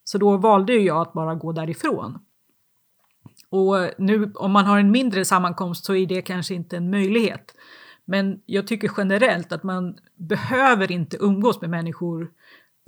Så 0.05 0.19
då 0.19 0.37
valde 0.37 0.75
jag 0.75 1.01
att 1.01 1.13
bara 1.13 1.35
gå 1.35 1.53
därifrån. 1.53 2.19
Och 3.51 3.77
nu 3.99 4.33
om 4.35 4.53
man 4.53 4.65
har 4.65 4.79
en 4.79 4.91
mindre 4.91 5.25
sammankomst 5.25 5.85
så 5.85 5.95
är 5.95 6.07
det 6.07 6.23
kanske 6.23 6.55
inte 6.55 6.77
en 6.77 6.91
möjlighet. 6.91 7.55
Men 8.05 8.41
jag 8.47 8.67
tycker 8.67 8.91
generellt 8.97 9.53
att 9.53 9.63
man 9.63 9.99
behöver 10.17 10.93
inte 10.93 11.17
umgås 11.21 11.61
med 11.61 11.71
människor 11.71 12.31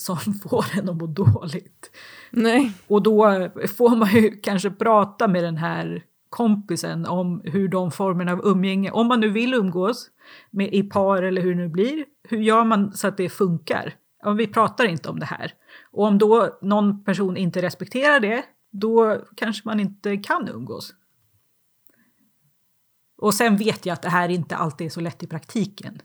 som 0.02 0.16
får 0.42 0.64
en 0.78 0.88
att 0.88 0.96
må 0.96 1.06
dåligt. 1.06 1.90
Nej. 2.30 2.72
Och 2.86 3.02
då 3.02 3.48
får 3.76 3.96
man 3.96 4.12
ju 4.12 4.30
kanske 4.30 4.70
prata 4.70 5.28
med 5.28 5.44
den 5.44 5.56
här 5.56 6.04
kompisen 6.28 7.06
om 7.06 7.40
hur 7.44 7.68
de 7.68 7.90
formerna 7.90 8.32
av 8.32 8.40
umgänge, 8.44 8.90
om 8.90 9.06
man 9.06 9.20
nu 9.20 9.30
vill 9.30 9.54
umgås 9.54 10.10
med, 10.50 10.74
i 10.74 10.82
par 10.82 11.22
eller 11.22 11.42
hur 11.42 11.54
det 11.54 11.60
nu 11.60 11.68
blir, 11.68 12.04
hur 12.28 12.38
gör 12.38 12.64
man 12.64 12.92
så 12.92 13.08
att 13.08 13.16
det 13.16 13.28
funkar? 13.28 13.94
Ja, 14.22 14.30
vi 14.32 14.46
pratar 14.46 14.84
inte 14.84 15.08
om 15.08 15.18
det 15.18 15.26
här. 15.26 15.52
Och 15.90 16.04
om 16.06 16.18
då 16.18 16.58
någon 16.62 17.04
person 17.04 17.36
inte 17.36 17.62
respekterar 17.62 18.20
det, 18.20 18.44
då 18.72 19.20
kanske 19.36 19.68
man 19.68 19.80
inte 19.80 20.16
kan 20.16 20.48
umgås. 20.48 20.94
Och 23.18 23.34
sen 23.34 23.56
vet 23.56 23.86
jag 23.86 23.94
att 23.94 24.02
det 24.02 24.08
här 24.08 24.28
inte 24.28 24.56
alltid 24.56 24.86
är 24.86 24.90
så 24.90 25.00
lätt 25.00 25.22
i 25.22 25.26
praktiken. 25.26 26.00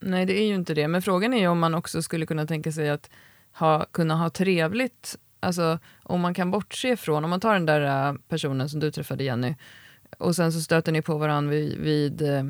Nej, 0.00 0.26
det 0.26 0.40
är 0.40 0.46
ju 0.46 0.54
inte 0.54 0.74
det. 0.74 0.88
Men 0.88 1.02
frågan 1.02 1.34
är 1.34 1.38
ju 1.38 1.48
om 1.48 1.58
man 1.58 1.74
också 1.74 2.02
skulle 2.02 2.26
kunna 2.26 2.46
tänka 2.46 2.72
sig 2.72 2.90
att 2.90 3.10
ha, 3.52 3.84
kunna 3.84 4.16
ha 4.16 4.30
trevligt. 4.30 5.16
Alltså 5.40 5.78
om 6.02 6.20
man 6.20 6.34
kan 6.34 6.50
bortse 6.50 6.96
från, 6.96 7.24
om 7.24 7.30
man 7.30 7.40
tar 7.40 7.54
den 7.54 7.66
där 7.66 8.08
äh, 8.08 8.14
personen 8.28 8.68
som 8.68 8.80
du 8.80 8.90
träffade 8.90 9.24
Jenny 9.24 9.54
och 10.18 10.36
sen 10.36 10.52
så 10.52 10.60
stöter 10.60 10.92
ni 10.92 11.02
på 11.02 11.18
varandra 11.18 11.50
vid, 11.50 11.78
vid 11.78 12.22
äh, 12.22 12.44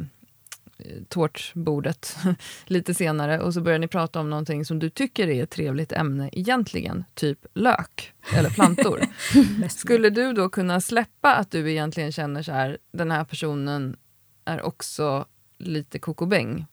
tårtbordet 1.09 2.16
lite 2.64 2.94
senare 2.94 3.40
och 3.40 3.55
så 3.55 3.61
börjar 3.61 3.78
ni 3.78 3.88
prata 3.88 4.20
om 4.20 4.30
någonting 4.30 4.64
som 4.64 4.78
du 4.78 4.90
tycker 4.90 5.28
är 5.28 5.42
ett 5.42 5.51
trevligt 5.51 5.92
ämne 5.92 6.30
egentligen, 6.32 7.05
typ 7.14 7.46
lök 7.55 8.12
eller 8.34 8.51
plantor. 8.51 9.01
Skulle 9.68 10.11
du 10.11 10.32
då 10.32 10.48
kunna 10.48 10.80
släppa 10.80 11.34
att 11.34 11.51
du 11.51 11.70
egentligen 11.70 12.12
känner 12.12 12.42
så 12.42 12.53
här, 12.53 12.78
den 12.92 13.11
här 13.11 13.24
personen 13.24 13.96
är 14.44 14.62
också 14.62 15.24
lite 15.59 15.98
kokobäng? 15.98 16.66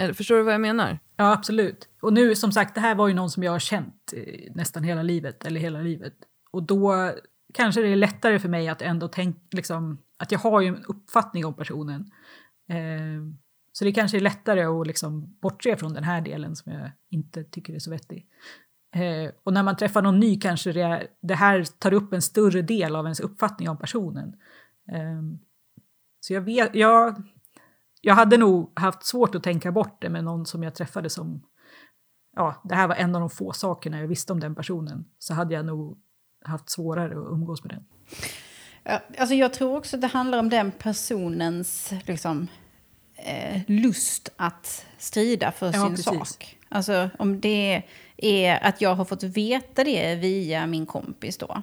Eller, 0.00 0.12
förstår 0.12 0.36
du 0.36 0.42
vad 0.42 0.54
jag 0.54 0.60
menar? 0.60 0.98
Ja, 1.16 1.32
absolut. 1.32 1.88
Och 2.00 2.12
nu, 2.12 2.34
som 2.34 2.52
sagt, 2.52 2.74
det 2.74 2.80
här 2.80 2.94
var 2.94 3.08
ju 3.08 3.14
någon 3.14 3.30
som 3.30 3.42
jag 3.42 3.52
har 3.52 3.58
känt 3.58 4.12
eh, 4.16 4.52
nästan 4.54 4.84
hela 4.84 5.02
livet, 5.02 5.44
eller 5.44 5.60
hela 5.60 5.80
livet. 5.80 6.14
Och 6.50 6.62
då 6.62 7.12
kanske 7.54 7.82
det 7.82 7.88
är 7.88 7.96
lättare 7.96 8.38
för 8.38 8.48
mig 8.48 8.68
att 8.68 8.82
ändå 8.82 9.08
tänka, 9.08 9.40
liksom, 9.50 9.98
att 10.18 10.32
jag 10.32 10.38
har 10.38 10.60
ju 10.60 10.68
en 10.68 10.84
uppfattning 10.84 11.46
om 11.46 11.54
personen. 11.54 12.10
Eh, 12.68 13.22
så 13.72 13.84
det 13.84 13.92
kanske 13.92 14.18
är 14.18 14.20
lättare 14.20 14.64
att 14.64 14.86
liksom 14.86 15.38
bortse 15.42 15.76
från 15.76 15.94
den 15.94 16.04
här 16.04 16.20
delen 16.20 16.56
som 16.56 16.72
jag 16.72 16.90
inte 17.10 17.44
tycker 17.44 17.74
är 17.74 17.78
så 17.78 17.90
vettig. 17.90 18.26
Eh, 18.94 19.30
och 19.44 19.52
när 19.52 19.62
man 19.62 19.76
träffar 19.76 20.02
någon 20.02 20.20
ny 20.20 20.40
kanske 20.40 20.72
det, 20.72 21.08
det, 21.22 21.34
här 21.34 21.64
tar 21.78 21.92
upp 21.92 22.12
en 22.12 22.22
större 22.22 22.62
del 22.62 22.96
av 22.96 23.04
ens 23.04 23.20
uppfattning 23.20 23.68
om 23.68 23.78
personen. 23.78 24.36
Eh, 24.92 25.22
så 26.20 26.32
jag, 26.32 26.40
vet, 26.40 26.74
jag, 26.74 27.22
jag 28.00 28.14
hade 28.14 28.36
nog 28.36 28.72
haft 28.76 29.04
svårt 29.04 29.34
att 29.34 29.42
tänka 29.42 29.72
bort 29.72 30.02
det 30.02 30.08
med 30.08 30.24
någon 30.24 30.46
som 30.46 30.62
jag 30.62 30.74
träffade 30.74 31.10
som... 31.10 31.42
Ja, 32.36 32.62
det 32.64 32.74
här 32.74 32.88
var 32.88 32.94
en 32.94 33.14
av 33.14 33.20
de 33.20 33.30
få 33.30 33.52
sakerna 33.52 34.00
jag 34.00 34.08
visste 34.08 34.32
om 34.32 34.40
den 34.40 34.54
personen. 34.54 35.04
Så 35.18 35.34
hade 35.34 35.54
jag 35.54 35.66
nog 35.66 35.98
haft 36.44 36.70
svårare 36.70 37.10
att 37.10 37.32
umgås 37.32 37.64
med 37.64 37.70
den. 37.74 37.84
Alltså 39.18 39.34
jag 39.34 39.52
tror 39.52 39.76
också 39.76 39.96
att 39.96 40.00
det 40.00 40.06
handlar 40.06 40.38
om 40.38 40.48
den 40.48 40.72
personens 40.72 41.92
liksom, 42.04 42.48
eh, 43.14 43.62
lust 43.66 44.28
att 44.36 44.86
strida 44.98 45.52
för 45.52 45.66
ja, 45.66 45.72
sin 45.72 45.90
precis. 45.90 46.04
sak. 46.04 46.58
Alltså 46.68 47.10
om 47.18 47.40
det 47.40 47.82
är 48.16 48.64
att 48.64 48.80
jag 48.80 48.94
har 48.94 49.04
fått 49.04 49.22
veta 49.22 49.84
det 49.84 50.14
via 50.14 50.66
min 50.66 50.86
kompis 50.86 51.38
då. 51.38 51.62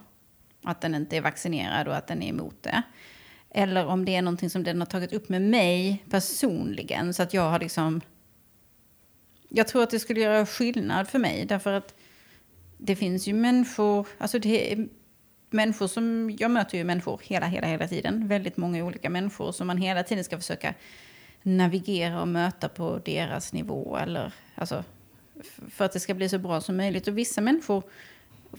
Att 0.64 0.82
den 0.82 0.96
inte 0.96 1.18
är 1.18 1.22
vaccinerad 1.22 1.88
och 1.88 1.96
att 1.96 2.08
den 2.08 2.24
är 2.24 2.30
emot 2.30 2.64
det. 2.64 2.84
Eller 3.58 3.86
om 3.86 4.06
det 4.06 4.16
är 4.16 4.22
någonting 4.22 4.50
som 4.50 4.64
den 4.64 4.80
har 4.80 4.86
tagit 4.86 5.14
upp 5.14 5.30
med 5.30 5.42
mig 5.42 6.04
personligen. 6.10 7.14
Så 7.14 7.24
att 7.24 7.34
jag 7.34 7.50
har 7.50 7.60
liksom... 7.60 8.02
Jag 9.50 9.68
tror 9.68 9.84
att 9.84 9.90
det 9.90 10.00
skulle 10.00 10.20
göra 10.20 10.46
skillnad 10.46 11.08
för 11.08 11.20
mig. 11.20 11.46
Därför 11.46 11.74
att 11.74 11.94
det 12.78 12.96
finns 12.96 13.28
ju 13.28 13.34
människor... 13.34 14.08
Alltså 14.18 14.40
det 14.40 14.74
är 14.74 14.88
människor 15.50 15.88
som... 15.88 16.36
Jag 16.40 16.52
möter 16.52 16.78
ju 16.78 16.84
människor 16.84 17.22
hela, 17.24 17.46
hela, 17.46 17.68
hela 17.68 17.88
tiden. 17.88 18.28
Väldigt 18.28 18.58
många 18.58 18.86
olika 18.86 19.10
människor 19.10 19.52
som 19.52 19.68
man 19.68 19.78
hela 19.78 20.04
tiden 20.04 20.24
ska 20.24 20.38
försöka 20.38 20.74
navigera 21.42 22.22
och 22.22 22.28
möta 22.28 22.70
på 22.70 23.02
deras 23.06 23.54
nivå. 23.54 23.98
Eller, 23.98 24.34
alltså, 24.56 24.84
för 25.70 25.86
att 25.86 25.92
det 25.92 26.00
ska 26.00 26.14
bli 26.14 26.30
så 26.30 26.38
bra 26.38 26.62
som 26.62 26.78
möjligt. 26.78 27.08
Och 27.08 27.18
vissa 27.18 27.42
människor 27.42 27.84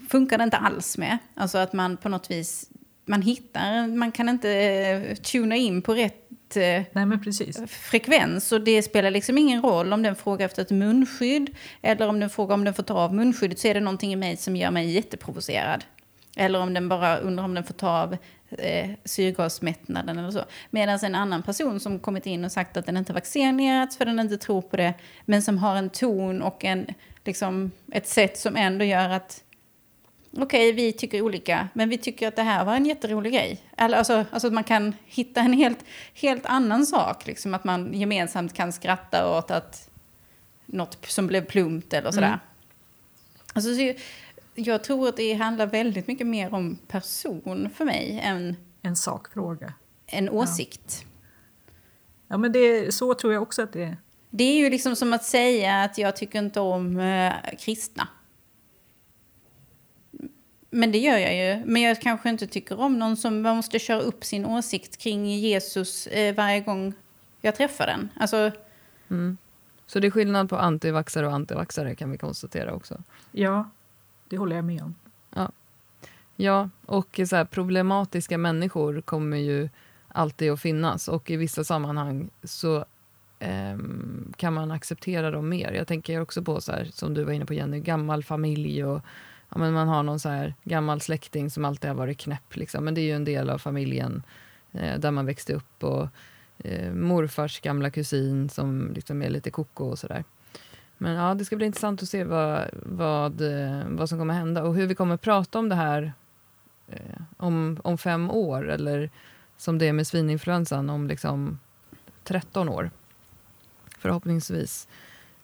funkar 0.09 0.39
det 0.39 0.45
inte 0.45 0.57
alls 0.57 0.99
med. 0.99 1.19
Alltså 1.35 1.59
att 1.59 1.73
man 1.73 1.97
på 1.97 2.09
något 2.09 2.31
vis 2.31 2.71
man 3.09 3.23
hittar, 3.23 3.87
man 3.87 4.13
kan 4.13 4.29
inte 4.29 4.51
eh, 4.51 5.15
tuna 5.15 5.57
in 5.57 5.83
på 5.83 5.95
rätt 5.95 6.57
eh, 6.57 6.83
Nej, 6.93 7.67
frekvens. 7.69 8.53
Och 8.53 8.61
det 8.61 8.83
spelar 8.83 9.11
liksom 9.11 9.39
ingen 9.39 9.63
roll 9.63 9.93
om 9.93 10.03
den 10.03 10.17
frågar 10.17 10.47
efter 10.47 10.63
ett 10.63 10.71
munskydd 10.71 11.57
eller 11.83 12.09
om 12.09 12.21
den 12.21 12.31
frågar 12.31 12.55
om 12.55 12.65
den 12.65 12.75
får 12.75 12.83
ta 12.83 12.95
av 12.95 13.15
munskyddet 13.15 13.59
så 13.59 13.69
är 13.69 13.75
det 13.75 13.81
någonting 13.81 14.13
i 14.13 14.17
mig 14.17 14.37
som 14.37 14.57
gör 14.57 14.71
mig 14.71 14.91
jätteprovocerad. 14.91 15.85
Eller 16.37 16.61
om 16.61 16.75
den 16.75 16.89
bara 16.89 17.19
undrar 17.19 17.45
om 17.45 17.55
den 17.55 17.65
får 17.65 17.75
ta 17.75 17.89
av 17.89 18.17
eh, 18.51 18.91
syrgasmättnaden 19.05 20.19
eller 20.19 20.31
så. 20.31 20.45
Medan 20.71 20.99
en 21.03 21.15
annan 21.15 21.43
person 21.43 21.81
som 21.81 21.99
kommit 21.99 22.27
in 22.27 22.45
och 22.45 22.53
sagt 22.53 22.77
att 22.77 22.87
den 22.87 22.97
inte 22.97 23.13
vaccinerats 23.13 23.97
för 23.97 24.05
den 24.05 24.21
inte 24.21 24.39
tror 24.39 24.63
på 24.63 24.77
det, 24.77 24.95
men 25.25 25.43
som 25.43 25.59
har 25.59 25.77
en 25.77 25.91
ton 25.91 26.43
och 26.43 26.65
en, 26.65 26.87
liksom, 27.25 27.71
ett 27.93 28.09
sätt 28.09 28.39
som 28.39 28.57
ändå 28.57 28.85
gör 28.85 29.11
att 29.11 29.45
okej, 30.43 30.73
vi 30.73 30.93
tycker 30.93 31.23
olika, 31.23 31.69
men 31.73 31.89
vi 31.89 31.99
tycker 31.99 32.29
att 32.29 32.37
det 32.37 32.43
här 32.43 32.65
var 32.65 32.75
en 32.77 32.87
jätterolig 32.87 33.33
grej. 33.33 33.61
Alltså, 33.77 34.25
alltså 34.31 34.47
att 34.47 34.53
man 34.53 34.65
kan 34.65 34.95
hitta 35.05 35.41
en 35.41 35.53
helt, 35.53 35.85
helt 36.15 36.47
annan 36.47 36.87
sak, 36.87 37.27
liksom 37.27 37.55
att 37.55 37.65
man 37.65 37.95
gemensamt 37.95 38.55
kan 38.55 38.73
skratta 38.73 39.39
åt 39.39 39.51
att 39.51 39.91
något 40.67 41.07
som 41.07 41.27
blev 41.27 41.45
plumpt 41.45 41.93
eller 41.93 42.11
sådär. 42.11 42.27
Mm. 42.27 42.39
Alltså, 43.53 43.75
så 43.75 43.95
jag 44.55 44.85
tror 44.85 45.09
att 45.09 45.17
det 45.17 45.33
handlar 45.35 45.67
väldigt 45.67 46.07
mycket 46.07 46.27
mer 46.27 46.55
om 46.55 46.79
person 46.89 47.71
för 47.75 47.85
mig 47.85 48.21
än 48.23 48.57
en 48.83 48.97
sakfråga. 48.97 49.73
En 50.07 50.29
åsikt. 50.29 51.05
Ja, 51.05 51.09
ja 52.29 52.39
men 52.39 52.53
det, 52.53 52.95
så 52.95 53.15
tror 53.15 53.33
jag 53.33 53.43
också 53.43 53.63
att 53.63 53.73
det 53.73 53.83
är. 53.83 53.97
Det 54.31 54.45
är 54.45 54.59
ju 54.59 54.71
liksom 54.71 54.97
som 54.97 55.13
att 55.13 55.25
säga 55.25 55.83
att 55.83 55.99
jag 55.99 56.17
tycker 56.17 56.39
inte 56.39 56.61
om 56.61 57.01
eh, 57.01 57.33
kristna. 57.59 58.09
Men 60.71 60.93
det 60.93 60.99
gör 60.99 61.19
jag 61.19 61.37
ju. 61.37 61.65
Men 61.65 61.83
jag 61.83 62.01
kanske 62.01 62.29
inte 62.29 62.47
tycker 62.47 62.81
om 62.81 62.99
någon 62.99 63.17
som 63.17 63.43
måste 63.43 63.79
köra 63.79 64.01
upp 64.01 64.25
sin 64.25 64.47
åsikt 64.47 64.97
kring 64.97 65.27
Jesus 65.27 66.07
eh, 66.07 66.35
varje 66.35 66.61
gång 66.61 66.95
jag 67.41 67.57
träffar 67.57 67.87
den. 67.87 68.09
Alltså... 68.17 68.51
Mm. 69.11 69.37
Så 69.87 70.01
det 70.01 70.07
är 70.07 70.11
skillnad 70.11 70.49
på 70.49 70.57
antivaxare 70.57 71.27
och 71.27 71.33
antivaxare 71.33 71.95
kan 71.95 72.11
vi 72.11 72.19
konstatera 72.19 72.75
också? 72.75 73.03
Ja, 73.33 73.71
det 74.29 74.37
håller 74.37 74.57
jag 74.57 74.65
med 74.65 74.83
om. 74.83 74.95
Ja, 75.35 75.53
ja 76.37 76.71
och 76.87 77.21
så 77.29 77.37
här, 77.37 77.45
problematiska 77.45 78.39
människor 78.39 79.01
kommer 79.01 79.37
ju 79.37 79.69
alltid 80.09 80.53
att 80.53 80.61
finnas 80.61 81.09
och 81.09 81.31
i 81.31 81.37
vissa 81.37 81.65
sammanhang 81.65 82.31
så 82.43 82.85
eh, 83.39 83.79
kan 84.37 84.55
man 84.55 84.71
acceptera 84.71 85.31
dem 85.31 85.49
mer. 85.49 85.73
Jag 85.73 85.87
tänker 85.87 86.21
också 86.21 86.43
på, 86.43 86.61
så 86.61 86.73
här, 86.73 86.89
som 86.93 87.15
du 87.15 87.25
var 87.25 87.33
inne 87.33 87.47
på 87.47 87.55
Jenny, 87.55 87.81
gammal 87.81 88.25
familj 88.25 88.85
och 88.85 89.03
ja, 89.49 89.59
men 89.59 89.73
man 89.73 89.89
har 89.89 90.03
någon 90.03 90.21
så 90.21 90.29
här 90.29 90.55
gammal 90.65 91.01
släkting 91.01 91.51
som 91.51 91.65
alltid 91.65 91.91
har 91.91 91.97
varit 91.97 92.19
knäpp. 92.19 92.57
Liksom. 92.57 92.85
Men 92.85 92.95
det 92.95 93.01
är 93.01 93.03
ju 93.03 93.17
en 93.17 93.25
del 93.25 93.51
av 93.51 93.59
familjen 93.59 94.23
eh, 94.73 94.99
där 94.99 95.11
man 95.11 95.27
växte 95.27 95.55
upp. 95.55 95.85
Och 95.85 96.09
eh, 96.59 96.93
morfars 96.93 97.61
gamla 97.61 97.91
kusin 97.91 98.49
som 98.49 98.93
liksom 98.95 99.23
är 99.23 99.31
lite 99.31 99.51
koko 99.51 99.85
och 99.85 99.99
sådär. 99.99 100.25
Men 100.99 101.13
ja, 101.13 101.35
det 101.35 101.45
ska 101.45 101.57
bli 101.57 101.67
intressant 101.67 102.03
att 102.03 102.09
se 102.09 102.25
vad, 102.25 102.71
vad, 102.73 103.41
eh, 103.41 103.83
vad 103.89 104.09
som 104.09 104.19
kommer 104.19 104.35
hända 104.35 104.63
och 104.63 104.75
hur 104.75 104.87
vi 104.87 104.95
kommer 104.95 105.17
prata 105.17 105.59
om 105.59 105.69
det 105.69 105.75
här 105.75 106.13
eh, 106.89 107.21
om, 107.37 107.81
om 107.85 107.99
fem 107.99 108.31
år 108.31 108.69
eller 108.69 109.11
som 109.57 109.79
det 109.79 109.89
är 109.89 109.93
med 109.93 110.07
svininfluensan 110.07 110.91
om 110.91 111.09
liksom 111.09 111.59
13 112.25 112.69
år. 112.69 112.91
Förhoppningsvis 113.99 114.89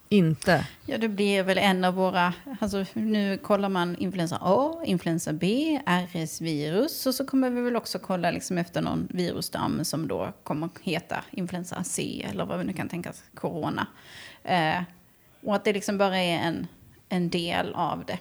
inte. 0.08 0.66
Ja, 0.86 0.98
det 0.98 1.08
blir 1.08 1.42
väl 1.42 1.58
en 1.58 1.84
av 1.84 1.94
våra... 1.94 2.34
Alltså, 2.60 2.84
nu 2.92 3.38
kollar 3.38 3.68
man 3.68 3.96
influensa 3.96 4.38
A, 4.40 4.82
influensa 4.84 5.32
B, 5.32 5.80
RS-virus 5.86 7.06
och 7.06 7.14
så 7.14 7.26
kommer 7.26 7.50
vi 7.50 7.60
väl 7.60 7.76
också 7.76 7.98
kolla 7.98 8.30
liksom 8.30 8.58
efter 8.58 8.82
någon 8.82 9.08
virusdamm 9.10 9.84
som 9.84 10.08
då 10.08 10.32
kommer 10.42 10.68
heta 10.82 11.24
influensa 11.30 11.84
C 11.84 12.26
eller 12.30 12.44
vad 12.44 12.58
vi 12.58 12.64
nu 12.64 12.72
kan 12.72 12.88
tänka 12.88 13.10
oss, 13.10 13.24
corona. 13.34 13.86
Eh, 14.42 14.82
och 15.42 15.54
att 15.54 15.64
det 15.64 15.72
liksom 15.72 15.98
bara 15.98 16.18
är 16.18 16.38
en, 16.38 16.66
en 17.08 17.30
del 17.30 17.74
av 17.74 18.04
det, 18.06 18.18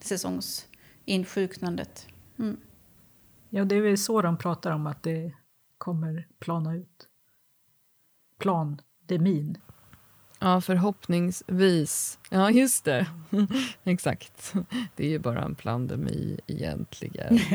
säsongsinsjuknandet. 0.00 2.06
Mm. 2.38 2.56
Ja, 3.50 3.64
det 3.64 3.76
är 3.76 3.80
väl 3.80 3.98
så 3.98 4.22
de 4.22 4.38
pratar 4.38 4.70
om 4.70 4.86
att 4.86 5.02
det 5.02 5.32
kommer 5.78 6.26
plana 6.38 6.74
ut. 6.74 7.08
Plandemin. 8.38 9.58
Ja, 10.38 10.60
förhoppningsvis. 10.60 12.18
Ja, 12.30 12.50
just 12.50 12.84
det. 12.84 13.06
Exakt. 13.84 14.54
Det 14.96 15.06
är 15.06 15.08
ju 15.08 15.18
bara 15.18 15.42
en 15.42 15.54
pandemi 15.54 16.40
egentligen. 16.46 17.38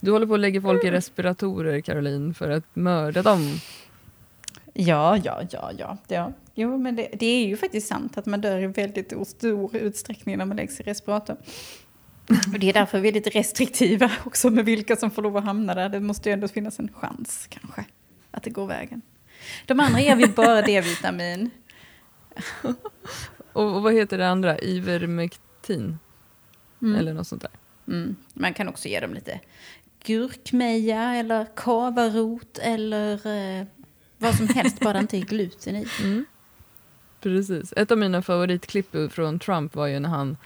Du 0.00 0.12
håller 0.12 0.26
på 0.26 0.34
att 0.34 0.40
lägga 0.40 0.60
folk 0.60 0.84
i 0.84 0.90
respiratorer, 0.90 1.80
Caroline, 1.80 2.34
för 2.34 2.50
att 2.50 2.76
mörda 2.76 3.22
dem. 3.22 3.60
Ja, 4.72 5.16
ja, 5.16 5.42
ja, 5.50 5.70
ja. 5.78 5.96
ja. 6.08 6.32
Jo, 6.54 6.78
men 6.78 6.96
det, 6.96 7.08
det 7.12 7.26
är 7.26 7.46
ju 7.46 7.56
faktiskt 7.56 7.88
sant 7.88 8.18
att 8.18 8.26
man 8.26 8.40
dör 8.40 8.58
i 8.58 8.66
väldigt 8.66 9.12
stor 9.26 9.76
utsträckning 9.76 10.38
när 10.38 10.44
man 10.44 10.56
läggs 10.56 10.80
i 10.80 10.82
respirator. 10.82 11.36
Och 12.52 12.58
det 12.58 12.68
är 12.68 12.72
därför 12.72 13.00
vi 13.00 13.08
är 13.08 13.12
lite 13.12 13.30
restriktiva 13.30 14.10
också 14.24 14.50
med 14.50 14.64
vilka 14.64 14.96
som 14.96 15.10
får 15.10 15.22
lov 15.22 15.36
att 15.36 15.44
hamna 15.44 15.74
där. 15.74 15.88
Det 15.88 16.00
måste 16.00 16.28
ju 16.28 16.32
ändå 16.32 16.48
finnas 16.48 16.78
en 16.78 16.88
chans 16.92 17.46
kanske 17.50 17.84
att 18.30 18.42
det 18.42 18.50
går 18.50 18.66
vägen. 18.66 19.02
De 19.66 19.80
andra 19.80 20.00
ger 20.00 20.16
vi 20.16 20.26
bara 20.26 20.62
D-vitamin. 20.62 21.50
och, 23.52 23.82
vad 23.82 23.94
heter 23.94 24.18
det 24.18 24.28
andra? 24.28 24.58
Ivermectin? 24.58 25.98
Mm. 26.82 26.98
Eller 27.00 27.14
något 27.14 27.26
sånt 27.26 27.42
där. 27.42 27.50
Mm. 27.88 28.16
Man 28.34 28.54
kan 28.54 28.68
också 28.68 28.88
ge 28.88 29.00
dem 29.00 29.14
lite 29.14 29.40
gurkmeja 30.04 31.14
eller 31.14 31.46
kavarot 31.56 32.58
eller 32.58 33.26
eh, 33.26 33.66
vad 34.18 34.34
som 34.34 34.48
helst, 34.48 34.80
bara 34.80 34.98
inte 34.98 35.16
är 35.16 35.22
gluten 35.22 35.76
i. 35.76 35.86
Mm. 36.02 36.24
Precis. 37.20 37.72
Ett 37.76 37.90
av 37.90 37.98
mina 37.98 38.22
favoritklipp 38.22 39.12
från 39.12 39.38
Trump 39.38 39.74
var 39.74 39.86
ju 39.86 40.00
när 40.00 40.08
han 40.08 40.36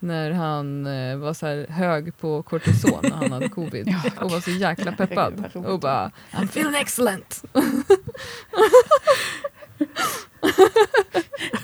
när 0.00 0.30
han 0.30 0.86
eh, 0.86 1.16
var 1.16 1.34
så 1.34 1.46
här 1.46 1.66
hög 1.68 2.16
på 2.16 2.42
kortison 2.42 3.00
när 3.02 3.10
han 3.10 3.32
hade 3.32 3.48
covid 3.58 3.88
ja, 3.88 4.24
och 4.24 4.30
var 4.30 4.40
så 4.40 4.50
jäkla 4.50 4.92
peppad. 4.92 5.44
Och 5.54 5.80
bara 5.80 6.10
I'm 6.30 6.44
feeling 6.44 6.80
excellent! 6.80 7.44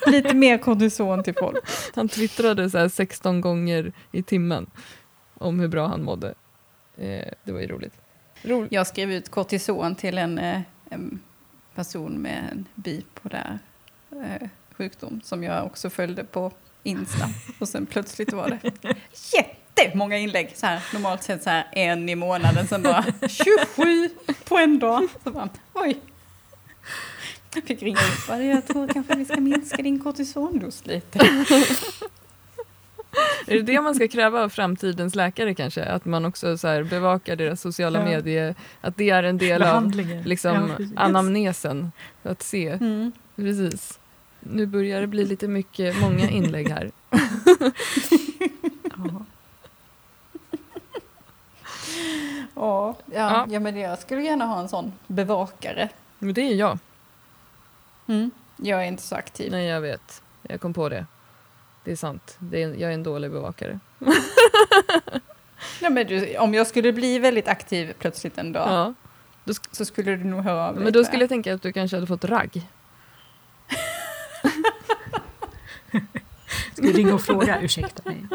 Lite 0.06 0.34
mer 0.34 0.58
kortison 0.58 1.22
till 1.22 1.34
folk. 1.34 1.58
Han 1.94 2.08
twittrade 2.08 2.70
så 2.70 2.88
16 2.88 3.40
gånger 3.40 3.92
i 4.12 4.22
timmen 4.22 4.70
om 5.34 5.60
hur 5.60 5.68
bra 5.68 5.86
han 5.86 6.02
mådde. 6.02 6.34
Eh, 6.96 7.28
det 7.44 7.52
var 7.52 7.60
ju 7.60 7.66
roligt. 7.66 7.94
roligt. 8.42 8.72
Jag 8.72 8.86
skrev 8.86 9.12
ut 9.12 9.28
kortison 9.28 9.94
till 9.94 10.18
en, 10.18 10.38
eh, 10.38 10.60
en 10.90 11.20
person 11.74 12.12
med 12.12 12.48
en 12.52 12.66
bipolär 12.74 13.58
eh, 14.10 14.48
sjukdom 14.76 15.20
som 15.24 15.42
jag 15.42 15.66
också 15.66 15.90
följde 15.90 16.24
på 16.24 16.52
Insta. 16.86 17.28
Och 17.58 17.68
sen 17.68 17.86
plötsligt 17.86 18.32
var 18.32 18.48
det 18.62 18.72
jättemånga 19.76 20.18
inlägg. 20.18 20.52
Så 20.56 20.66
här, 20.66 20.80
normalt 20.92 21.22
sett 21.22 21.42
så 21.42 21.50
här 21.50 21.66
en 21.72 22.08
i 22.08 22.14
månaden, 22.14 22.66
sen 22.68 22.82
bara 22.82 23.04
27 23.28 24.08
på 24.48 24.58
en 24.58 24.78
dag. 24.78 25.08
Så 25.24 25.30
bara, 25.30 25.48
oj. 25.74 25.96
Jag 27.54 27.64
fick 27.64 27.82
ringa 27.82 27.98
upp. 27.98 28.26
bara, 28.28 28.42
Jag 28.42 28.66
tror 28.66 28.88
kanske 28.88 29.14
vi 29.16 29.24
ska 29.24 29.36
minska 29.40 29.76
din 29.82 29.98
kortisondos 29.98 30.86
lite. 30.86 31.18
Är 33.46 33.54
det 33.54 33.62
det 33.62 33.80
man 33.80 33.94
ska 33.94 34.08
kräva 34.08 34.42
av 34.42 34.48
framtidens 34.48 35.14
läkare 35.14 35.54
kanske? 35.54 35.84
Att 35.84 36.04
man 36.04 36.24
också 36.24 36.58
så 36.58 36.68
här 36.68 36.82
bevakar 36.82 37.36
deras 37.36 37.60
sociala 37.60 37.98
Ja. 37.98 38.04
medier, 38.04 38.54
att 38.80 38.96
det 38.96 39.10
är 39.10 39.22
en 39.22 39.38
del 39.38 39.62
av 39.62 39.90
liksom, 40.24 40.70
Ja, 40.78 41.00
anamnesen. 41.02 41.92
Att 42.22 42.42
se, 42.42 42.68
Mm. 42.68 43.12
precis. 43.36 43.98
Nu 44.50 44.66
börjar 44.66 45.00
det 45.00 45.06
bli 45.06 45.24
lite 45.24 45.48
mycket, 45.48 46.00
många 46.00 46.30
inlägg 46.30 46.68
här. 46.68 46.90
Ja. 52.54 52.94
Ja, 53.14 53.46
ja, 53.50 53.60
men 53.60 53.76
jag 53.76 53.98
skulle 53.98 54.22
gärna 54.22 54.44
ha 54.46 54.60
en 54.60 54.68
sån 54.68 54.92
bevakare. 55.06 55.88
Men 56.18 56.34
det 56.34 56.40
är 56.40 56.54
jag. 56.54 56.78
Mm. 58.06 58.30
Jag 58.56 58.82
är 58.82 58.86
inte 58.86 59.02
så 59.02 59.16
aktiv. 59.16 59.50
Nej, 59.52 59.66
jag 59.66 59.80
vet. 59.80 60.22
Jag 60.42 60.60
kom 60.60 60.74
på 60.74 60.88
det. 60.88 61.06
Det 61.84 61.92
är 61.92 61.96
sant. 61.96 62.36
Det 62.38 62.62
är, 62.62 62.68
jag 62.68 62.90
är 62.90 62.94
en 62.94 63.02
dålig 63.02 63.30
bevakare. 63.30 63.80
Ja, 65.80 65.90
men 65.90 66.06
du, 66.06 66.36
om 66.38 66.54
jag 66.54 66.66
skulle 66.66 66.92
bli 66.92 67.18
väldigt 67.18 67.48
aktiv 67.48 67.92
plötsligt 67.98 68.38
en 68.38 68.52
dag 68.52 68.94
Ja. 69.46 69.54
så 69.72 69.84
skulle 69.84 70.16
du 70.16 70.24
nog 70.24 70.40
höra 70.44 70.66
av 70.68 70.74
dig. 70.74 70.84
Men 70.84 70.92
då 70.92 71.04
skulle 71.04 71.22
jag 71.22 71.28
tänka 71.28 71.54
att 71.54 71.62
du 71.62 71.72
kanske 71.72 71.96
hade 71.96 72.06
fått 72.06 72.24
ragg. 72.24 72.68
Ska 76.76 76.86
ringa 76.86 77.14
och 77.14 77.20
fråga? 77.22 77.60
Ursäkta 77.62 78.02
mig. 78.10 78.26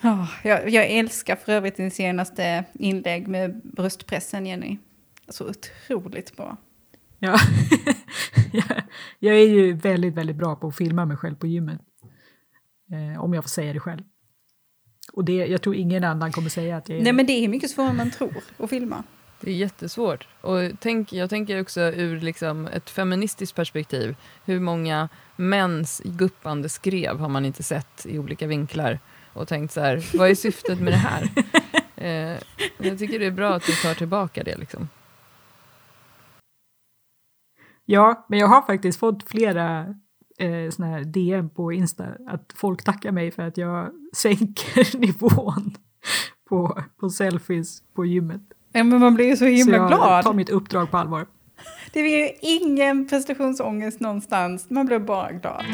Ja, 0.00 0.28
jag, 0.44 0.68
jag 0.70 0.86
älskar 0.90 1.36
för 1.36 1.52
övrigt 1.52 1.76
din 1.76 1.90
senaste 1.90 2.64
inlägg 2.72 3.28
med 3.28 3.60
bröstpressen, 3.64 4.46
Jenny. 4.46 4.78
Så 5.28 5.48
otroligt 5.50 6.36
bra. 6.36 6.56
Ja. 7.18 7.38
Jag- 8.52 8.82
jag 9.18 9.34
är 9.36 9.48
ju 9.48 9.72
väldigt, 9.72 10.14
väldigt 10.14 10.36
bra 10.36 10.56
på 10.56 10.68
att 10.68 10.76
filma 10.76 11.04
mig 11.04 11.16
själv 11.16 11.34
på 11.36 11.46
gymmet. 11.46 11.80
Eh, 12.92 13.22
om 13.22 13.34
jag 13.34 13.44
får 13.44 13.48
säga 13.48 13.72
det 13.72 13.80
själv. 13.80 14.02
Och 15.12 15.24
det, 15.24 15.32
jag 15.32 15.62
tror 15.62 15.74
ingen 15.74 16.04
annan 16.04 16.32
kommer 16.32 16.48
säga 16.48 16.76
att 16.76 16.88
jag 16.88 16.98
är 16.98 17.02
Nej, 17.02 17.12
men 17.12 17.26
det 17.26 17.32
är 17.32 17.48
mycket 17.48 17.70
svårare 17.70 17.90
än 17.90 17.96
man 17.96 18.10
tror 18.10 18.34
att 18.58 18.70
filma. 18.70 19.02
Det 19.40 19.50
är 19.50 19.54
jättesvårt. 19.54 20.28
Och 20.40 20.58
tänk, 20.80 21.12
jag 21.12 21.30
tänker 21.30 21.60
också 21.60 21.80
ur 21.80 22.20
liksom 22.20 22.66
ett 22.66 22.90
feministiskt 22.90 23.56
perspektiv. 23.56 24.16
Hur 24.44 24.60
många 24.60 25.08
mäns 25.36 26.02
guppande 26.04 26.68
skrev 26.68 27.18
har 27.18 27.28
man 27.28 27.44
inte 27.44 27.62
sett 27.62 28.06
i 28.06 28.18
olika 28.18 28.46
vinklar? 28.46 28.98
Och 29.32 29.48
tänkt 29.48 29.72
så 29.72 29.80
här, 29.80 30.18
vad 30.18 30.30
är 30.30 30.34
syftet 30.34 30.80
med 30.80 30.92
det 30.92 30.96
här? 30.96 31.28
eh, 31.96 32.38
jag 32.78 32.98
tycker 32.98 33.18
det 33.18 33.26
är 33.26 33.30
bra 33.30 33.54
att 33.54 33.66
du 33.66 33.72
tar 33.72 33.94
tillbaka 33.94 34.42
det. 34.42 34.56
Liksom. 34.56 34.88
Ja, 37.84 38.26
men 38.28 38.38
jag 38.38 38.46
har 38.46 38.62
faktiskt 38.62 38.98
fått 38.98 39.28
flera 39.28 39.94
eh, 40.38 40.70
såna 40.70 40.88
här 40.88 41.04
DM 41.04 41.50
på 41.50 41.72
Insta 41.72 42.06
att 42.26 42.52
folk 42.56 42.84
tackar 42.84 43.12
mig 43.12 43.30
för 43.30 43.42
att 43.42 43.56
jag 43.56 43.90
sänker 44.16 44.98
nivån 44.98 45.74
på, 46.48 46.82
på 47.00 47.10
selfies 47.10 47.82
på 47.94 48.04
gymmet. 48.04 48.42
Ja, 48.72 48.84
men 48.84 49.00
man 49.00 49.14
blir 49.14 49.26
ju 49.26 49.36
så 49.36 49.44
himla 49.44 49.76
så 49.76 49.82
jag 49.82 49.88
glad. 49.88 50.24
tar 50.24 50.32
mitt 50.32 50.50
uppdrag 50.50 50.90
på 50.90 50.96
allvar. 50.96 51.26
Det 51.92 52.00
är 52.00 52.18
ju 52.26 52.32
ingen 52.40 53.08
prestationsångest 53.08 54.00
någonstans. 54.00 54.70
Man 54.70 54.86
blir 54.86 54.98
bara 54.98 55.32
glad. 55.32 55.64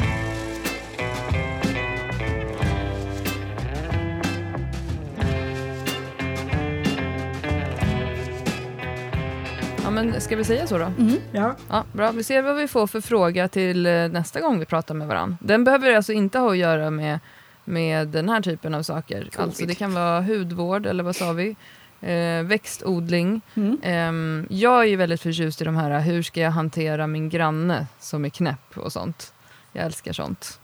Ja, 9.83 9.89
men 9.91 10.21
ska 10.21 10.35
vi 10.35 10.43
säga 10.43 10.67
så 10.67 10.77
då? 10.77 10.91
Ja, 11.31 11.55
Ja, 11.69 11.83
bra. 11.93 12.11
Vi 12.11 12.23
ser 12.23 12.41
vad 12.41 12.55
vi 12.55 12.67
får 12.67 12.87
för 12.87 13.01
fråga 13.01 13.47
till 13.47 13.85
eh, 13.85 13.91
nästa 14.07 14.41
gång 14.41 14.59
vi 14.59 14.65
pratar 14.65 14.95
med 14.95 15.07
varandra. 15.07 15.37
Den 15.41 15.63
behöver 15.63 15.93
alltså 15.93 16.13
inte 16.13 16.39
ha 16.39 16.51
att 16.51 16.57
göra 16.57 16.89
med, 16.89 17.19
med 17.65 18.07
den 18.07 18.29
här 18.29 18.41
typen 18.41 18.73
av 18.75 18.83
saker. 18.83 19.29
Alltså 19.37 19.65
det 19.65 19.75
kan 19.75 19.93
vara 19.93 20.21
hudvård, 20.21 20.85
eller 20.85 21.03
vad 21.03 21.15
sa 21.15 21.31
vi? 21.33 21.55
Eh, 22.01 22.43
växtodling. 22.43 23.41
Mm. 23.55 23.79
Ehm, 23.83 24.47
jag 24.49 24.81
är 24.81 24.85
ju 24.85 24.95
väldigt 24.95 25.21
förtjust 25.21 25.61
i 25.61 25.65
de 25.65 25.75
här, 25.75 25.99
hur 25.99 26.23
ska 26.23 26.39
jag 26.41 26.51
hantera 26.51 27.07
min 27.07 27.29
granne 27.29 27.87
som 27.99 28.25
är 28.25 28.29
knäpp 28.29 28.77
och 28.77 28.93
sånt. 28.93 29.33
Jag 29.73 29.85
älskar 29.85 30.13
sånt. 30.13 30.59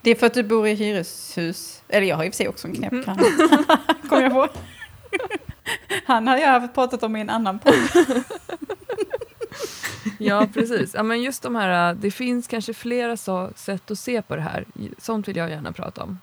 Det 0.00 0.10
är 0.10 0.14
för 0.14 0.26
att 0.26 0.34
du 0.34 0.42
bor 0.42 0.68
i 0.68 0.74
hyreshus. 0.74 1.82
Eller 1.88 2.06
jag 2.06 2.16
har 2.16 2.24
och 2.26 2.32
för 2.32 2.36
sig 2.36 2.48
också 2.48 2.68
en 2.68 2.74
knäpp 2.74 2.92
Mm. 2.92 3.04
granne. 3.04 3.22
Kommer 4.08 4.22
jag 4.22 4.32
på. 4.32 4.48
Han 6.06 6.28
har 6.28 6.36
jag 6.36 6.74
pratat 6.74 7.02
om 7.02 7.16
i 7.16 7.20
en 7.20 7.30
annan 7.30 7.58
podd. 7.58 7.74
Ja, 10.18 10.46
precis. 10.54 10.94
Ja, 10.94 11.02
men 11.02 11.22
just 11.22 11.42
de 11.42 11.56
här, 11.56 11.94
det 11.94 12.10
finns 12.10 12.46
kanske 12.46 12.74
flera 12.74 13.16
så, 13.16 13.50
sätt 13.56 13.90
att 13.90 13.98
se 13.98 14.22
på 14.22 14.36
det 14.36 14.42
här. 14.42 14.64
Sånt 14.98 15.28
vill 15.28 15.36
jag 15.36 15.50
gärna 15.50 15.72
prata 15.72 16.02
om. 16.02 16.18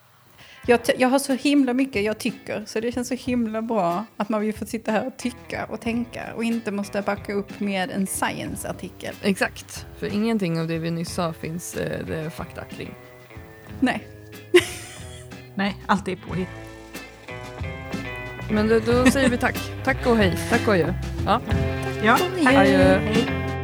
Jag, 0.68 0.80
jag 0.98 1.10
har 1.10 1.20
så 1.20 1.34
himla 1.34 1.74
mycket 1.74 2.04
jag 2.04 2.18
tycker, 2.18 2.64
så 2.66 2.80
det 2.80 2.92
känns 2.92 3.08
så 3.08 3.14
himla 3.16 3.62
bra 3.62 4.06
att 4.18 4.30
man 4.30 4.42
vill 4.42 4.54
få 4.54 4.66
sitta 4.66 4.92
här 4.92 5.08
och 5.08 5.18
tycka 5.18 5.66
och 5.66 5.82
tänka 5.82 6.34
och 6.36 6.44
inte 6.44 6.72
måste 6.72 7.02
backa 7.02 7.34
upp 7.34 7.60
med 7.60 7.92
en 7.92 8.08
science-artikel. 8.08 9.16
Exakt, 9.22 9.86
för 10.00 10.08
ingenting 10.08 10.60
av 10.60 10.68
det 10.68 10.78
vi 10.78 10.92
nyss 10.92 11.14
sa 11.14 11.34
finns 11.34 11.76
eh, 11.76 12.06
det 12.06 12.30
fakta 12.30 12.64
kring. 12.64 12.94
Nej. 13.80 14.08
nej, 15.56 15.76
allt 15.88 16.08
är 16.08 16.16
påhitt. 16.16 16.48
Men 18.52 18.68
då, 18.68 18.80
då 18.80 19.06
säger 19.12 19.30
vi 19.30 19.38
tack. 19.38 19.58
Tack 19.84 20.08
och 20.08 20.18
hej. 20.18 20.38
Tack 20.50 20.68
och 20.68 20.74
adjö. 20.74 20.94
Ja. 21.26 21.42
Ja, 22.04 22.18
Hej. 22.38 22.58
Adjö. 22.58 23.00
hej. 23.00 23.55